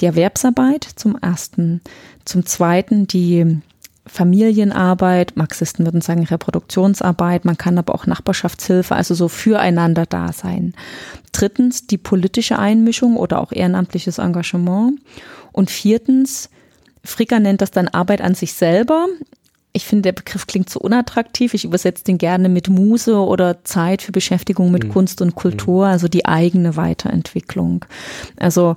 [0.00, 1.80] die Erwerbsarbeit zum ersten,
[2.24, 3.60] zum zweiten die
[4.06, 10.74] Familienarbeit, Marxisten würden sagen Reproduktionsarbeit, man kann aber auch Nachbarschaftshilfe, also so füreinander da sein.
[11.32, 14.98] Drittens die politische Einmischung oder auch ehrenamtliches Engagement.
[15.52, 16.50] Und viertens,
[17.04, 19.06] Fricker nennt das dann Arbeit an sich selber.
[19.72, 21.54] Ich finde, der Begriff klingt zu unattraktiv.
[21.54, 24.88] Ich übersetze den gerne mit Muse oder Zeit für Beschäftigung mit mhm.
[24.88, 27.84] Kunst und Kultur, also die eigene Weiterentwicklung.
[28.36, 28.74] Also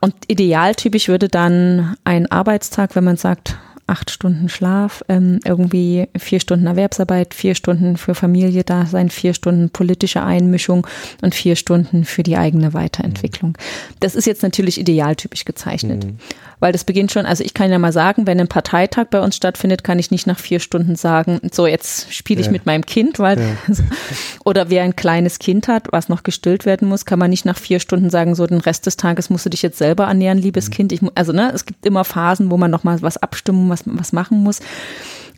[0.00, 3.56] und idealtypisch würde dann ein Arbeitstag, wenn man sagt,
[3.88, 9.34] acht Stunden Schlaf, ähm, irgendwie vier Stunden Erwerbsarbeit, vier Stunden für Familie da sein, vier
[9.34, 10.86] Stunden politische Einmischung
[11.22, 13.56] und vier Stunden für die eigene Weiterentwicklung.
[14.00, 16.04] Das ist jetzt natürlich idealtypisch gezeichnet.
[16.04, 16.18] Mhm
[16.60, 19.36] weil das beginnt schon, also ich kann ja mal sagen, wenn ein Parteitag bei uns
[19.36, 22.52] stattfindet, kann ich nicht nach vier Stunden sagen, so jetzt spiele ich ja.
[22.52, 23.46] mit meinem Kind, weil ja.
[24.44, 27.58] oder wer ein kleines Kind hat, was noch gestillt werden muss, kann man nicht nach
[27.58, 30.68] vier Stunden sagen, so den Rest des Tages musst du dich jetzt selber ernähren, liebes
[30.68, 30.72] mhm.
[30.72, 30.92] Kind.
[30.92, 34.12] Ich, also ne, es gibt immer Phasen, wo man noch mal was abstimmen, was was
[34.12, 34.60] machen muss.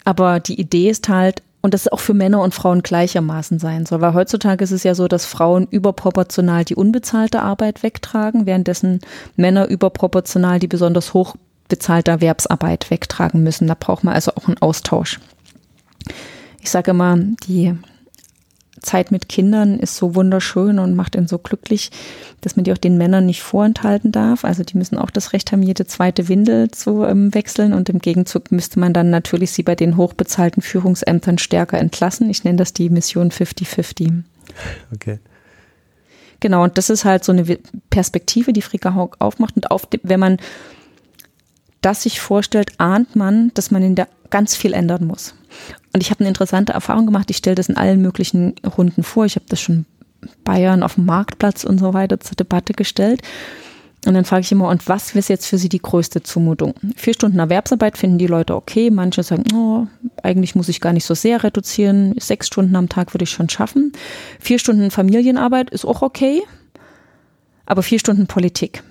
[0.04, 4.00] Aber die Idee ist halt, und das auch für Männer und Frauen gleichermaßen sein soll.
[4.00, 9.00] Weil heutzutage ist es ja so, dass Frauen überproportional die unbezahlte Arbeit wegtragen, währenddessen
[9.36, 11.36] Männer überproportional die besonders hoch
[11.68, 13.68] bezahlte Erwerbsarbeit wegtragen müssen.
[13.68, 15.20] Da braucht man also auch einen Austausch.
[16.60, 17.16] Ich sage immer,
[17.46, 17.74] die
[18.82, 21.90] Zeit mit Kindern ist so wunderschön und macht ihn so glücklich,
[22.40, 24.44] dass man die auch den Männern nicht vorenthalten darf.
[24.44, 27.98] Also die müssen auch das Recht haben, jede zweite Windel zu ähm, wechseln und im
[27.98, 32.30] Gegenzug müsste man dann natürlich sie bei den hochbezahlten Führungsämtern stärker entlassen.
[32.30, 34.22] Ich nenne das die Mission 50-50.
[34.94, 35.18] Okay.
[36.40, 37.44] Genau, und das ist halt so eine
[37.90, 39.56] Perspektive, die Frika Haug aufmacht.
[39.56, 40.38] Und auf, wenn man
[41.82, 45.34] das sich vorstellt, ahnt man, dass man in der ganz viel ändern muss.
[45.92, 47.30] Und ich habe eine interessante Erfahrung gemacht.
[47.30, 49.24] Ich stelle das in allen möglichen Runden vor.
[49.24, 49.86] Ich habe das schon
[50.44, 53.22] Bayern auf dem Marktplatz und so weiter zur Debatte gestellt.
[54.06, 56.74] Und dann frage ich immer, und was ist jetzt für Sie die größte Zumutung?
[56.96, 58.90] Vier Stunden Erwerbsarbeit finden die Leute okay.
[58.90, 59.86] Manche sagen, oh,
[60.22, 62.14] eigentlich muss ich gar nicht so sehr reduzieren.
[62.18, 63.92] Sechs Stunden am Tag würde ich schon schaffen.
[64.38, 66.42] Vier Stunden Familienarbeit ist auch okay.
[67.66, 68.82] Aber vier Stunden Politik.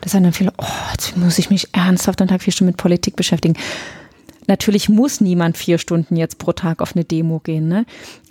[0.00, 2.76] Das sagen dann viele, oh, jetzt muss ich mich ernsthaft am Tag vier Stunden mit
[2.76, 3.56] Politik beschäftigen.
[4.46, 7.84] Natürlich muss niemand vier Stunden jetzt pro Tag auf eine Demo gehen, ne?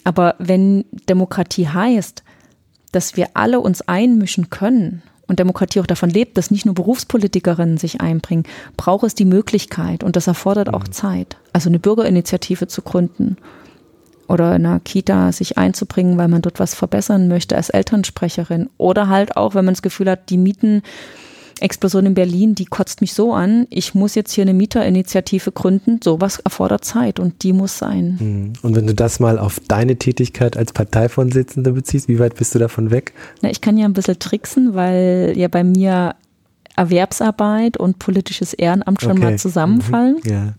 [0.04, 2.24] Aber wenn Demokratie heißt,
[2.92, 7.78] dass wir alle uns einmischen können und Demokratie auch davon lebt, dass nicht nur Berufspolitikerinnen
[7.78, 8.44] sich einbringen,
[8.78, 10.92] braucht es die Möglichkeit und das erfordert auch mhm.
[10.92, 11.38] Zeit.
[11.52, 13.38] Also eine Bürgerinitiative zu gründen
[14.28, 19.08] oder in einer Kita sich einzubringen, weil man dort was verbessern möchte als Elternsprecherin oder
[19.08, 20.82] halt auch, wenn man das Gefühl hat, die Mieten
[21.60, 23.68] Explosion in Berlin, die kotzt mich so an.
[23.70, 26.00] Ich muss jetzt hier eine Mieterinitiative gründen.
[26.04, 28.18] Sowas erfordert Zeit und die muss sein.
[28.20, 28.54] Mhm.
[28.62, 32.60] Und wenn du das mal auf deine Tätigkeit als Parteivorsitzende beziehst, wie weit bist du
[32.60, 33.14] davon weg?
[33.42, 36.16] Na, ich kann ja ein bisschen tricksen, weil ja bei mir
[36.76, 39.22] Erwerbsarbeit und politisches Ehrenamt schon okay.
[39.22, 40.18] mal zusammenfallen.
[40.24, 40.30] Mhm.
[40.30, 40.54] Ja.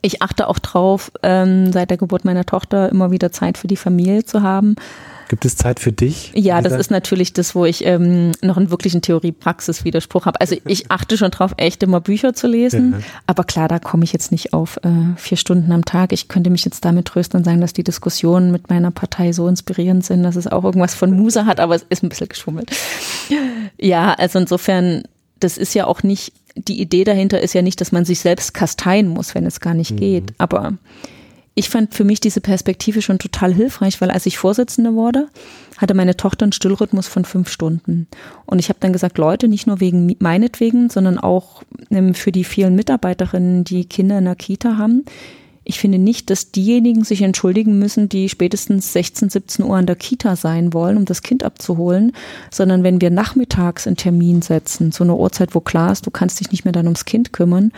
[0.00, 3.76] Ich achte auch drauf, ähm, seit der Geburt meiner Tochter immer wieder Zeit für die
[3.76, 4.76] Familie zu haben.
[5.28, 6.32] Gibt es Zeit für dich?
[6.34, 10.40] Ja, das ist natürlich das, wo ich ähm, noch einen wirklichen Theorie-Praxis-Widerspruch habe.
[10.40, 12.92] Also ich achte schon drauf, echt immer Bücher zu lesen.
[12.92, 12.98] Ja.
[13.26, 16.12] Aber klar, da komme ich jetzt nicht auf äh, vier Stunden am Tag.
[16.12, 19.48] Ich könnte mich jetzt damit trösten und sagen, dass die Diskussionen mit meiner Partei so
[19.48, 22.70] inspirierend sind, dass es auch irgendwas von Muse hat, aber es ist ein bisschen geschummelt.
[23.78, 25.02] Ja, also insofern,
[25.40, 28.54] das ist ja auch nicht, die Idee dahinter ist ja nicht, dass man sich selbst
[28.54, 29.96] kasteien muss, wenn es gar nicht mhm.
[29.96, 30.34] geht.
[30.38, 30.74] Aber
[31.54, 35.28] ich fand für mich diese Perspektive schon total hilfreich, weil als ich Vorsitzende wurde,
[35.76, 38.08] hatte meine Tochter einen Stillrhythmus von fünf Stunden.
[38.44, 42.44] Und ich habe dann gesagt, Leute, nicht nur wegen meinetwegen, sondern auch ähm, für die
[42.44, 45.04] vielen Mitarbeiterinnen, die Kinder in der Kita haben.
[45.62, 49.96] Ich finde nicht, dass diejenigen sich entschuldigen müssen, die spätestens 16, 17 Uhr an der
[49.96, 52.12] Kita sein wollen, um das Kind abzuholen,
[52.50, 56.40] sondern wenn wir nachmittags einen Termin setzen, zu einer Uhrzeit, wo klar ist, du kannst
[56.40, 57.72] dich nicht mehr dann ums Kind kümmern,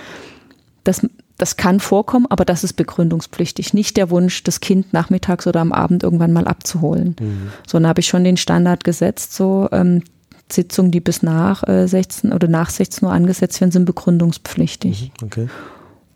[0.82, 1.06] das,
[1.38, 3.74] das kann vorkommen, aber das ist begründungspflichtig.
[3.74, 7.16] Nicht der Wunsch, das Kind nachmittags oder am Abend irgendwann mal abzuholen.
[7.20, 7.50] Mhm.
[7.66, 10.02] So, dann habe ich schon den Standard gesetzt, so ähm,
[10.50, 15.12] Sitzungen, die bis nach äh, 16 oder nach 16 Uhr angesetzt werden, sind begründungspflichtig.
[15.20, 15.48] Mhm, okay.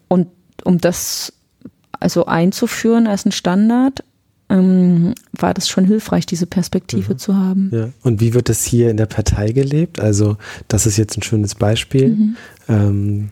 [0.08, 0.28] Und
[0.64, 1.32] um das
[1.98, 4.02] also einzuführen als ein Standard,
[4.48, 7.18] ähm, war das schon hilfreich, diese Perspektive mhm.
[7.18, 7.70] zu haben.
[7.72, 7.90] Ja.
[8.02, 10.00] Und wie wird das hier in der Partei gelebt?
[10.00, 10.36] Also
[10.68, 12.08] das ist jetzt ein schönes Beispiel.
[12.08, 12.36] Mhm.
[12.68, 13.30] Ähm,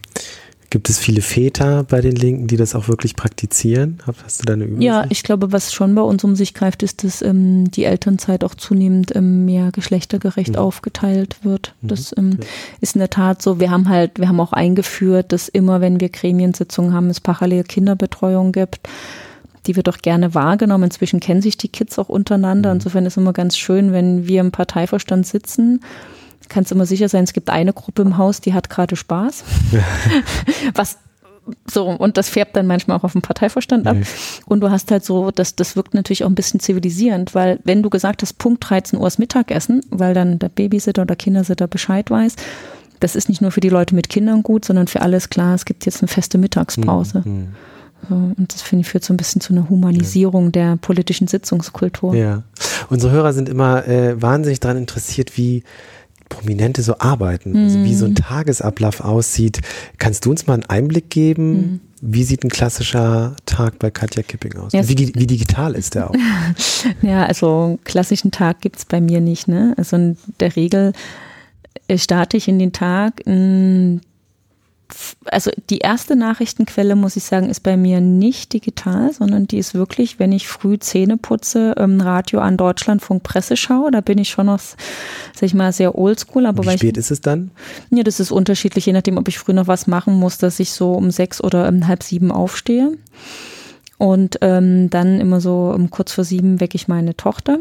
[0.71, 4.01] Gibt es viele Väter bei den Linken, die das auch wirklich praktizieren?
[4.23, 4.83] Hast du da eine Übersicht?
[4.83, 8.45] Ja, ich glaube, was schon bei uns um sich greift, ist, dass ähm, die Elternzeit
[8.45, 10.57] auch zunehmend ähm, mehr geschlechtergerecht mhm.
[10.57, 11.75] aufgeteilt wird.
[11.81, 11.89] Mhm.
[11.89, 12.47] Das ähm, ja.
[12.83, 13.61] ist in der Tat so.
[13.61, 17.65] Wir haben halt, wir haben auch eingeführt, dass immer, wenn wir Gremiensitzungen haben, es parallel
[17.65, 18.89] Kinderbetreuung gibt
[19.67, 20.85] die wird auch gerne wahrgenommen.
[20.85, 22.71] Inzwischen kennen sich die Kids auch untereinander.
[22.71, 22.77] Mhm.
[22.77, 25.81] Insofern ist es immer ganz schön, wenn wir im Parteivorstand sitzen
[26.49, 29.45] kannst immer sicher sein, es gibt eine Gruppe im Haus, die hat gerade Spaß.
[30.75, 30.99] Was
[31.67, 33.97] so, und das färbt dann manchmal auch auf den Parteivorstand ab.
[33.97, 34.05] Nee.
[34.47, 37.83] Und du hast halt so, das, das wirkt natürlich auch ein bisschen zivilisierend, weil wenn
[37.83, 42.11] du gesagt hast, Punkt 13 Uhr ist Mittagessen, weil dann der Babysitter oder Kindersitter Bescheid
[42.11, 42.37] weiß,
[43.01, 45.65] das ist nicht nur für die Leute mit Kindern gut, sondern für alles klar, es
[45.65, 47.23] gibt jetzt eine feste Mittagspause.
[47.25, 47.49] Mhm.
[48.09, 50.51] So, und das finde ich führt so ein bisschen zu einer Humanisierung ja.
[50.51, 52.15] der politischen Sitzungskultur.
[52.15, 52.43] Ja.
[52.91, 55.65] Unsere Hörer sind immer äh, wahnsinnig daran interessiert, wie
[56.29, 57.65] Prominente so arbeiten, mhm.
[57.65, 58.17] also wie so ein mhm.
[58.17, 59.61] Tagesablauf aussieht.
[59.99, 61.53] Kannst du uns mal einen Einblick geben?
[61.53, 61.81] Mhm.
[62.01, 64.73] Wie sieht ein klassischer Tag bei Katja Kipping aus?
[64.73, 66.15] Ja, wie, wie, digital ist der auch?
[67.03, 69.49] ja, also einen klassischen Tag gibt es bei mir nicht.
[69.49, 69.75] Ne?
[69.77, 70.93] Also in der Regel
[71.89, 73.23] äh, starte ich in den Tag
[75.27, 79.75] also die erste Nachrichtenquelle, muss ich sagen, ist bei mir nicht digital, sondern die ist
[79.75, 83.91] wirklich, wenn ich früh Zähne putze, ähm, Radio an Deutschlandfunk Presseschau.
[83.91, 86.47] Da bin ich schon noch, sag ich mal, sehr oldschool.
[86.47, 87.51] Aber Wie spät ich, ist es dann?
[87.91, 90.73] Ja, das ist unterschiedlich, je nachdem, ob ich früh noch was machen muss, dass ich
[90.73, 92.97] so um sechs oder um halb sieben aufstehe.
[93.99, 97.59] Und ähm, dann immer so um kurz vor sieben wecke ich meine Tochter.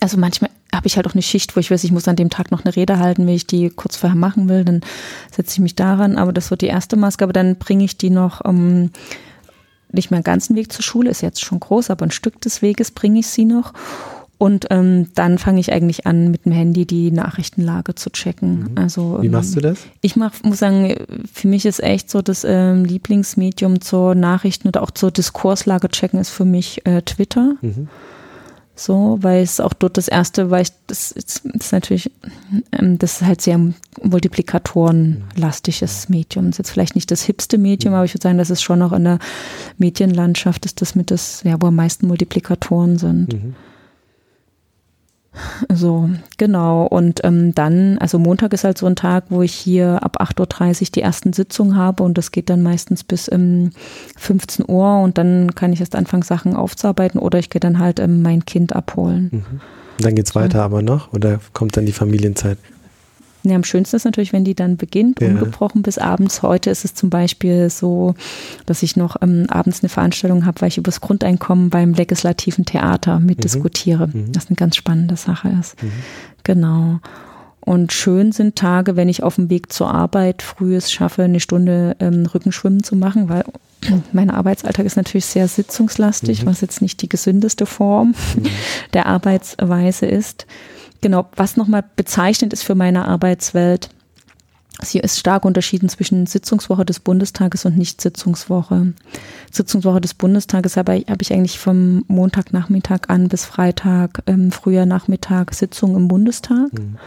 [0.00, 2.30] Also manchmal habe ich halt auch eine Schicht, wo ich weiß, ich muss an dem
[2.30, 4.82] Tag noch eine Rede halten, wenn ich die kurz vorher machen will, dann
[5.30, 6.16] setze ich mich daran.
[6.16, 8.90] Aber das wird die erste Maske, aber dann bringe ich die noch ähm,
[9.90, 12.90] nicht meinen ganzen Weg zur Schule, ist jetzt schon groß, aber ein Stück des Weges
[12.90, 13.72] bringe ich sie noch.
[14.38, 18.72] Und ähm, dann fange ich eigentlich an, mit dem Handy die Nachrichtenlage zu checken.
[18.72, 18.78] Mhm.
[18.78, 19.78] Also, Wie machst du das?
[20.02, 20.94] Ich mach, muss sagen,
[21.32, 26.20] für mich ist echt so das ähm, Lieblingsmedium zur Nachrichten oder auch zur Diskurslage checken
[26.20, 27.54] ist für mich äh, Twitter.
[27.62, 27.88] Mhm.
[28.78, 32.10] So, weil es auch dort das erste, weil ich, das, das ist natürlich,
[32.72, 33.58] ähm, das ist halt sehr
[34.02, 36.44] multiplikatorenlastiges Medium.
[36.44, 38.80] Das ist jetzt vielleicht nicht das hipste Medium, aber ich würde sagen, das ist schon
[38.80, 39.18] noch in der
[39.78, 43.32] Medienlandschaft, ist das mit das, ja, wo am meisten Multiplikatoren sind.
[43.32, 43.54] Mhm.
[45.72, 46.08] So,
[46.38, 46.86] genau.
[46.86, 50.80] Und ähm, dann, also Montag ist halt so ein Tag, wo ich hier ab 8.30
[50.80, 53.70] Uhr die ersten Sitzungen habe und das geht dann meistens bis ähm,
[54.16, 58.00] 15 Uhr und dann kann ich erst anfangen, Sachen aufzuarbeiten oder ich gehe dann halt
[58.00, 59.30] ähm, mein Kind abholen.
[59.32, 59.60] Mhm.
[59.98, 62.58] Dann geht's weiter aber noch oder kommt dann die Familienzeit?
[63.48, 65.28] Ja, am schönsten ist natürlich, wenn die dann beginnt, ja.
[65.28, 66.42] ungebrochen bis abends.
[66.42, 68.14] Heute ist es zum Beispiel so,
[68.66, 72.64] dass ich noch ähm, abends eine Veranstaltung habe, weil ich über das Grundeinkommen beim legislativen
[72.64, 74.08] Theater mitdiskutiere.
[74.08, 74.32] Mhm.
[74.32, 75.80] Das eine ganz spannende Sache ist.
[75.80, 75.92] Mhm.
[76.42, 76.98] Genau.
[77.60, 81.40] Und schön sind Tage, wenn ich auf dem Weg zur Arbeit früh es schaffe, eine
[81.40, 83.44] Stunde ähm, Rückenschwimmen zu machen, weil
[84.12, 86.46] mein Arbeitsalltag ist natürlich sehr sitzungslastig, mhm.
[86.46, 88.46] was jetzt nicht die gesündeste Form mhm.
[88.92, 90.46] der Arbeitsweise ist.
[91.00, 93.90] Genau, was nochmal bezeichnend ist für meine Arbeitswelt,
[94.82, 98.92] sie ist stark unterschieden zwischen Sitzungswoche des Bundestages und Nicht-Sitzungswoche.
[99.50, 104.86] Sitzungswoche des Bundestages habe ich, habe ich eigentlich vom Montagnachmittag an bis Freitag, ähm, früher
[104.86, 106.72] Nachmittag Sitzung im Bundestag.
[106.72, 106.98] Mhm.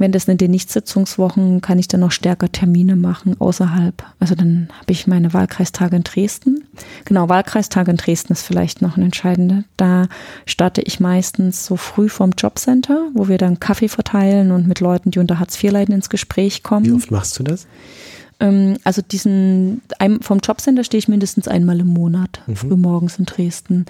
[0.00, 4.02] Wenn das in den Nichtsitzungswochen kann ich dann noch stärker Termine machen außerhalb.
[4.18, 6.64] Also dann habe ich meine Wahlkreistage in Dresden.
[7.04, 9.64] Genau, Wahlkreistage in Dresden ist vielleicht noch ein entscheidender.
[9.76, 10.08] Da
[10.46, 15.10] starte ich meistens so früh vom Jobcenter, wo wir dann Kaffee verteilen und mit Leuten,
[15.10, 16.86] die unter Hartz IV leiden, ins Gespräch kommen.
[16.86, 17.66] Wie oft machst du das?
[18.40, 19.82] Ähm, also diesen
[20.22, 22.56] vom Jobcenter stehe ich mindestens einmal im Monat, mhm.
[22.56, 23.84] frühmorgens in Dresden.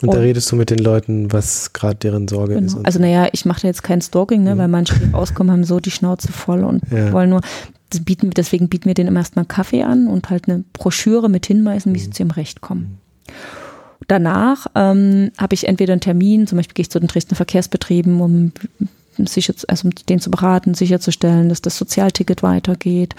[0.00, 2.66] Und, und da redest du mit den Leuten, was gerade deren Sorge genau.
[2.66, 2.86] ist.
[2.86, 4.58] Also naja, ich mache da jetzt kein Stalking, ne, mhm.
[4.58, 7.12] weil manche, die rauskommen, haben so die Schnauze voll und ja.
[7.12, 7.40] wollen nur,
[8.04, 11.94] bieten, deswegen bieten wir denen immer erstmal Kaffee an und halt eine Broschüre mit Hinweisen,
[11.94, 12.04] wie mhm.
[12.04, 12.98] sie zu ihrem Recht kommen.
[14.08, 18.20] Danach ähm, habe ich entweder einen Termin, zum Beispiel gehe ich zu den Dresdner Verkehrsbetrieben,
[18.20, 18.52] um
[19.18, 23.14] sicher, also um den zu beraten, sicherzustellen, dass das Sozialticket weitergeht.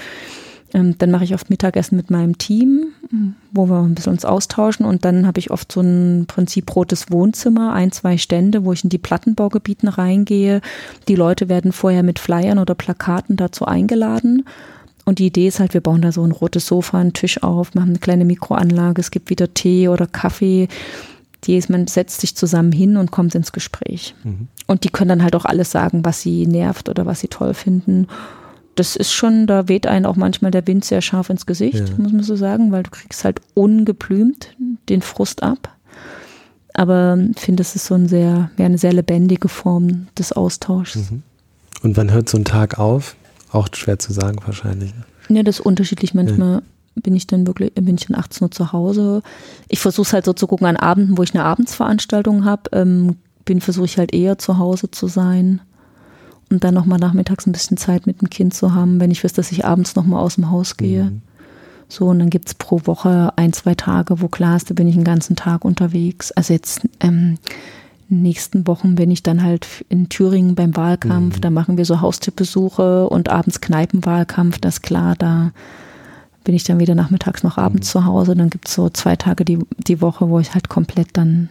[0.73, 2.87] Ähm, dann mache ich oft Mittagessen mit meinem Team,
[3.51, 4.85] wo wir ein bisschen uns austauschen.
[4.85, 8.83] Und dann habe ich oft so ein Prinzip rotes Wohnzimmer, ein, zwei Stände, wo ich
[8.83, 10.61] in die Plattenbaugebieten reingehe.
[11.07, 14.45] Die Leute werden vorher mit Flyern oder Plakaten dazu eingeladen.
[15.05, 17.75] Und die Idee ist halt, wir bauen da so ein rotes Sofa, einen Tisch auf,
[17.75, 20.69] machen eine kleine Mikroanlage, es gibt wieder Tee oder Kaffee.
[21.43, 24.15] Die ist, man setzt sich zusammen hin und kommt ins Gespräch.
[24.23, 24.47] Mhm.
[24.65, 27.53] Und die können dann halt auch alles sagen, was sie nervt oder was sie toll
[27.53, 28.07] finden
[28.75, 31.95] das ist schon, da weht einen auch manchmal der Wind sehr scharf ins Gesicht, ja.
[31.97, 34.55] muss man so sagen, weil du kriegst halt ungeblümt
[34.89, 35.69] den Frust ab.
[36.73, 41.11] Aber ich finde, es ist so ein sehr, ja, eine sehr lebendige Form des Austauschs.
[41.11, 41.23] Mhm.
[41.83, 43.15] Und wann hört so ein Tag auf?
[43.51, 44.93] Auch schwer zu sagen wahrscheinlich.
[45.29, 46.15] Ja, das ist unterschiedlich.
[46.15, 46.61] Manchmal ja.
[46.95, 49.21] bin ich dann wirklich, bin ich dann 18 Uhr zu Hause.
[49.67, 53.17] Ich versuche es halt so zu gucken an Abenden, wo ich eine Abendsveranstaltung habe, ähm,
[53.45, 55.61] bin versuche ich halt eher zu Hause zu sein
[56.53, 59.33] und dann nochmal nachmittags ein bisschen Zeit mit dem Kind zu haben, wenn ich weiß,
[59.33, 61.05] dass ich abends nochmal aus dem Haus gehe.
[61.05, 61.21] Mhm.
[61.89, 64.87] So, und dann gibt es pro Woche ein, zwei Tage, wo klar ist, da bin
[64.87, 66.31] ich den ganzen Tag unterwegs.
[66.31, 67.37] Also jetzt ähm,
[68.07, 71.41] nächsten Wochen bin ich dann halt in Thüringen beim Wahlkampf, mhm.
[71.41, 75.51] da machen wir so Haustierbesuche und abends Kneipenwahlkampf, das ist klar, da
[76.43, 77.91] bin ich dann wieder nachmittags noch abends mhm.
[77.91, 78.35] zu Hause.
[78.35, 81.49] Dann gibt es so zwei Tage die, die Woche, wo ich halt komplett dann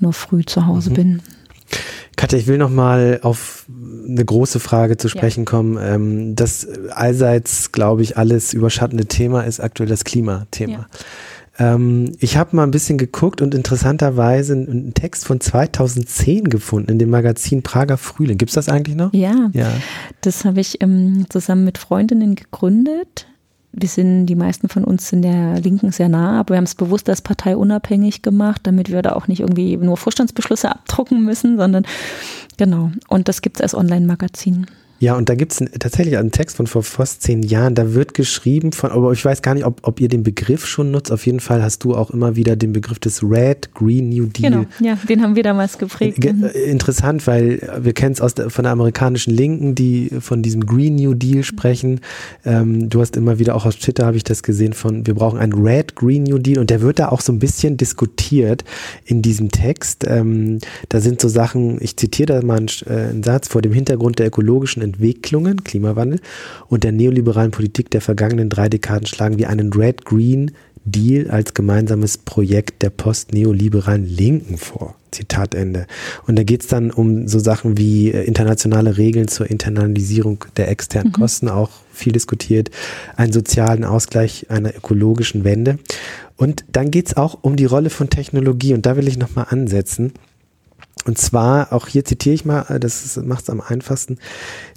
[0.00, 0.94] nur früh zu Hause mhm.
[0.94, 1.22] bin.
[2.16, 3.66] Katja, ich will noch mal auf
[4.06, 5.50] eine große Frage zu sprechen ja.
[5.50, 5.78] kommen.
[5.80, 10.72] Ähm, das allseits, glaube ich, alles überschattende Thema ist aktuell das Klimathema.
[10.72, 11.74] Ja.
[11.74, 16.98] Ähm, ich habe mal ein bisschen geguckt und interessanterweise einen Text von 2010 gefunden in
[16.98, 18.38] dem Magazin Prager Frühling.
[18.38, 19.12] Gibt es das eigentlich noch?
[19.12, 19.70] Ja, ja.
[20.22, 23.26] das habe ich ähm, zusammen mit Freundinnen gegründet
[23.72, 26.74] wir sind, die meisten von uns sind der Linken sehr nah, aber wir haben es
[26.74, 31.56] bewusst als Partei unabhängig gemacht, damit wir da auch nicht irgendwie nur Vorstandsbeschlüsse abdrucken müssen,
[31.56, 31.84] sondern
[32.58, 32.92] genau.
[33.08, 34.66] Und das gibt es als Online-Magazin.
[35.02, 38.14] Ja, und da gibt es tatsächlich einen Text von vor fast zehn Jahren, da wird
[38.14, 41.10] geschrieben von, aber ich weiß gar nicht, ob, ob ihr den Begriff schon nutzt.
[41.10, 44.52] Auf jeden Fall hast du auch immer wieder den Begriff des Red Green New Deal.
[44.52, 46.22] Genau, ja, den haben wir damals geprägt.
[46.22, 46.44] Mhm.
[46.44, 51.14] Interessant, weil wir kennen es der, von der amerikanischen Linken, die von diesem Green New
[51.14, 51.98] Deal sprechen.
[52.44, 55.40] Ähm, du hast immer wieder, auch aus Twitter habe ich das gesehen, von wir brauchen
[55.40, 58.62] einen Red Green New Deal und der wird da auch so ein bisschen diskutiert
[59.04, 60.04] in diesem Text.
[60.06, 60.58] Ähm,
[60.90, 64.20] da sind so Sachen, ich zitiere da mal einen, äh, einen Satz, vor dem Hintergrund
[64.20, 66.20] der ökologischen Entwicklungen, Klimawandel
[66.68, 70.52] und der neoliberalen Politik der vergangenen drei Dekaden schlagen wir einen Red-Green
[70.84, 74.96] Deal als gemeinsames Projekt der post-neoliberalen Linken vor.
[75.12, 75.86] Zitat Ende.
[76.26, 80.70] Und da geht es dann um so Sachen wie äh, internationale Regeln zur Internalisierung der
[80.70, 81.20] externen mhm.
[81.20, 82.70] Kosten, auch viel diskutiert,
[83.16, 85.78] einen sozialen Ausgleich einer ökologischen Wende.
[86.36, 88.74] Und dann geht es auch um die Rolle von Technologie.
[88.74, 90.12] Und da will ich nochmal ansetzen.
[91.04, 94.18] Und zwar, auch hier zitiere ich mal, das macht es am einfachsten.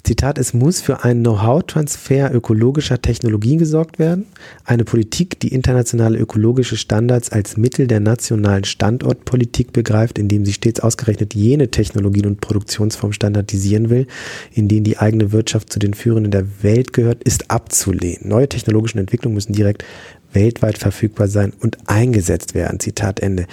[0.02, 4.26] Zitat, es muss für einen Know-how-Transfer ökologischer Technologien gesorgt werden.
[4.64, 10.80] Eine Politik, die internationale ökologische Standards als Mittel der nationalen Standortpolitik begreift, indem sie stets
[10.80, 14.06] ausgerechnet jene Technologien und Produktionsformen standardisieren will,
[14.52, 18.28] in denen die eigene Wirtschaft zu den führenden der Welt gehört, ist abzulehnen.
[18.28, 19.84] Neue technologische Entwicklungen müssen direkt
[20.32, 22.80] weltweit verfügbar sein und eingesetzt werden.
[22.80, 23.46] Zitat Ende.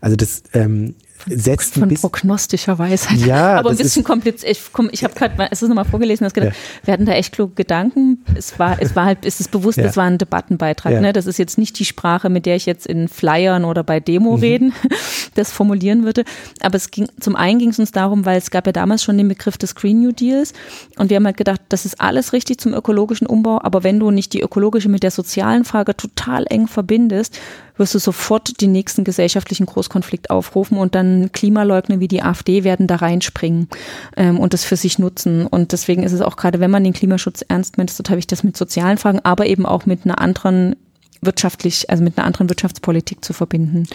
[0.00, 0.94] Also das ähm,
[1.26, 3.18] setzt von prognostischer Weisheit.
[3.18, 4.52] Ja, aber ein bisschen kompliziert.
[4.52, 6.86] Ich, komm, ich habe gerade es ist nochmal vorgelesen, hast gedacht, ja.
[6.86, 8.24] wir hatten da echt kluge Gedanken.
[8.34, 9.84] Es war, es war halt, es ist bewusst, ja.
[9.84, 10.92] es war ein Debattenbeitrag.
[10.94, 11.00] Ja.
[11.00, 11.12] Ne?
[11.12, 14.36] Das ist jetzt nicht die Sprache, mit der ich jetzt in Flyern oder bei Demo
[14.36, 14.42] mhm.
[14.42, 14.72] reden,
[15.34, 16.24] das formulieren würde.
[16.60, 19.18] Aber es ging, zum einen ging es uns darum, weil es gab ja damals schon
[19.18, 20.52] den Begriff des Green New Deals
[20.96, 24.10] und wir haben halt gedacht, das ist alles richtig zum ökologischen Umbau, aber wenn du
[24.10, 27.38] nicht die ökologische mit der sozialen Frage total eng verbindest,
[27.76, 32.86] wirst du sofort den nächsten gesellschaftlichen Großkonflikt aufrufen und dann Klimaleugner wie die AfD werden
[32.86, 33.68] da reinspringen
[34.16, 35.46] ähm, und das für sich nutzen.
[35.46, 38.26] Und deswegen ist es auch gerade, wenn man den Klimaschutz ernst meint, so habe ich
[38.26, 40.76] das mit sozialen Fragen, aber eben auch mit einer anderen
[41.22, 43.86] wirtschaftlich, also mit einer anderen Wirtschaftspolitik zu verbinden.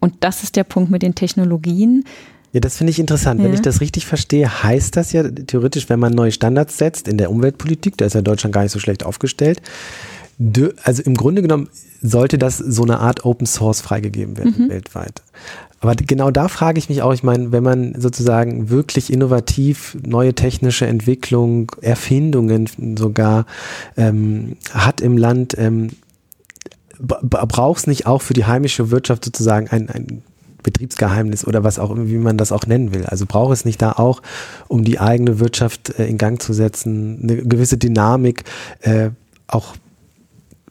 [0.00, 2.04] Und das ist der Punkt mit den Technologien.
[2.52, 3.40] Ja, das finde ich interessant.
[3.40, 3.46] Ja.
[3.46, 7.16] Wenn ich das richtig verstehe, heißt das ja theoretisch, wenn man neue Standards setzt in
[7.16, 9.62] der Umweltpolitik, da ist ja Deutschland gar nicht so schlecht aufgestellt,
[10.84, 11.68] also im Grunde genommen
[12.00, 14.68] sollte das so eine Art Open Source freigegeben werden mhm.
[14.68, 15.22] weltweit.
[15.80, 20.32] Aber genau da frage ich mich auch, ich meine, wenn man sozusagen wirklich innovativ neue
[20.32, 23.46] technische Entwicklung, Erfindungen sogar
[23.96, 25.88] ähm, hat im Land, ähm,
[27.00, 30.22] braucht es nicht auch für die heimische Wirtschaft sozusagen ein, ein
[30.62, 33.04] Betriebsgeheimnis oder was auch wie man das auch nennen will.
[33.06, 34.22] Also braucht es nicht da auch,
[34.68, 38.44] um die eigene Wirtschaft äh, in Gang zu setzen, eine gewisse Dynamik
[38.82, 39.10] äh,
[39.48, 39.74] auch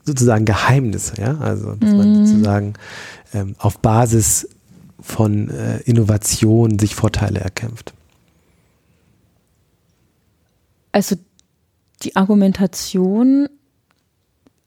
[0.04, 2.26] sozusagen Geheimnisse, ja, also dass man Mhm.
[2.26, 2.74] sozusagen
[3.34, 4.48] ähm, auf Basis
[5.00, 7.92] von äh, Innovation sich Vorteile erkämpft.
[10.92, 11.16] Also
[12.02, 13.48] die Argumentation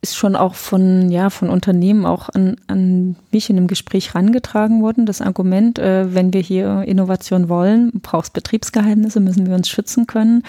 [0.01, 4.81] ist schon auch von, ja, von Unternehmen auch an, an mich in einem Gespräch rangetragen
[4.81, 5.05] worden.
[5.05, 10.05] Das Argument, äh, wenn wir hier Innovation wollen, braucht es Betriebsgeheimnisse, müssen wir uns schützen
[10.05, 10.43] können.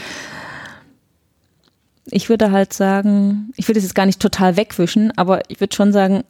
[2.10, 5.74] Ich würde halt sagen, ich würde es jetzt gar nicht total wegwischen, aber ich würde
[5.74, 6.24] schon sagen,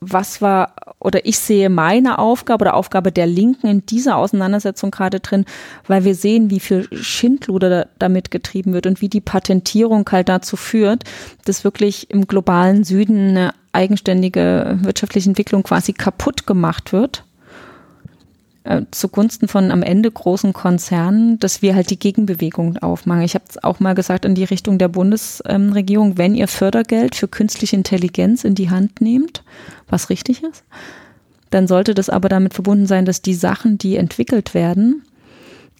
[0.00, 5.20] was war, oder ich sehe meine Aufgabe oder Aufgabe der Linken in dieser Auseinandersetzung gerade
[5.20, 5.44] drin,
[5.86, 10.30] weil wir sehen, wie viel Schindluder da, damit getrieben wird und wie die Patentierung halt
[10.30, 11.04] dazu führt,
[11.44, 17.24] dass wirklich im globalen Süden eine eigenständige wirtschaftliche Entwicklung quasi kaputt gemacht wird
[18.64, 23.22] äh, zugunsten von am Ende großen Konzernen, dass wir halt die Gegenbewegung aufmachen.
[23.22, 27.28] Ich habe es auch mal gesagt in die Richtung der Bundesregierung, wenn ihr Fördergeld für
[27.28, 29.42] künstliche Intelligenz in die Hand nehmt,
[29.88, 30.64] was richtig ist,
[31.50, 35.02] dann sollte das aber damit verbunden sein, dass die Sachen, die entwickelt werden,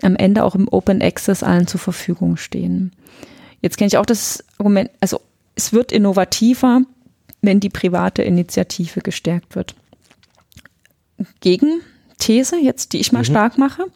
[0.02, 2.92] am Ende auch im Open Access allen zur Verfügung stehen.
[3.60, 5.20] Jetzt kenne ich auch das Argument, also
[5.54, 6.80] es wird innovativer,
[7.42, 9.74] wenn die private Initiative gestärkt wird.
[11.40, 11.82] Gegen
[12.20, 13.24] These, jetzt, die ich mal Mhm.
[13.24, 13.86] stark mache.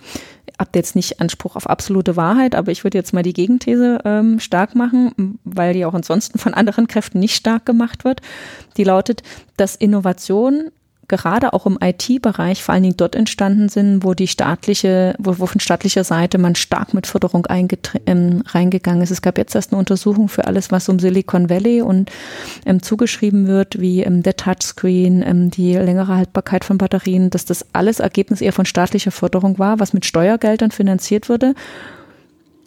[0.59, 4.39] Habt jetzt nicht Anspruch auf absolute Wahrheit, aber ich würde jetzt mal die Gegenthese ähm,
[4.41, 8.21] stark machen, weil die auch ansonsten von anderen Kräften nicht stark gemacht wird.
[8.77, 9.23] Die lautet,
[9.57, 10.71] dass Innovation
[11.09, 15.47] gerade auch im IT-Bereich vor allen Dingen dort entstanden sind, wo die staatliche, wo, wo
[15.47, 17.47] von staatlicher Seite man stark mit Förderung
[18.07, 19.11] ähm, reingegangen ist.
[19.11, 22.11] Es gab jetzt erst eine Untersuchung für alles, was um Silicon Valley und
[22.67, 27.67] ähm, zugeschrieben wird, wie ähm, der Touchscreen, ähm, die längere Haltbarkeit von Batterien, dass das
[27.73, 31.55] alles Ergebnis eher von staatlicher Förderung war, was mit Steuergeldern finanziert wurde.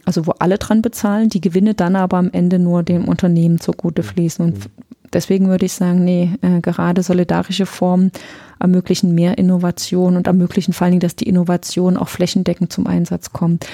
[0.07, 4.03] Also wo alle dran bezahlen, die Gewinne dann aber am Ende nur dem Unternehmen zugute
[4.03, 4.45] fließen.
[4.45, 4.69] Und
[5.14, 8.12] deswegen würde ich sagen, nee, äh, gerade solidarische Formen
[8.60, 13.32] ermöglichen mehr Innovation und ermöglichen vor allen Dingen, dass die Innovation auch flächendeckend zum Einsatz
[13.32, 13.66] kommt.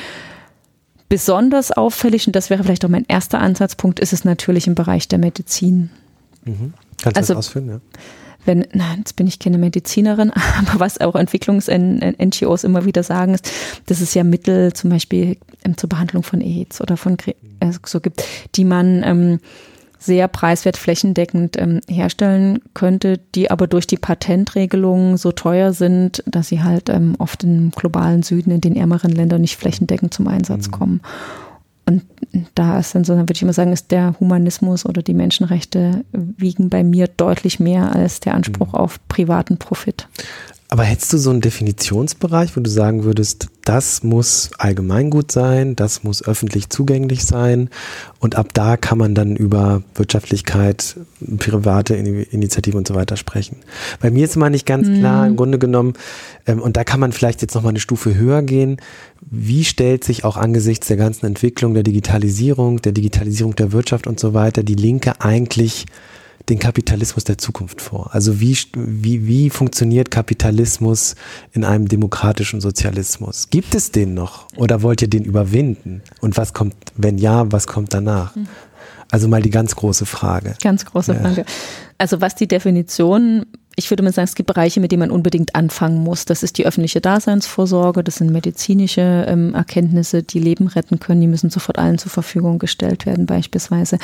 [1.10, 5.08] Besonders auffällig, und das wäre vielleicht auch mein erster Ansatzpunkt, ist es natürlich im Bereich
[5.08, 5.90] der Medizin.
[6.44, 6.74] Mhm.
[7.02, 7.68] Kannst du Also- das ausführen?
[7.70, 7.80] Ja.
[8.46, 10.30] Wenn, nein, jetzt bin ich keine Medizinerin,
[10.60, 13.50] aber was auch Entwicklungs-NGOs immer wieder sagen, ist,
[13.86, 17.72] dass es ja Mittel zum Beispiel ähm, zur Behandlung von AIDS oder von Kre- äh,
[17.86, 18.26] so gibt,
[18.56, 19.40] die man ähm,
[20.04, 26.50] sehr preiswert flächendeckend ähm, herstellen könnte, die aber durch die Patentregelungen so teuer sind, dass
[26.50, 30.72] sie halt ähm, oft im globalen Süden, in den ärmeren Ländern nicht flächendeckend zum Einsatz
[30.72, 31.02] kommen.
[31.86, 32.04] Und
[32.56, 36.06] da ist dann so, dann würde ich immer sagen, ist der Humanismus oder die Menschenrechte
[36.12, 40.08] wiegen bei mir deutlich mehr als der Anspruch auf privaten Profit.
[40.74, 46.04] Aber hättest du so einen Definitionsbereich, wo du sagen würdest, das muss allgemeingut sein, das
[46.04, 47.70] muss öffentlich zugänglich sein
[48.18, 50.96] und ab da kann man dann über Wirtschaftlichkeit,
[51.38, 53.58] private Ini- Initiative und so weiter sprechen?
[54.02, 55.94] Bei mir ist immer nicht ganz klar, im Grunde genommen,
[56.48, 58.78] ähm, und da kann man vielleicht jetzt nochmal eine Stufe höher gehen,
[59.30, 64.20] wie stellt sich auch angesichts der ganzen Entwicklung der Digitalisierung, der Digitalisierung der Wirtschaft und
[64.20, 65.86] so weiter, die Linke eigentlich
[66.50, 68.10] den Kapitalismus der Zukunft vor?
[68.14, 71.16] Also wie, wie, wie funktioniert Kapitalismus
[71.54, 73.50] in einem demokratischen Sozialismus?
[73.50, 76.02] Gibt es den noch oder wollt ihr den überwinden?
[76.22, 78.36] Und was kommt, wenn ja, was kommt danach?
[79.10, 80.56] Also mal die ganz große Frage.
[80.62, 81.20] Ganz große Ja.
[81.20, 81.46] Frage.
[81.98, 85.56] Also was die Definition, ich würde mal sagen, es gibt Bereiche, mit denen man unbedingt
[85.56, 86.26] anfangen muss.
[86.26, 91.28] Das ist die öffentliche Daseinsvorsorge, das sind medizinische ähm, Erkenntnisse, die Leben retten können, die
[91.28, 93.98] müssen sofort allen zur Verfügung gestellt werden beispielsweise.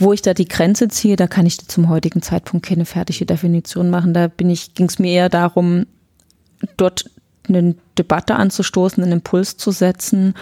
[0.00, 3.90] Wo ich da die Grenze ziehe, da kann ich zum heutigen Zeitpunkt keine fertige Definition
[3.90, 4.14] machen.
[4.14, 5.86] Da bin ich, ging es mir eher darum,
[6.76, 7.04] dort
[7.48, 10.34] eine Debatte anzustoßen, einen Impuls zu setzen.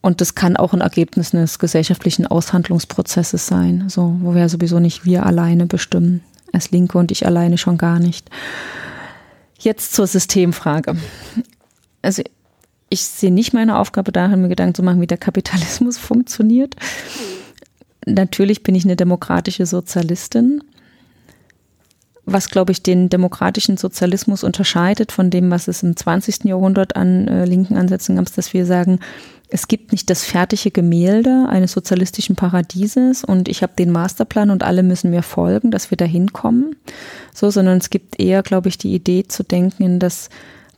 [0.00, 5.04] Und das kann auch ein Ergebnis eines gesellschaftlichen Aushandlungsprozesses sein, so, wo wir sowieso nicht
[5.04, 6.22] wir alleine bestimmen,
[6.52, 8.30] als Linke und ich alleine schon gar nicht.
[9.58, 10.96] Jetzt zur Systemfrage.
[12.02, 12.22] Also
[12.90, 16.76] ich sehe nicht meine Aufgabe darin, mir Gedanken zu machen, wie der Kapitalismus funktioniert.
[18.06, 20.62] Natürlich bin ich eine demokratische Sozialistin.
[22.26, 26.44] Was, glaube ich, den demokratischen Sozialismus unterscheidet von dem, was es im 20.
[26.44, 29.00] Jahrhundert an äh, linken Ansätzen gab, ist, dass wir sagen,
[29.48, 34.62] es gibt nicht das fertige Gemälde eines sozialistischen Paradieses und ich habe den Masterplan und
[34.62, 36.76] alle müssen mir folgen, dass wir da hinkommen.
[37.34, 40.30] So, sondern es gibt eher, glaube ich, die Idee zu denken in das,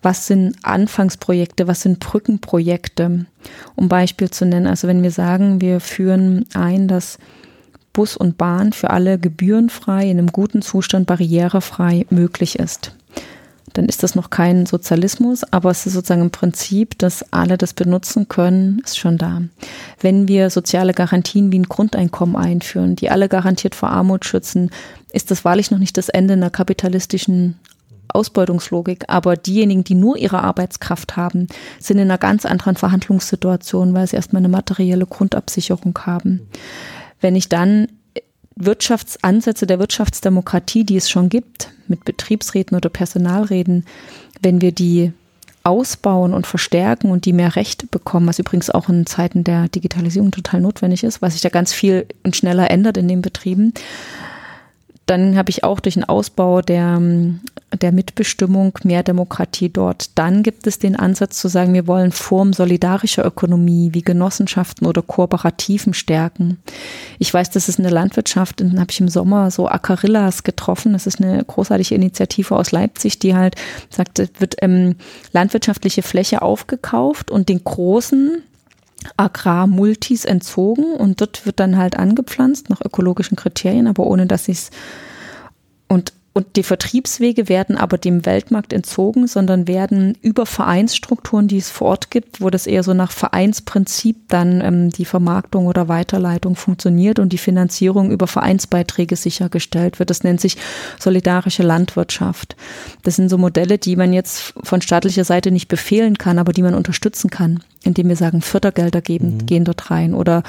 [0.06, 3.26] was sind Anfangsprojekte, was sind Brückenprojekte,
[3.74, 4.68] um Beispiel zu nennen.
[4.68, 7.18] Also wenn wir sagen, wir führen ein, dass
[7.92, 12.92] Bus und Bahn für alle gebührenfrei, in einem guten Zustand, barrierefrei möglich ist.
[13.72, 17.74] dann ist das noch kein Sozialismus, aber es ist sozusagen im Prinzip, dass alle das
[17.74, 19.42] benutzen können, ist schon da.
[20.00, 24.70] Wenn wir soziale Garantien wie ein Grundeinkommen einführen, die alle garantiert vor Armut schützen,
[25.12, 27.58] ist das wahrlich noch nicht das Ende einer kapitalistischen
[28.08, 29.04] Ausbeutungslogik.
[29.08, 31.46] Aber diejenigen, die nur ihre Arbeitskraft haben,
[31.78, 36.48] sind in einer ganz anderen Verhandlungssituation, weil sie erstmal eine materielle Grundabsicherung haben.
[37.20, 37.88] Wenn ich dann
[38.56, 43.84] Wirtschaftsansätze der Wirtschaftsdemokratie, die es schon gibt, mit Betriebsräten oder Personalräten,
[44.40, 45.12] wenn wir die
[45.62, 50.30] ausbauen und verstärken und die mehr Rechte bekommen, was übrigens auch in Zeiten der Digitalisierung
[50.30, 53.74] total notwendig ist, weil sich da ganz viel und schneller ändert in den Betrieben,
[55.06, 57.00] dann habe ich auch durch den Ausbau der,
[57.72, 60.18] der Mitbestimmung mehr Demokratie dort.
[60.18, 65.02] Dann gibt es den Ansatz zu sagen, wir wollen Formen solidarischer Ökonomie wie Genossenschaften oder
[65.02, 66.58] Kooperativen stärken.
[67.20, 70.92] Ich weiß, das ist eine Landwirtschaft, dann habe ich im Sommer so Acarillas getroffen.
[70.92, 73.54] Das ist eine großartige Initiative aus Leipzig, die halt
[73.90, 74.96] sagt, es wird ähm,
[75.32, 78.42] landwirtschaftliche Fläche aufgekauft und den großen
[79.16, 84.52] Agrarmultis entzogen und dort wird dann halt angepflanzt nach ökologischen Kriterien, aber ohne dass sie
[84.52, 84.70] es
[85.88, 91.70] und und die Vertriebswege werden aber dem Weltmarkt entzogen, sondern werden über Vereinsstrukturen, die es
[91.70, 96.54] vor Ort gibt, wo das eher so nach Vereinsprinzip dann ähm, die Vermarktung oder Weiterleitung
[96.54, 100.10] funktioniert und die Finanzierung über Vereinsbeiträge sichergestellt wird.
[100.10, 100.58] Das nennt sich
[100.98, 102.54] solidarische Landwirtschaft.
[103.02, 106.62] Das sind so Modelle, die man jetzt von staatlicher Seite nicht befehlen kann, aber die
[106.62, 109.46] man unterstützen kann, indem wir sagen, Fördergelder geben, mhm.
[109.46, 110.42] gehen dort rein oder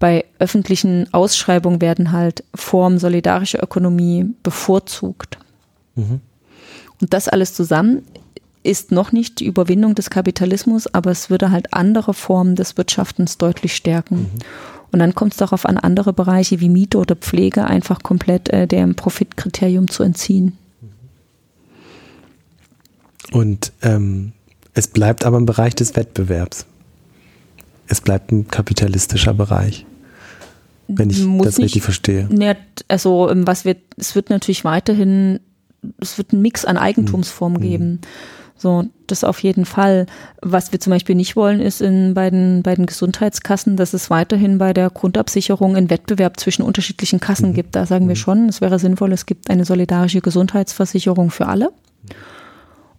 [0.00, 5.38] bei öffentlichen Ausschreibungen werden halt Formen solidarischer Ökonomie bevorzugt.
[5.94, 6.20] Mhm.
[7.00, 8.02] Und das alles zusammen
[8.62, 13.38] ist noch nicht die Überwindung des Kapitalismus, aber es würde halt andere Formen des Wirtschaftens
[13.38, 14.16] deutlich stärken.
[14.16, 14.30] Mhm.
[14.90, 18.66] Und dann kommt es darauf an, andere Bereiche wie Miete oder Pflege einfach komplett äh,
[18.66, 20.56] dem Profitkriterium zu entziehen.
[23.32, 24.32] Und ähm,
[24.72, 26.66] es bleibt aber im Bereich des Wettbewerbs.
[27.86, 29.86] Es bleibt ein kapitalistischer Bereich
[30.98, 32.28] wenn ich das nicht, richtig verstehe.
[32.30, 32.56] Ne,
[32.88, 35.40] also ähm, was wird, es wird natürlich weiterhin,
[35.98, 37.66] es wird einen Mix an Eigentumsformen mhm.
[37.66, 38.00] geben.
[38.56, 40.04] So, das auf jeden Fall.
[40.42, 44.10] Was wir zum Beispiel nicht wollen, ist in bei den, bei den Gesundheitskassen, dass es
[44.10, 47.54] weiterhin bei der Grundabsicherung einen Wettbewerb zwischen unterschiedlichen Kassen mhm.
[47.54, 47.74] gibt.
[47.74, 48.20] Da sagen wir mhm.
[48.20, 51.72] schon, es wäre sinnvoll, es gibt eine solidarische Gesundheitsversicherung für alle.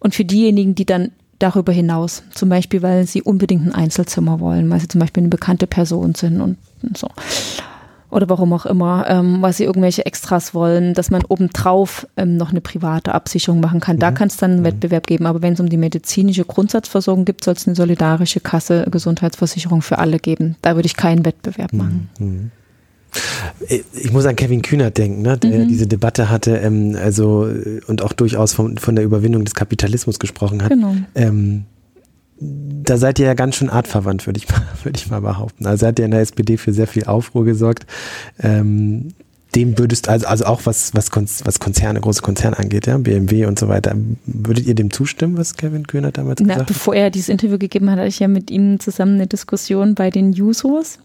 [0.00, 4.68] Und für diejenigen, die dann darüber hinaus, zum Beispiel, weil sie unbedingt ein Einzelzimmer wollen,
[4.68, 6.56] weil sie zum Beispiel eine bekannte Person sind und
[6.96, 7.08] so
[8.12, 12.50] oder warum auch immer, ähm, weil sie irgendwelche Extras wollen, dass man obendrauf ähm, noch
[12.50, 13.98] eine private Absicherung machen kann.
[13.98, 14.14] Da mhm.
[14.14, 14.64] kann es dann einen mhm.
[14.66, 15.24] Wettbewerb geben.
[15.24, 19.98] Aber wenn es um die medizinische Grundsatzversorgung gibt, soll es eine solidarische Kasse, Gesundheitsversicherung für
[19.98, 20.56] alle geben.
[20.60, 21.78] Da würde ich keinen Wettbewerb mhm.
[21.78, 22.10] machen.
[22.18, 22.50] Mhm.
[23.92, 25.68] Ich muss an Kevin Kühnert denken, ne, der mhm.
[25.68, 27.46] diese Debatte hatte, ähm, also
[27.86, 30.70] und auch durchaus von, von der Überwindung des Kapitalismus gesprochen hat.
[30.70, 30.94] Genau.
[31.14, 31.64] Ähm,
[32.84, 35.66] da seid ihr ja ganz schön artverwandt, würde ich, mal, würd ich mal behaupten.
[35.66, 37.86] Also hat ja in der SPD für sehr viel Aufruhr gesorgt.
[38.40, 39.08] Ähm,
[39.54, 41.10] dem würdest also also auch was was
[41.44, 43.94] was Konzerne große Konzerne angeht ja BMW und so weiter
[44.24, 47.58] würdet ihr dem zustimmen was Kevin Kühner damals Na, gesagt hat bevor er dieses Interview
[47.58, 50.98] gegeben hat hatte ich ja mit ihm zusammen eine Diskussion bei den Jusos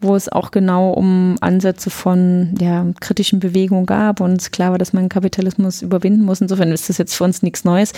[0.00, 4.78] wo es auch genau um Ansätze von ja, kritischen Bewegungen gab und es klar war,
[4.78, 6.40] dass man Kapitalismus überwinden muss.
[6.40, 7.92] Insofern ist das jetzt für uns nichts Neues.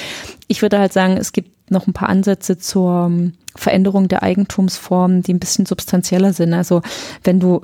[0.48, 3.12] Ich würde halt sagen, es gibt noch ein paar Ansätze zur
[3.54, 6.54] Veränderung der Eigentumsformen, die ein bisschen substanzieller sind.
[6.54, 6.80] Also
[7.22, 7.60] wenn du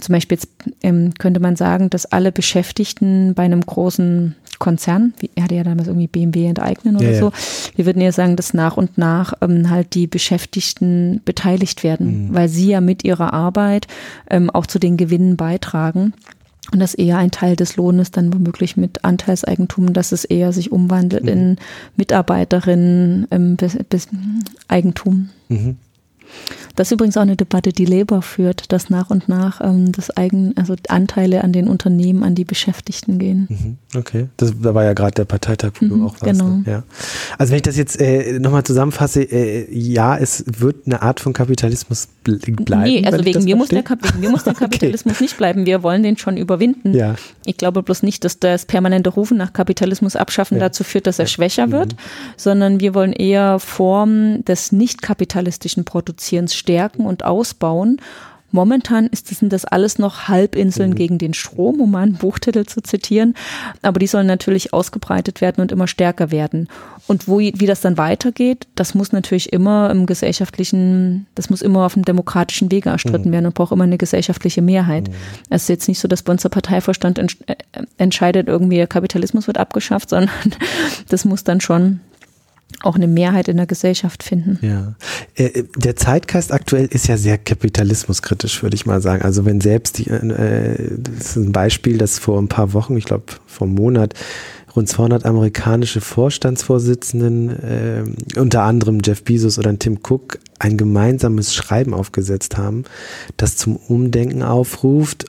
[0.00, 0.48] zum Beispiel jetzt
[0.82, 5.64] ähm, könnte man sagen, dass alle Beschäftigten bei einem großen Konzern, wie er hatte ja
[5.64, 7.32] damals irgendwie BMW enteignen oder ja, so,
[7.76, 12.34] wir würden ja sagen, dass nach und nach ähm, halt die Beschäftigten beteiligt werden, mhm.
[12.34, 13.86] weil sie ja mit ihrer Arbeit
[14.30, 16.14] ähm, auch zu den Gewinnen beitragen.
[16.72, 20.72] Und dass eher ein Teil des Lohnes dann womöglich mit Anteilseigentum, dass es eher sich
[20.72, 21.28] umwandelt mhm.
[21.28, 21.56] in
[21.96, 23.56] Mitarbeiterinnen ähm,
[24.66, 25.28] Eigentum.
[25.48, 25.76] Mhm.
[26.76, 30.16] Das ist übrigens auch eine Debatte, die Labour führt, dass nach und nach ähm, das
[30.16, 33.46] eigen, also Anteile an den Unternehmen an die Beschäftigten gehen.
[33.48, 33.98] Mhm.
[33.98, 36.24] Okay, das, da war ja gerade der Parteitag, wo mhm, du auch warst.
[36.24, 36.48] Genau.
[36.48, 36.64] Ne?
[36.66, 36.82] Ja.
[37.38, 41.32] Also wenn ich das jetzt äh, nochmal zusammenfasse, äh, ja, es wird eine Art von
[41.32, 42.82] Kapitalismus bleiben.
[42.82, 45.24] Nee, also wegen mir, muss der, wegen mir muss der Kapitalismus okay.
[45.24, 45.66] nicht bleiben.
[45.66, 46.94] Wir wollen den schon überwinden.
[46.94, 47.14] Ja.
[47.44, 50.64] Ich glaube bloß nicht, dass das permanente Rufen nach Kapitalismus abschaffen ja.
[50.64, 51.30] dazu führt, dass er ja.
[51.30, 51.98] schwächer wird, mhm.
[52.36, 58.00] sondern wir wollen eher Formen des nicht kapitalistischen Produzierens stärken und ausbauen
[58.54, 60.94] Momentan ist das, sind das alles noch Halbinseln mhm.
[60.94, 63.34] gegen den Strom, um mal einen Buchtitel zu zitieren.
[63.82, 66.68] Aber die sollen natürlich ausgebreitet werden und immer stärker werden.
[67.08, 71.84] Und wo, wie das dann weitergeht, das muss natürlich immer im gesellschaftlichen, das muss immer
[71.84, 73.32] auf dem demokratischen Wege erstritten mhm.
[73.32, 75.08] werden und braucht immer eine gesellschaftliche Mehrheit.
[75.08, 75.14] Mhm.
[75.50, 77.56] Es ist jetzt nicht so, dass bei uns der Parteivorstand äh,
[77.98, 80.30] entscheidet, irgendwie Kapitalismus wird abgeschafft, sondern
[81.08, 81.98] das muss dann schon
[82.82, 84.58] auch eine Mehrheit in der Gesellschaft finden.
[84.62, 84.94] Ja.
[85.36, 89.22] Äh, der Zeitgeist aktuell ist ja sehr kapitalismuskritisch, würde ich mal sagen.
[89.22, 93.04] Also wenn selbst die, äh, das ist ein Beispiel, das vor ein paar Wochen, ich
[93.04, 94.14] glaube vor einem Monat,
[94.74, 98.04] rund 200 amerikanische Vorstandsvorsitzenden, äh,
[98.38, 102.84] unter anderem Jeff Bezos oder Tim Cook, ein gemeinsames Schreiben aufgesetzt haben,
[103.36, 105.26] das zum Umdenken aufruft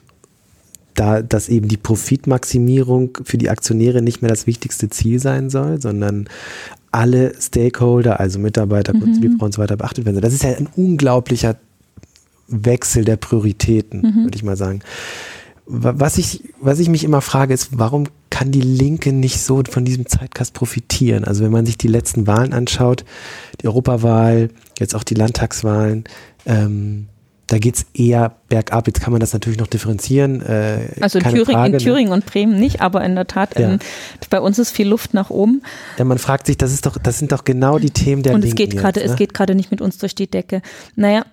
[0.96, 5.80] da, dass eben die Profitmaximierung für die Aktionäre nicht mehr das wichtigste Ziel sein soll,
[5.80, 6.28] sondern
[6.92, 9.00] alle Stakeholder, also Mitarbeiter, mhm.
[9.00, 10.20] Kunden, und so weiter beachtet werden.
[10.20, 11.56] Das ist ja ein unglaublicher
[12.48, 14.24] Wechsel der Prioritäten, mhm.
[14.24, 14.80] würde ich mal sagen.
[15.68, 19.84] Was ich, was ich mich immer frage, ist, warum kann die Linke nicht so von
[19.84, 21.24] diesem Zeitgast profitieren?
[21.24, 23.04] Also wenn man sich die letzten Wahlen anschaut,
[23.60, 26.04] die Europawahl, jetzt auch die Landtagswahlen,
[26.44, 27.08] ähm,
[27.48, 28.86] da geht es eher bergab.
[28.86, 30.42] Jetzt kann man das natürlich noch differenzieren.
[30.42, 31.78] Äh, also in, Thüringen, Frage, in ne?
[31.78, 33.74] Thüringen und Bremen nicht, aber in der Tat, ja.
[33.74, 33.78] in,
[34.30, 35.62] bei uns ist viel Luft nach oben.
[35.98, 38.44] Ja, man fragt sich, das ist doch, das sind doch genau die Themen der Und
[38.44, 39.06] es geht gerade, ne?
[39.06, 40.60] es geht gerade nicht mit uns durch die Decke.
[40.96, 41.24] Naja,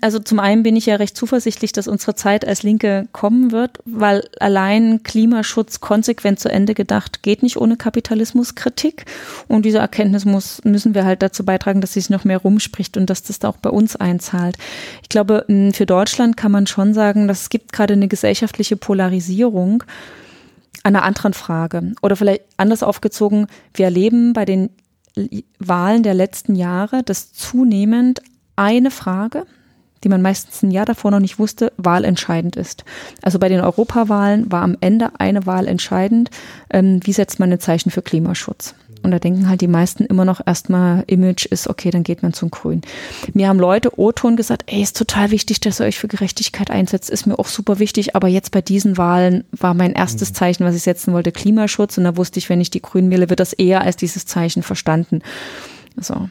[0.00, 3.78] also zum einen bin ich ja recht zuversichtlich, dass unsere Zeit als Linke kommen wird,
[3.84, 9.06] weil allein Klimaschutz konsequent zu Ende gedacht geht nicht ohne Kapitalismuskritik.
[9.48, 12.96] Und diese Erkenntnis muss, müssen wir halt dazu beitragen, dass sie sich noch mehr rumspricht
[12.96, 14.56] und dass das da auch bei uns einzahlt.
[15.02, 19.82] Ich glaube, für Deutschland kann man schon sagen, dass es gibt gerade eine gesellschaftliche Polarisierung
[20.84, 21.94] einer anderen Frage.
[22.02, 24.70] Oder vielleicht anders aufgezogen, wir erleben bei den
[25.58, 28.20] Wahlen der letzten Jahre, dass zunehmend
[28.56, 29.44] eine Frage,
[30.04, 32.84] die man meistens ein Jahr davor noch nicht wusste, wahlentscheidend ist.
[33.22, 36.30] Also bei den Europawahlen war am Ende eine Wahl entscheidend.
[36.70, 38.74] Ähm, wie setzt man ein Zeichen für Klimaschutz?
[39.02, 42.32] Und da denken halt die meisten immer noch erstmal, Image ist okay, dann geht man
[42.32, 42.82] zum Grün.
[43.34, 47.10] Mir haben Leute O-Ton gesagt, ey, ist total wichtig, dass ihr euch für Gerechtigkeit einsetzt,
[47.10, 50.34] ist mir auch super wichtig, aber jetzt bei diesen Wahlen war mein erstes mhm.
[50.34, 51.98] Zeichen, was ich setzen wollte, Klimaschutz.
[51.98, 54.64] Und da wusste ich, wenn ich die Grünen wähle, wird das eher als dieses Zeichen
[54.64, 55.22] verstanden.
[56.00, 56.28] So.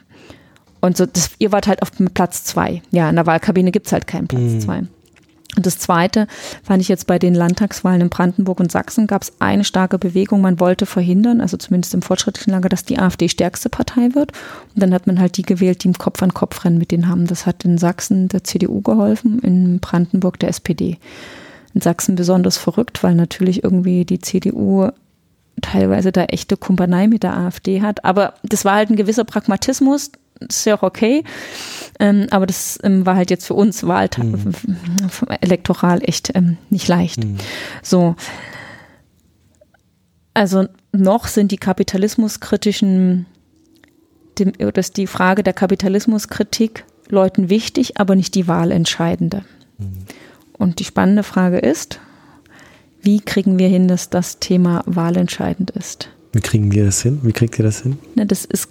[0.82, 2.82] Und so, das, ihr wart halt auf Platz zwei.
[2.92, 4.60] Ja, in der Wahlkabine gibt es halt keinen Platz mhm.
[4.60, 4.84] zwei.
[5.56, 6.28] Und das Zweite
[6.64, 10.42] fand ich jetzt bei den Landtagswahlen in Brandenburg und Sachsen gab es eine starke Bewegung.
[10.42, 14.34] Man wollte verhindern, also zumindest im fortschrittlichen Lager, dass die AfD stärkste Partei wird.
[14.74, 17.08] Und dann hat man halt die gewählt, die im Kopf an Kopf rennen mit denen
[17.08, 17.28] haben.
[17.28, 20.98] Das hat in Sachsen der CDU geholfen, in Brandenburg der SPD.
[21.74, 24.90] In Sachsen besonders verrückt, weil natürlich irgendwie die CDU
[25.62, 28.04] teilweise da echte Kumpanei mit der AfD hat.
[28.04, 31.24] Aber das war halt ein gewisser Pragmatismus ist ja auch okay.
[32.00, 34.54] Ähm, aber das ähm, war halt jetzt für uns Wahltag, mhm.
[35.42, 37.24] elektoral echt ähm, nicht leicht.
[37.24, 37.38] Mhm.
[37.82, 38.16] So.
[40.34, 43.26] Also noch sind die kapitalismuskritischen,
[44.38, 49.46] dem, das die Frage der Kapitalismuskritik Leuten wichtig, aber nicht die wahlentscheidende.
[49.78, 50.06] Mhm.
[50.58, 52.00] Und die spannende Frage ist,
[53.02, 56.10] wie kriegen wir hin, dass das Thema wahlentscheidend ist?
[56.32, 57.20] Wie kriegen wir das hin?
[57.24, 58.00] Wie kriegt ihr das hin?
[58.16, 58.70] Na, das ist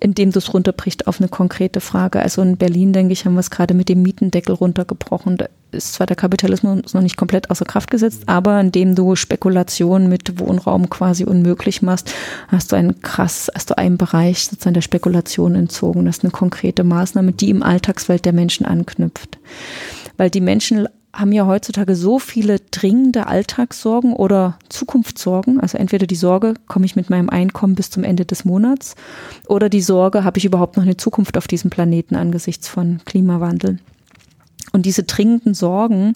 [0.00, 2.20] indem du es runterbricht auf eine konkrete Frage.
[2.20, 5.36] Also in Berlin, denke ich, haben wir es gerade mit dem Mietendeckel runtergebrochen.
[5.36, 10.08] Da ist zwar der Kapitalismus noch nicht komplett außer Kraft gesetzt, aber indem du Spekulation
[10.08, 12.12] mit Wohnraum quasi unmöglich machst,
[12.48, 16.04] hast du einen krass, hast du einen Bereich sozusagen der Spekulation entzogen.
[16.06, 19.38] Das ist eine konkrete Maßnahme, die im Alltagswelt der Menschen anknüpft.
[20.16, 25.60] Weil die Menschen haben ja heutzutage so viele dringende Alltagssorgen oder Zukunftssorgen.
[25.60, 28.96] Also entweder die Sorge, komme ich mit meinem Einkommen bis zum Ende des Monats
[29.46, 33.78] oder die Sorge, habe ich überhaupt noch eine Zukunft auf diesem Planeten angesichts von Klimawandel.
[34.72, 36.14] Und diese dringenden Sorgen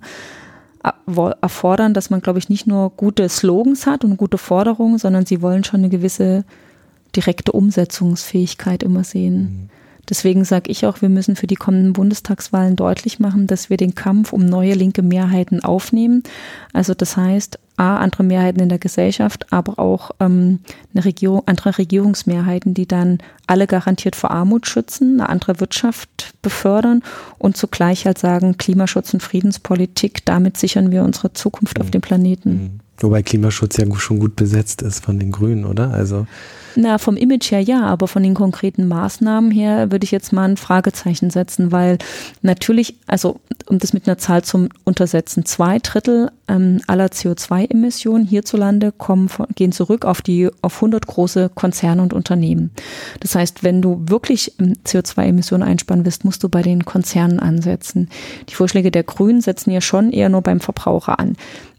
[1.41, 5.43] erfordern, dass man, glaube ich, nicht nur gute Slogans hat und gute Forderungen, sondern sie
[5.43, 6.45] wollen schon eine gewisse
[7.15, 9.71] direkte Umsetzungsfähigkeit immer sehen.
[10.09, 10.11] Mhm.
[10.11, 13.95] Deswegen sage ich auch, wir müssen für die kommenden Bundestagswahlen deutlich machen, dass wir den
[13.95, 16.23] Kampf um neue linke Mehrheiten aufnehmen.
[16.73, 20.59] Also das heißt, A, andere Mehrheiten in der Gesellschaft, aber auch ähm,
[20.93, 27.05] eine Regierung, andere Regierungsmehrheiten, die dann alle garantiert vor Armut schützen, eine andere Wirtschaft befördern
[27.39, 31.85] und zugleich halt sagen, Klimaschutz und Friedenspolitik, damit sichern wir unsere Zukunft mhm.
[31.85, 32.81] auf dem Planeten.
[33.01, 35.93] Wobei Klimaschutz ja schon gut besetzt ist von den Grünen, oder?
[35.93, 36.27] Also
[36.81, 40.49] na, vom Image her ja, aber von den konkreten Maßnahmen her würde ich jetzt mal
[40.49, 41.99] ein Fragezeichen setzen, weil
[42.43, 48.93] natürlich, also um das mit einer Zahl zu untersetzen, zwei Drittel ähm, aller CO2-Emissionen hierzulande
[48.93, 52.71] kommen, gehen zurück auf die auf 100 große Konzerne und Unternehmen.
[53.19, 58.09] Das heißt, wenn du wirklich ähm, CO2-Emissionen einsparen willst, musst du bei den Konzernen ansetzen.
[58.49, 61.35] Die Vorschläge der Grünen setzen ja schon eher nur beim Verbraucher an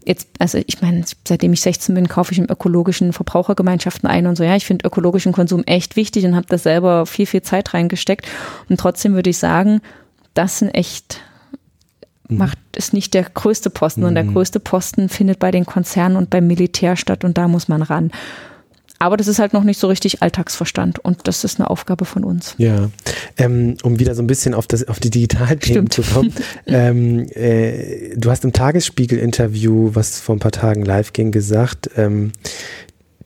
[0.06, 4.36] jetzt, also ich meine, seitdem ich 16 bin, kaufe ich in ökologischen Verbrauchergemeinschaften ein und
[4.36, 4.44] so.
[4.44, 8.26] Ja, ich finde ökologischen Konsum echt wichtig und habe da selber viel, viel Zeit reingesteckt.
[8.68, 9.80] Und trotzdem würde ich sagen,
[10.34, 11.20] das sind echt
[12.28, 12.38] mhm.
[12.38, 14.08] macht ist nicht der größte Posten, mhm.
[14.08, 17.68] und der größte Posten findet bei den Konzernen und beim Militär statt und da muss
[17.68, 18.10] man ran.
[19.00, 22.22] Aber das ist halt noch nicht so richtig Alltagsverstand und das ist eine Aufgabe von
[22.22, 22.54] uns.
[22.58, 22.90] Ja,
[23.38, 26.34] ähm, um wieder so ein bisschen auf, das, auf die Digitalthemen zu kommen.
[26.66, 32.32] ähm, äh, du hast im Tagesspiegel-Interview, was vor ein paar Tagen live ging, gesagt, ähm,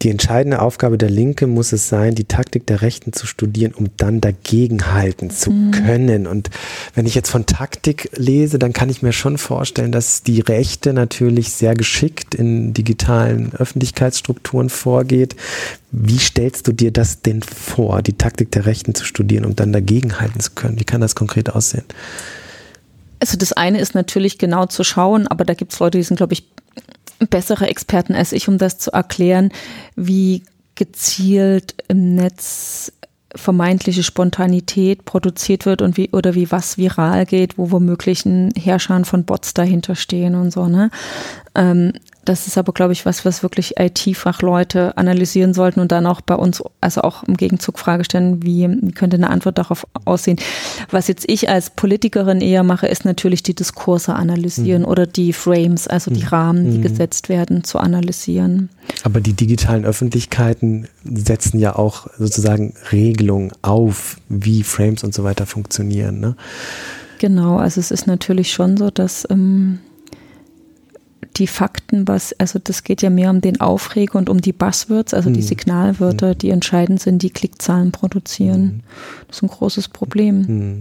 [0.03, 3.91] die entscheidende Aufgabe der Linke muss es sein, die Taktik der Rechten zu studieren, um
[3.97, 5.71] dann dagegenhalten zu mhm.
[5.71, 6.27] können.
[6.27, 6.51] Und
[6.95, 10.93] wenn ich jetzt von Taktik lese, dann kann ich mir schon vorstellen, dass die Rechte
[10.93, 15.37] natürlich sehr geschickt in digitalen Öffentlichkeitsstrukturen vorgeht.
[15.93, 19.73] Wie stellst du dir das denn vor, die Taktik der Rechten zu studieren, um dann
[19.73, 20.79] dagegenhalten zu können?
[20.81, 21.85] Wie kann das konkret aussehen?
[23.21, 26.17] Also das eine ist natürlich genau zu schauen, aber da gibt es Leute, die sind,
[26.17, 26.45] glaube ich,
[27.31, 29.51] bessere Experten als ich, um das zu erklären,
[29.97, 30.43] wie
[30.75, 32.93] gezielt im Netz
[33.37, 39.05] vermeintliche Spontanität produziert wird und wie oder wie was viral geht, wo womöglich ein Herrscher
[39.05, 40.67] von Bots dahinter stehen und so.
[40.67, 40.91] Ne?
[41.55, 41.93] Ähm,
[42.25, 46.35] das ist aber, glaube ich, was, was wirklich IT-Fachleute analysieren sollten und dann auch bei
[46.35, 50.39] uns, also auch im Gegenzug Frage stellen, wie, könnte eine Antwort darauf aussehen.
[50.91, 54.89] Was jetzt ich als Politikerin eher mache, ist natürlich die Diskurse analysieren mhm.
[54.89, 56.29] oder die Frames, also die mhm.
[56.29, 56.83] Rahmen, die mhm.
[56.83, 58.71] gesetzt werden, zu analysieren.
[59.03, 65.47] Aber die digitalen Öffentlichkeiten setzen ja auch sozusagen Regelungen auf, wie Frames und so weiter
[65.47, 66.21] funktionieren.
[66.21, 66.37] Ne?
[67.19, 69.79] Genau, also es ist natürlich schon so, dass ähm,
[71.37, 75.15] die Fakten, was, also das geht ja mehr um den Aufreger und um die Buzzwords,
[75.15, 75.35] also mhm.
[75.35, 76.39] die Signalwörter, mhm.
[76.39, 78.63] die entscheidend sind, die Klickzahlen produzieren.
[78.63, 78.81] Mhm.
[79.29, 80.41] Das ist ein großes Problem.
[80.43, 80.79] Mhm.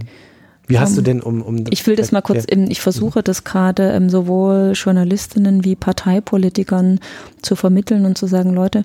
[0.66, 2.56] Wie hast um, du denn um, um Ich will das mal kurz, ja.
[2.68, 7.00] ich versuche das gerade ähm, sowohl Journalistinnen wie Parteipolitikern
[7.42, 8.84] zu vermitteln und zu sagen, Leute,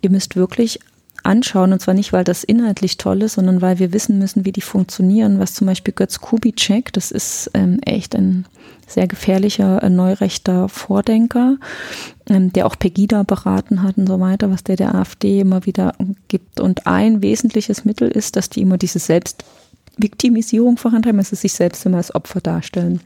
[0.00, 0.80] ihr müsst wirklich
[1.22, 4.52] anschauen, und zwar nicht, weil das inhaltlich toll ist, sondern weil wir wissen müssen, wie
[4.52, 8.46] die funktionieren, was zum Beispiel Götz Kubitschek, das ist ähm, echt ein
[8.86, 11.56] sehr gefährlicher äh, neurechter Vordenker,
[12.28, 15.94] ähm, der auch Pegida beraten hat und so weiter, was der der AfD immer wieder
[16.28, 16.60] gibt.
[16.60, 21.98] Und ein wesentliches Mittel ist, dass die immer diese Selbstviktimisierung vorantreiben, also sich selbst immer
[21.98, 23.00] als Opfer darstellen.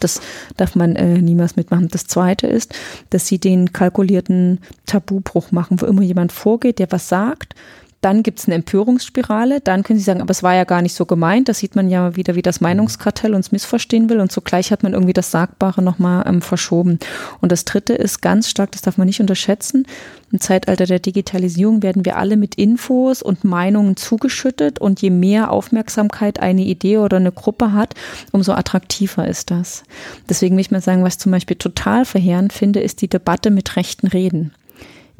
[0.00, 0.20] Das
[0.56, 1.88] darf man äh, niemals mitmachen.
[1.88, 2.74] Das Zweite ist,
[3.10, 7.54] dass sie den kalkulierten Tabubruch machen, wo immer jemand vorgeht, der was sagt,
[8.00, 9.60] dann gibt es eine Empörungsspirale.
[9.60, 11.48] Dann können Sie sagen, aber es war ja gar nicht so gemeint.
[11.48, 14.20] Da sieht man ja wieder, wie das Meinungskartell uns missverstehen will.
[14.20, 17.00] Und zugleich hat man irgendwie das Sagbare nochmal ähm, verschoben.
[17.40, 19.84] Und das Dritte ist ganz stark, das darf man nicht unterschätzen.
[20.30, 24.78] Im Zeitalter der Digitalisierung werden wir alle mit Infos und Meinungen zugeschüttet.
[24.78, 27.94] Und je mehr Aufmerksamkeit eine Idee oder eine Gruppe hat,
[28.30, 29.82] umso attraktiver ist das.
[30.28, 33.74] Deswegen will ich mal sagen, was zum Beispiel total verheerend finde, ist die Debatte mit
[33.74, 34.52] rechten Reden.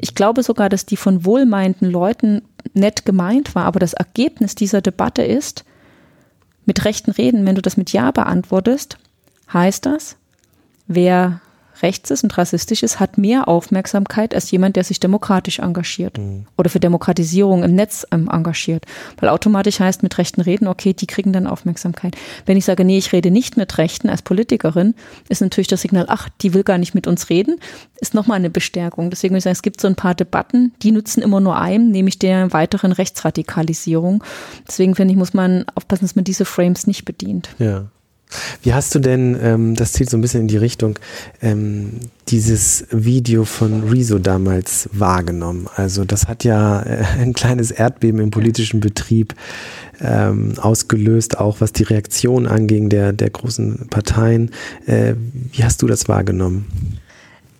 [0.01, 2.41] Ich glaube sogar, dass die von wohlmeinenden Leuten
[2.73, 5.65] nett gemeint war, aber das Ergebnis dieser Debatte ist,
[6.65, 8.97] mit rechten Reden, wenn du das mit Ja beantwortest,
[9.51, 10.17] heißt das,
[10.87, 11.41] wer
[11.81, 16.45] rechts ist und rassistisch ist, hat mehr Aufmerksamkeit als jemand, der sich demokratisch engagiert mhm.
[16.57, 18.85] oder für Demokratisierung im Netz ähm, engagiert.
[19.19, 22.15] Weil automatisch heißt mit Rechten reden, okay, die kriegen dann Aufmerksamkeit.
[22.45, 24.95] Wenn ich sage, nee, ich rede nicht mit Rechten als Politikerin,
[25.29, 27.59] ist natürlich das Signal, ach, die will gar nicht mit uns reden,
[27.99, 29.09] ist nochmal eine Bestärkung.
[29.09, 31.91] Deswegen würde ich sagen, es gibt so ein paar Debatten, die nutzen immer nur einem,
[31.91, 34.23] nämlich der weiteren Rechtsradikalisierung.
[34.67, 37.49] Deswegen finde ich, muss man aufpassen, dass man diese Frames nicht bedient.
[37.59, 37.87] Ja.
[38.61, 40.99] Wie hast du denn, ähm, das zielt so ein bisschen in die Richtung,
[41.41, 45.67] ähm, dieses Video von Rezo damals wahrgenommen?
[45.75, 49.33] Also das hat ja äh, ein kleines Erdbeben im politischen Betrieb
[50.01, 54.51] ähm, ausgelöst, auch was die Reaktion anging der, der großen Parteien.
[54.85, 55.15] Äh,
[55.51, 56.65] wie hast du das wahrgenommen?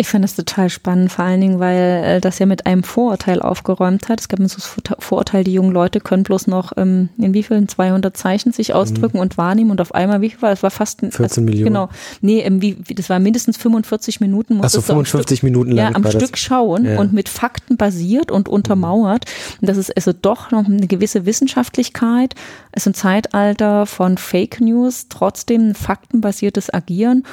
[0.02, 3.42] Ich finde das total spannend, vor allen Dingen, weil äh, das ja mit einem Vorurteil
[3.42, 4.22] aufgeräumt hat.
[4.22, 7.68] Es gab so das Vorurteil, die jungen Leute können bloß noch ähm, in wie vielen
[7.68, 9.24] 200 Zeichen sich ausdrücken mhm.
[9.24, 10.64] und wahrnehmen und auf einmal, wie viel war es?
[10.64, 11.66] war fast ein, 14 also, Millionen.
[11.66, 11.90] Genau.
[12.22, 14.64] Nee, wie, das war mindestens 45 Minuten.
[14.64, 15.92] Achso, 55 Minuten lang.
[15.92, 16.40] Ja, am Stück das.
[16.40, 16.98] schauen ja.
[16.98, 19.26] und mit Fakten basiert und untermauert.
[19.60, 22.36] Und das ist also doch noch eine gewisse Wissenschaftlichkeit.
[22.72, 27.26] Es ist ein Zeitalter von Fake News, trotzdem faktenbasiertes Agieren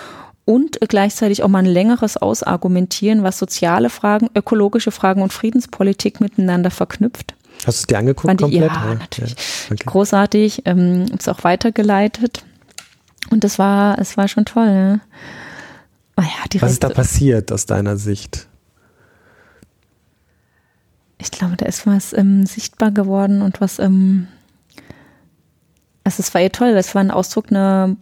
[0.46, 6.70] und gleichzeitig auch mal ein längeres Ausargumentieren, was soziale Fragen, ökologische Fragen und Friedenspolitik miteinander
[6.70, 7.34] verknüpft.
[7.66, 8.70] Hast du es dir angeguckt Fand komplett?
[8.70, 9.32] Ich, ja, natürlich.
[9.32, 9.72] Ja.
[9.72, 9.84] Okay.
[9.84, 10.62] Großartig.
[10.64, 12.44] Ähm, es auch weitergeleitet.
[13.30, 14.66] Und das war, es war schon toll.
[14.66, 15.00] Ne?
[16.16, 18.46] Oh ja, was ist da passiert aus deiner Sicht?
[21.18, 24.28] Ich glaube, da ist was ähm, sichtbar geworden und was, ähm,
[26.04, 27.96] also es war ja toll, es war ein Ausdruck einer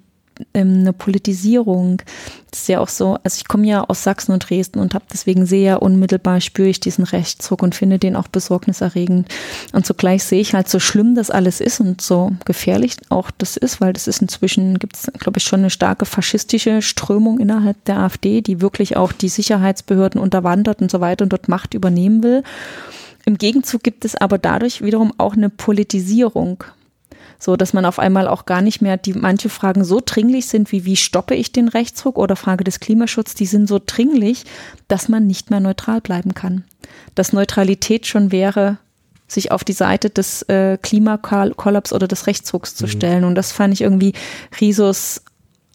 [0.52, 2.02] ähm, eine Politisierung.
[2.50, 5.04] Das ist ja auch so, also ich komme ja aus Sachsen und Dresden und habe
[5.12, 9.28] deswegen sehr unmittelbar spüre ich diesen Rechtsruck und finde den auch besorgniserregend.
[9.72, 13.56] Und zugleich sehe ich halt so schlimm das alles ist und so gefährlich auch das
[13.56, 17.84] ist, weil das ist inzwischen, gibt es, glaube ich, schon eine starke faschistische Strömung innerhalb
[17.84, 22.22] der AfD, die wirklich auch die Sicherheitsbehörden unterwandert und so weiter und dort Macht übernehmen
[22.22, 22.42] will.
[23.26, 26.62] Im Gegenzug gibt es aber dadurch wiederum auch eine Politisierung
[27.44, 30.72] so dass man auf einmal auch gar nicht mehr, die manche Fragen so dringlich sind,
[30.72, 34.44] wie wie stoppe ich den Rechtsruck oder Frage des Klimaschutzes, die sind so dringlich,
[34.88, 36.64] dass man nicht mehr neutral bleiben kann.
[37.14, 38.78] Dass Neutralität schon wäre,
[39.28, 42.90] sich auf die Seite des äh, Klimakollaps oder des Rechtsrucks zu mhm.
[42.90, 43.24] stellen.
[43.24, 44.14] Und das fand ich irgendwie
[44.58, 45.20] Risos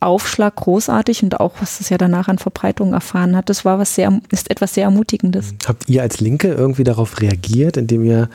[0.02, 3.96] Aufschlag großartig und auch, was es ja danach an Verbreitung erfahren hat, das war was
[3.96, 5.54] sehr, ist etwas sehr Ermutigendes.
[5.68, 8.30] Habt ihr als Linke irgendwie darauf reagiert, indem ihr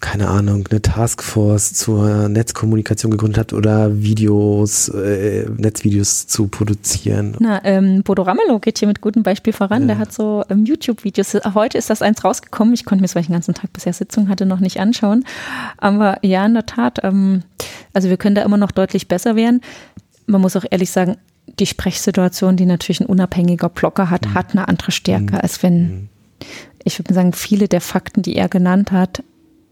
[0.00, 7.36] keine Ahnung, eine Taskforce zur Netzkommunikation gegründet habt oder Videos, äh, Netzvideos zu produzieren?
[7.40, 9.82] Na, ähm, Bodo Ramelow geht hier mit gutem Beispiel voran.
[9.82, 9.86] Ja.
[9.88, 11.34] Der hat so ähm, YouTube-Videos.
[11.54, 12.74] Heute ist das eins rausgekommen.
[12.74, 15.24] Ich konnte mir es, weil ich den ganzen Tag bisher Sitzung hatte, noch nicht anschauen.
[15.78, 17.42] Aber ja, in der Tat, ähm,
[17.92, 19.60] also wir können da immer noch deutlich besser werden.
[20.26, 21.16] Man muss auch ehrlich sagen,
[21.58, 24.34] die Sprechsituation, die natürlich ein unabhängiger Blogger hat, mhm.
[24.34, 25.40] hat eine andere Stärke, mhm.
[25.40, 26.08] als wenn, mhm.
[26.84, 29.22] ich würde sagen, viele der Fakten, die er genannt hat,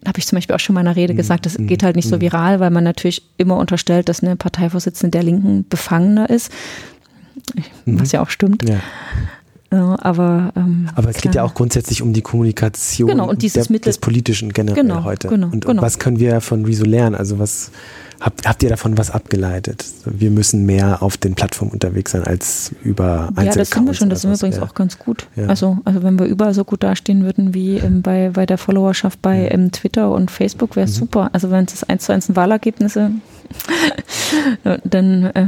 [0.06, 1.16] habe ich zum Beispiel auch schon in einer Rede mhm.
[1.16, 1.66] gesagt, das mhm.
[1.66, 2.20] geht halt nicht so mhm.
[2.20, 6.52] viral, weil man natürlich immer unterstellt, dass eine Parteivorsitzende der Linken befangener ist,
[7.84, 8.68] was ja auch stimmt.
[8.68, 8.80] Ja.
[9.70, 13.72] Aber, ähm, aber es geht ja auch grundsätzlich um die Kommunikation genau, und dieses der,
[13.72, 15.28] Mittel, des Politischen generell genau, heute.
[15.28, 15.82] Genau, und, genau.
[15.82, 17.14] was können wir von Rezo lernen?
[17.14, 17.70] Also was
[18.18, 19.84] Habt, habt ihr davon was abgeleitet?
[20.06, 23.94] Wir müssen mehr auf den Plattformen unterwegs sein als über Einzelne Ja, das sind wir
[23.94, 24.08] schon.
[24.08, 24.62] Das sind wir übrigens ja.
[24.62, 25.28] auch ganz gut.
[25.36, 25.46] Ja.
[25.46, 29.20] Also, also wenn wir überall so gut dastehen würden wie ähm, bei, bei der Followerschaft
[29.20, 31.00] bei ähm, Twitter und Facebook, wäre es mhm.
[31.00, 31.30] super.
[31.32, 33.10] Also wenn es das eins zu eins Wahlergebnisse,
[34.84, 35.46] dann äh,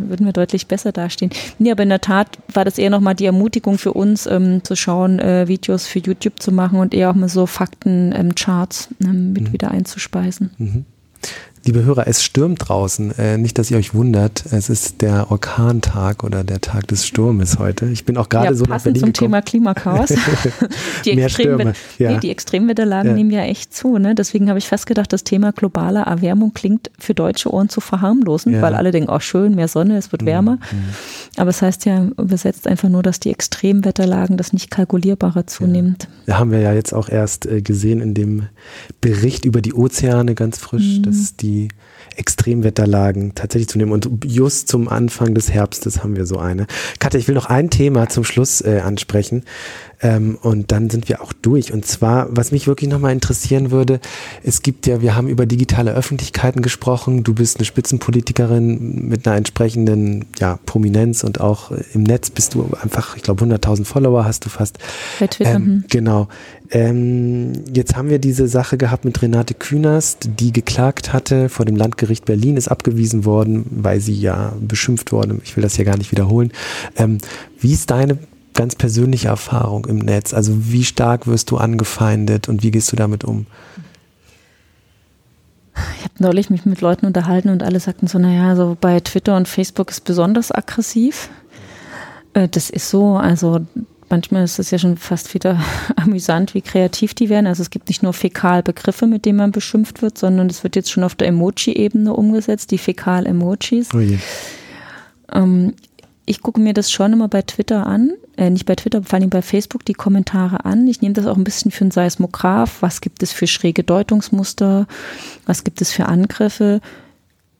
[0.00, 1.30] würden wir deutlich besser dastehen.
[1.58, 4.76] Nee, aber in der Tat war das eher nochmal die Ermutigung für uns, ähm, zu
[4.76, 9.48] schauen, äh, Videos für YouTube zu machen und eher auch mal so Faktencharts ähm, mit
[9.48, 9.52] mhm.
[9.52, 10.50] wieder einzuspeisen.
[10.58, 10.84] Mhm.
[11.66, 13.18] Liebe Hörer, es stürmt draußen.
[13.18, 14.44] Äh, nicht, dass ihr euch wundert.
[14.50, 17.86] Es ist der Orkantag oder der Tag des Sturmes heute.
[17.86, 19.30] Ich bin auch gerade ja, so nach Berlin zum gekommen.
[19.30, 20.12] Thema Klimachaos.
[21.06, 22.12] die, Mehr Stürme, ja.
[22.12, 23.16] nee, die Extremwetterlagen ja.
[23.16, 23.96] nehmen ja echt zu.
[23.96, 24.14] Ne?
[24.14, 28.52] Deswegen habe ich fast gedacht, das Thema globale Erwärmung klingt für deutsche Ohren zu verharmlosen,
[28.52, 28.60] ja.
[28.60, 30.26] weil alle denken, oh schön, mehr Sonne, es wird mhm.
[30.26, 30.56] wärmer.
[30.56, 31.38] Mhm.
[31.38, 36.08] Aber es heißt ja übersetzt einfach nur, dass die Extremwetterlagen das nicht kalkulierbare zunimmt.
[36.26, 36.38] Ja.
[36.38, 38.48] haben wir ja jetzt auch erst äh, gesehen in dem
[39.00, 41.04] Bericht über die Ozeane ganz frisch, mhm.
[41.04, 41.68] dass die die
[42.16, 43.92] Extremwetterlagen tatsächlich zunehmen.
[43.92, 46.66] Und just zum Anfang des Herbstes haben wir so eine.
[46.98, 49.44] Katja, ich will noch ein Thema zum Schluss äh, ansprechen.
[50.00, 51.72] Ähm, und dann sind wir auch durch.
[51.72, 54.00] Und zwar, was mich wirklich nochmal interessieren würde,
[54.42, 57.24] es gibt ja, wir haben über digitale Öffentlichkeiten gesprochen.
[57.24, 62.54] Du bist eine Spitzenpolitikerin mit einer entsprechenden ja, Prominenz und auch äh, im Netz bist
[62.54, 64.78] du einfach, ich glaube, 100.000 Follower hast du fast.
[65.18, 65.54] Bei Twitter.
[65.54, 65.84] Ähm, hm.
[65.88, 66.28] genau.
[66.74, 71.76] Ähm, jetzt haben wir diese Sache gehabt mit Renate Künast, die geklagt hatte vor dem
[71.76, 75.38] Landgericht Berlin, ist abgewiesen worden, weil sie ja beschimpft wurde.
[75.44, 76.50] Ich will das ja gar nicht wiederholen.
[76.96, 77.18] Ähm,
[77.60, 78.18] wie ist deine
[78.54, 80.34] ganz persönliche Erfahrung im Netz?
[80.34, 83.46] Also wie stark wirst du angefeindet und wie gehst du damit um?
[85.98, 89.36] Ich habe neulich mich mit Leuten unterhalten und alle sagten so, naja, so bei Twitter
[89.36, 91.30] und Facebook ist besonders aggressiv.
[92.32, 93.60] Äh, das ist so, also
[94.10, 95.60] manchmal ist es ja schon fast wieder
[95.96, 97.46] amüsant, wie kreativ die werden.
[97.46, 100.90] Also es gibt nicht nur Fäkalbegriffe, mit denen man beschimpft wird, sondern es wird jetzt
[100.90, 103.88] schon auf der Emoji-Ebene umgesetzt, die Fäkal-Emojis.
[103.94, 104.00] Oh
[105.32, 105.74] ähm,
[106.26, 109.30] ich gucke mir das schon immer bei Twitter an, äh, nicht bei Twitter, vor allem
[109.30, 110.86] bei Facebook die Kommentare an.
[110.88, 112.80] Ich nehme das auch ein bisschen für einen Seismograph.
[112.80, 114.86] Was gibt es für schräge Deutungsmuster?
[115.46, 116.80] Was gibt es für Angriffe?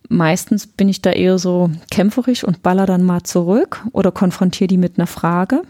[0.08, 4.76] Meistens bin ich da eher so kämpferisch und baller dann mal zurück oder konfrontiere die
[4.76, 5.62] mit einer Frage.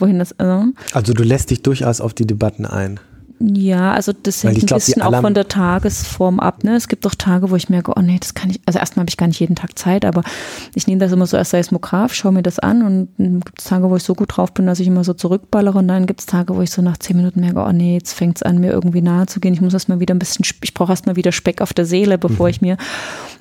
[0.00, 0.32] Wohin das?
[0.32, 0.62] Äh.
[0.92, 3.00] Also du lässt dich durchaus auf die Debatten ein.
[3.42, 6.62] Ja, also das hängt ein glaub, bisschen auch von der Tagesform ab.
[6.62, 6.76] Ne?
[6.76, 9.08] Es gibt doch Tage, wo ich merke, oh nee, das kann ich, also erstmal habe
[9.08, 10.22] ich gar nicht jeden Tag Zeit, aber
[10.74, 13.64] ich nehme das immer so als Seismograph, schaue mir das an und dann gibt es
[13.64, 16.20] Tage, wo ich so gut drauf bin, dass ich immer so zurückballere und dann gibt
[16.20, 18.58] es Tage, wo ich so nach zehn Minuten merke, oh nee, jetzt fängt es an,
[18.58, 19.54] mir irgendwie nahe zu gehen.
[19.54, 22.44] Ich muss erstmal wieder ein bisschen, ich brauche erstmal wieder Speck auf der Seele, bevor
[22.46, 22.50] mhm.
[22.50, 22.76] ich mir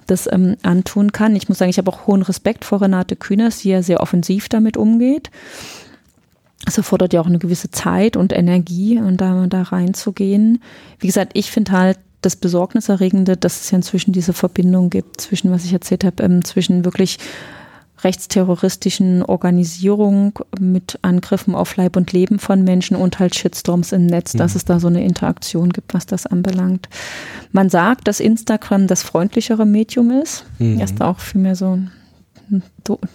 [0.07, 1.35] das ähm, antun kann.
[1.35, 4.47] Ich muss sagen, ich habe auch hohen Respekt vor Renate Kühners, die ja sehr offensiv
[4.47, 5.29] damit umgeht
[6.69, 10.61] es erfordert ja auch eine gewisse Zeit und Energie und da, da reinzugehen.
[10.99, 15.51] Wie gesagt, ich finde halt das Besorgniserregende, dass es ja inzwischen diese Verbindung gibt zwischen,
[15.51, 17.17] was ich erzählt habe, ähm, zwischen wirklich
[18.03, 24.33] rechtsterroristischen Organisierung mit Angriffen auf Leib und Leben von Menschen und halt Shitstorms im Netz,
[24.33, 24.57] dass mhm.
[24.57, 26.87] es da so eine Interaktion gibt, was das anbelangt.
[27.51, 30.45] Man sagt, dass Instagram das freundlichere Medium ist.
[30.59, 30.79] Mhm.
[30.79, 31.79] Erst auch viel mehr so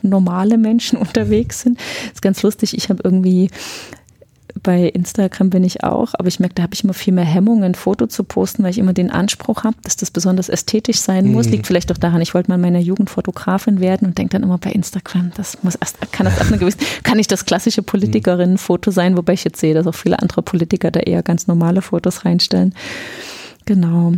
[0.02, 1.78] normale Menschen unterwegs sind.
[1.78, 2.76] Das ist ganz lustig.
[2.76, 3.50] Ich habe irgendwie
[4.62, 7.64] bei Instagram bin ich auch, aber ich merke, da habe ich immer viel mehr Hemmungen,
[7.64, 11.30] ein Foto zu posten, weil ich immer den Anspruch habe, dass das besonders ästhetisch sein
[11.32, 11.46] muss.
[11.46, 11.52] Mhm.
[11.52, 14.42] Liegt vielleicht auch daran, ich wollte mal in meiner Jugend Fotografin werden und denke dann
[14.42, 17.82] immer bei Instagram, das muss erst, kann das erst eine gewisse, kann nicht das klassische
[17.82, 21.82] Politikerinnen-Foto sein, wobei ich jetzt sehe, dass auch viele andere Politiker da eher ganz normale
[21.82, 22.74] Fotos reinstellen.
[23.66, 24.14] Genau.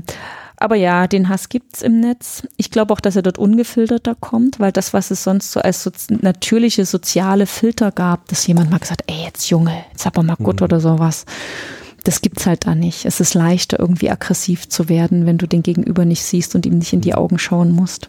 [0.67, 2.43] Aber ja, den Hass gibt's im Netz.
[2.57, 5.85] Ich glaube auch, dass er dort ungefilterter kommt, weil das, was es sonst so als
[5.85, 10.35] so natürliche soziale Filter gab, dass jemand mal gesagt, ey, jetzt Junge, jetzt aber mal
[10.35, 10.65] gut mhm.
[10.65, 11.25] oder sowas.
[12.03, 13.05] Das gibt's halt da nicht.
[13.05, 16.79] Es ist leichter, irgendwie aggressiv zu werden, wenn du den Gegenüber nicht siehst und ihm
[16.79, 17.19] nicht in die mhm.
[17.19, 18.09] Augen schauen musst.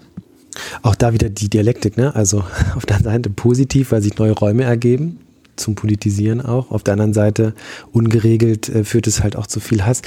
[0.81, 2.15] Auch da wieder die Dialektik, ne?
[2.15, 2.43] Also
[2.75, 5.19] auf der Seite positiv, weil sich neue Räume ergeben
[5.57, 6.71] zum Politisieren auch.
[6.71, 7.53] Auf der anderen Seite
[7.91, 10.01] ungeregelt äh, führt es halt auch zu viel Hass.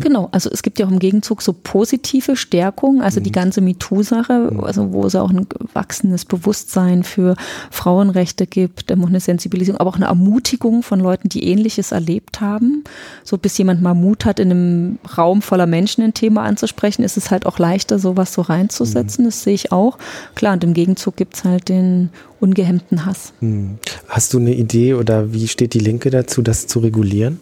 [0.00, 3.24] Genau, also es gibt ja auch im Gegenzug so positive Stärkung, also mhm.
[3.24, 4.64] die ganze MeToo-Sache, mhm.
[4.64, 7.36] also wo es auch ein wachsendes Bewusstsein für
[7.70, 12.84] Frauenrechte gibt, eine Sensibilisierung, aber auch eine Ermutigung von Leuten, die Ähnliches erlebt haben.
[13.24, 17.16] So bis jemand mal Mut hat, in einem Raum voller Menschen ein Thema anzusprechen, ist
[17.16, 19.24] es halt auch leichter, sowas so reinzusetzen.
[19.24, 19.28] Mhm.
[19.28, 19.98] Das sehe ich auch.
[20.34, 22.10] Klar, und im Gegenzug gibt es halt den
[22.40, 23.32] ungehemmten Hass.
[23.40, 23.78] Hm.
[24.08, 27.40] Hast du eine Idee oder wie steht die Linke dazu, das zu regulieren?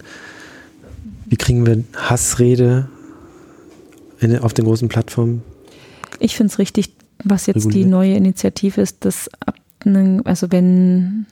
[1.27, 2.89] Wie kriegen wir Hassrede
[4.21, 5.43] in, auf den großen Plattformen?
[6.19, 6.93] Ich finde es richtig,
[7.25, 7.85] was jetzt reguliert?
[7.85, 9.57] die neue Initiative ist, dass ab,
[10.25, 11.27] also wenn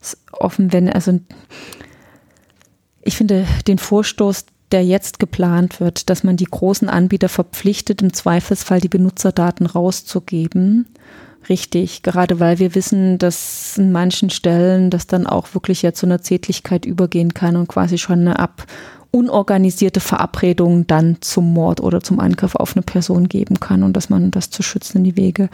[0.00, 1.18] es offen, wenn, also
[3.02, 8.12] ich finde den Vorstoß, der jetzt geplant wird, dass man die großen Anbieter verpflichtet, im
[8.12, 10.86] Zweifelsfall die Benutzerdaten rauszugeben
[11.48, 16.06] richtig, gerade weil wir wissen, dass in manchen Stellen das dann auch wirklich ja zu
[16.06, 18.66] einer Zärtlichkeit übergehen kann und quasi schon eine ab
[19.10, 24.10] unorganisierte Verabredung dann zum Mord oder zum Angriff auf eine Person geben kann und dass
[24.10, 25.48] man das zu schützen in die Wege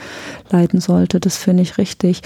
[0.51, 1.21] leiten sollte.
[1.21, 2.23] Das finde ich richtig.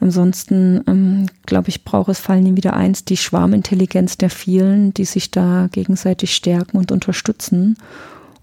[0.00, 5.30] Ansonsten, ähm, glaube ich, braucht es fallen wieder eins, die Schwarmintelligenz der vielen, die sich
[5.30, 7.76] da gegenseitig stärken und unterstützen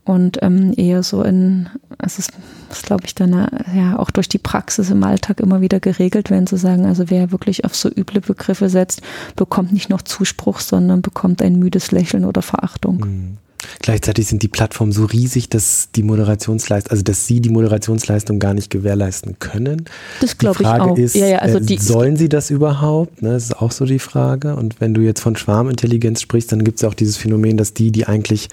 [0.08, 1.68] und ähm, eher so in,
[2.00, 2.32] es ist,
[2.84, 6.56] glaube ich, dann ja auch durch die Praxis im Alltag immer wieder geregelt werden, zu
[6.56, 9.02] sagen, also wer wirklich auf so üble Begriffe setzt,
[9.36, 12.98] bekommt nicht noch Zuspruch, sondern bekommt ein müdes Lächeln oder Verachtung.
[13.00, 13.38] Mhm.
[13.80, 18.54] Gleichzeitig sind die Plattformen so riesig, dass die Moderationsleistung, also dass sie die Moderationsleistung gar
[18.54, 19.86] nicht gewährleisten können.
[20.22, 20.98] Das glaube ich auch.
[20.98, 23.22] Ist, ja, ja, also äh, sollen sie das überhaupt?
[23.22, 24.56] Ne, das ist auch so die Frage.
[24.56, 27.92] Und wenn du jetzt von Schwarmintelligenz sprichst, dann gibt es auch dieses Phänomen, dass die,
[27.92, 28.50] die eigentlich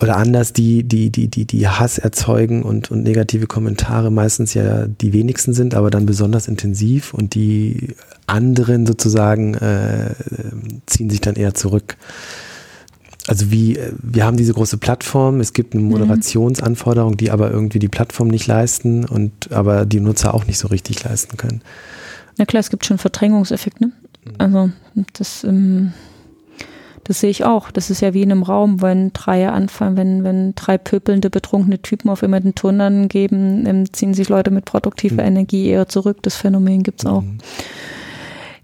[0.00, 4.86] oder anders, die, die, die, die, die Hass erzeugen und, und negative Kommentare meistens ja
[4.86, 7.94] die wenigsten sind, aber dann besonders intensiv und die
[8.26, 10.14] anderen sozusagen äh,
[10.86, 11.96] ziehen sich dann eher zurück.
[13.26, 15.90] Also wie, wir haben diese große Plattform, es gibt eine mhm.
[15.90, 20.68] Moderationsanforderung, die aber irgendwie die Plattform nicht leisten und aber die Nutzer auch nicht so
[20.68, 21.60] richtig leisten können.
[22.38, 23.86] Na klar, es gibt schon Verdrängungseffekte.
[23.86, 23.92] Ne?
[24.24, 24.32] Mhm.
[24.38, 24.70] Also
[25.12, 25.92] das ähm
[27.08, 27.70] das sehe ich auch.
[27.70, 31.80] Das ist ja wie in einem Raum, wenn drei anfangen, wenn, wenn drei pöpelnde, betrunkene
[31.80, 35.28] Typen auf immer den Turnern geben, ähm, ziehen sich Leute mit produktiver mhm.
[35.28, 36.18] Energie eher zurück.
[36.22, 37.22] Das Phänomen gibt es auch.
[37.22, 37.38] Mhm.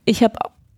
[0.04, 0.34] Ich habe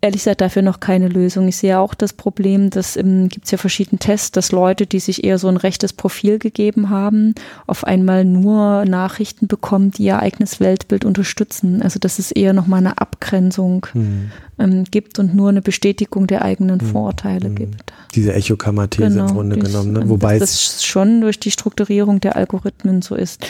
[0.06, 1.48] ehrlich gesagt dafür noch keine Lösung.
[1.48, 5.00] Ich sehe auch das Problem, dass ähm, gibt es ja verschiedene Tests, dass Leute, die
[5.00, 7.34] sich eher so ein rechtes Profil gegeben haben,
[7.66, 11.82] auf einmal nur Nachrichten bekommen, die ihr eigenes Weltbild unterstützen.
[11.82, 14.30] Also dass es eher nochmal eine Abgrenzung mhm.
[14.58, 16.86] ähm, gibt und nur eine Bestätigung der eigenen mhm.
[16.86, 17.54] Vorurteile mhm.
[17.56, 17.92] gibt.
[18.14, 19.92] Diese Echokammer-These genau, im Grunde genommen.
[19.92, 20.08] Ne?
[20.08, 23.46] Wobei dass das schon durch die Strukturierung der Algorithmen so ist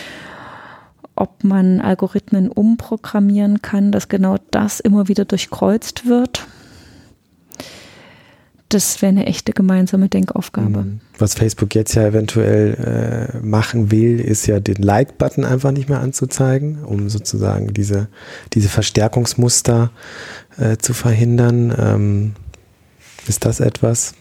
[1.16, 6.46] ob man Algorithmen umprogrammieren kann, dass genau das immer wieder durchkreuzt wird.
[8.68, 10.82] Das wäre eine echte gemeinsame Denkaufgabe.
[10.82, 11.00] Mhm.
[11.18, 16.00] Was Facebook jetzt ja eventuell äh, machen will, ist ja den Like-Button einfach nicht mehr
[16.00, 18.08] anzuzeigen, um sozusagen diese,
[18.54, 19.90] diese Verstärkungsmuster
[20.58, 21.72] äh, zu verhindern.
[21.78, 22.34] Ähm,
[23.28, 24.14] ist das etwas,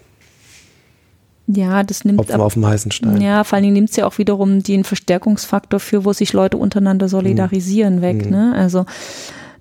[1.47, 3.21] Ja, das nimmt Hopfen auf dem heißen Stein.
[3.21, 6.57] Ja, vor allen Dingen nimmt es ja auch wiederum den Verstärkungsfaktor für, wo sich Leute
[6.57, 8.01] untereinander solidarisieren, mhm.
[8.01, 8.25] weg.
[8.25, 8.31] Mhm.
[8.31, 8.53] Ne?
[8.55, 8.85] Also,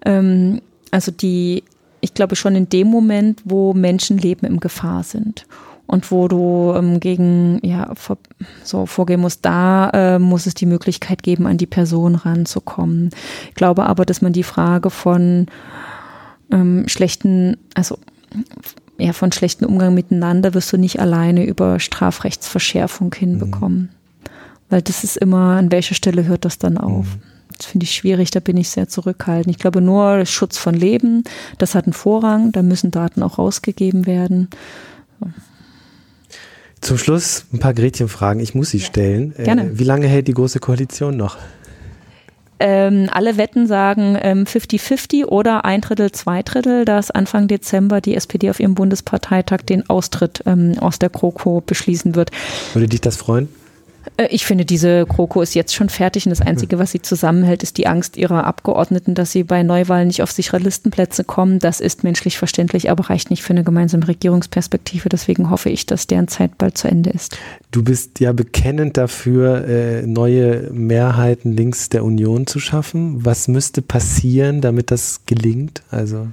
[0.05, 1.63] ähm, also die,
[2.01, 5.47] ich glaube schon in dem Moment, wo Menschenleben in Gefahr sind
[5.87, 8.17] und wo du ähm, gegen ja vor,
[8.63, 13.11] so vorgehen musst, da äh, muss es die Möglichkeit geben, an die Person ranzukommen.
[13.49, 15.47] Ich glaube aber, dass man die Frage von
[16.51, 17.99] ähm, schlechten, also
[18.99, 23.79] ja, von schlechten Umgang miteinander wirst du nicht alleine über Strafrechtsverschärfung hinbekommen.
[23.79, 23.89] Mhm.
[24.71, 27.07] Weil das ist immer, an welcher Stelle hört das dann auf?
[27.07, 27.23] Mhm.
[27.57, 29.55] Das finde ich schwierig, da bin ich sehr zurückhaltend.
[29.55, 31.25] Ich glaube nur Schutz von Leben,
[31.59, 34.49] das hat einen Vorrang, da müssen Daten auch rausgegeben werden.
[36.81, 38.43] Zum Schluss ein paar Gretchenfragen.
[38.43, 39.35] Ich muss sie stellen.
[39.37, 39.65] Gerne.
[39.65, 41.39] Äh, wie lange hält die Große Koalition noch?
[42.61, 48.15] Ähm, alle Wetten sagen 50-50 ähm, oder ein Drittel, zwei Drittel, dass Anfang Dezember die
[48.15, 52.31] SPD auf ihrem Bundesparteitag den Austritt ähm, aus der GroKo beschließen wird.
[52.73, 53.49] Würde dich das freuen?
[54.17, 57.63] Äh, ich finde, diese GroKo ist jetzt schon fertig und das Einzige, was sie zusammenhält,
[57.63, 61.59] ist die Angst ihrer Abgeordneten, dass sie bei Neuwahlen nicht auf sichere Listenplätze kommen.
[61.59, 65.09] Das ist menschlich verständlich, aber reicht nicht für eine gemeinsame Regierungsperspektive.
[65.09, 67.39] Deswegen hoffe ich, dass deren Zeit bald zu Ende ist.
[67.71, 73.25] Du bist ja bekennend dafür, äh, neue Mehrheiten links der Union zu schaffen.
[73.25, 75.83] Was müsste passieren, damit das gelingt?
[75.91, 76.29] Also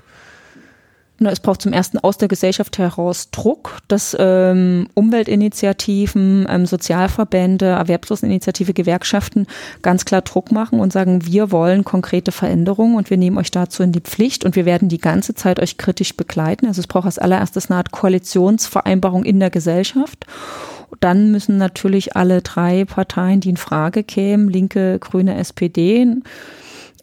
[1.30, 8.74] es braucht zum ersten aus der Gesellschaft heraus Druck, dass ähm, Umweltinitiativen, ähm, Sozialverbände, Erwerbsloseninitiative,
[8.74, 9.48] Gewerkschaften
[9.82, 13.84] ganz klar Druck machen und sagen, wir wollen konkrete Veränderungen und wir nehmen euch dazu
[13.84, 16.66] in die Pflicht und wir werden die ganze Zeit euch kritisch begleiten.
[16.66, 20.26] Also es braucht als allererstes eine Art Koalitionsvereinbarung in der Gesellschaft.
[21.00, 26.08] Dann müssen natürlich alle drei Parteien, die in Frage kämen, Linke, Grüne, SPD,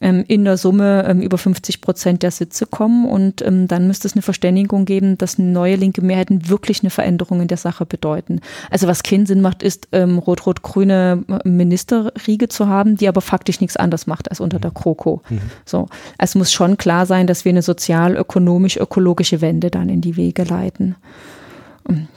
[0.00, 3.06] in der Summe ähm, über 50 Prozent der Sitze kommen.
[3.06, 7.40] Und ähm, dann müsste es eine Verständigung geben, dass neue linke Mehrheiten wirklich eine Veränderung
[7.40, 8.40] in der Sache bedeuten.
[8.70, 14.06] Also was keinen Sinn macht, ist rot-rot-grüne Ministerriege zu haben, die aber faktisch nichts anderes
[14.06, 15.22] macht als unter der Kroko.
[15.28, 15.40] Mhm.
[15.64, 15.88] So,
[16.18, 20.96] es muss schon klar sein, dass wir eine sozial-ökonomisch-ökologische Wende dann in die Wege leiten.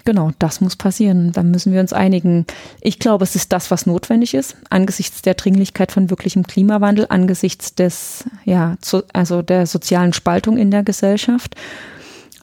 [0.03, 1.31] Genau, das muss passieren.
[1.31, 2.45] Dann müssen wir uns einigen.
[2.81, 7.73] Ich glaube, es ist das, was notwendig ist, angesichts der Dringlichkeit von wirklichem Klimawandel, angesichts
[7.75, 11.55] des, ja, zu, also der sozialen Spaltung in der Gesellschaft.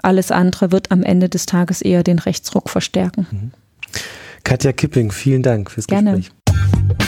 [0.01, 3.27] Alles andere wird am Ende des Tages eher den Rechtsruck verstärken.
[3.31, 3.51] Mhm.
[4.45, 6.17] Katja Kipping, vielen Dank fürs Gerne.
[6.17, 7.08] Gespräch.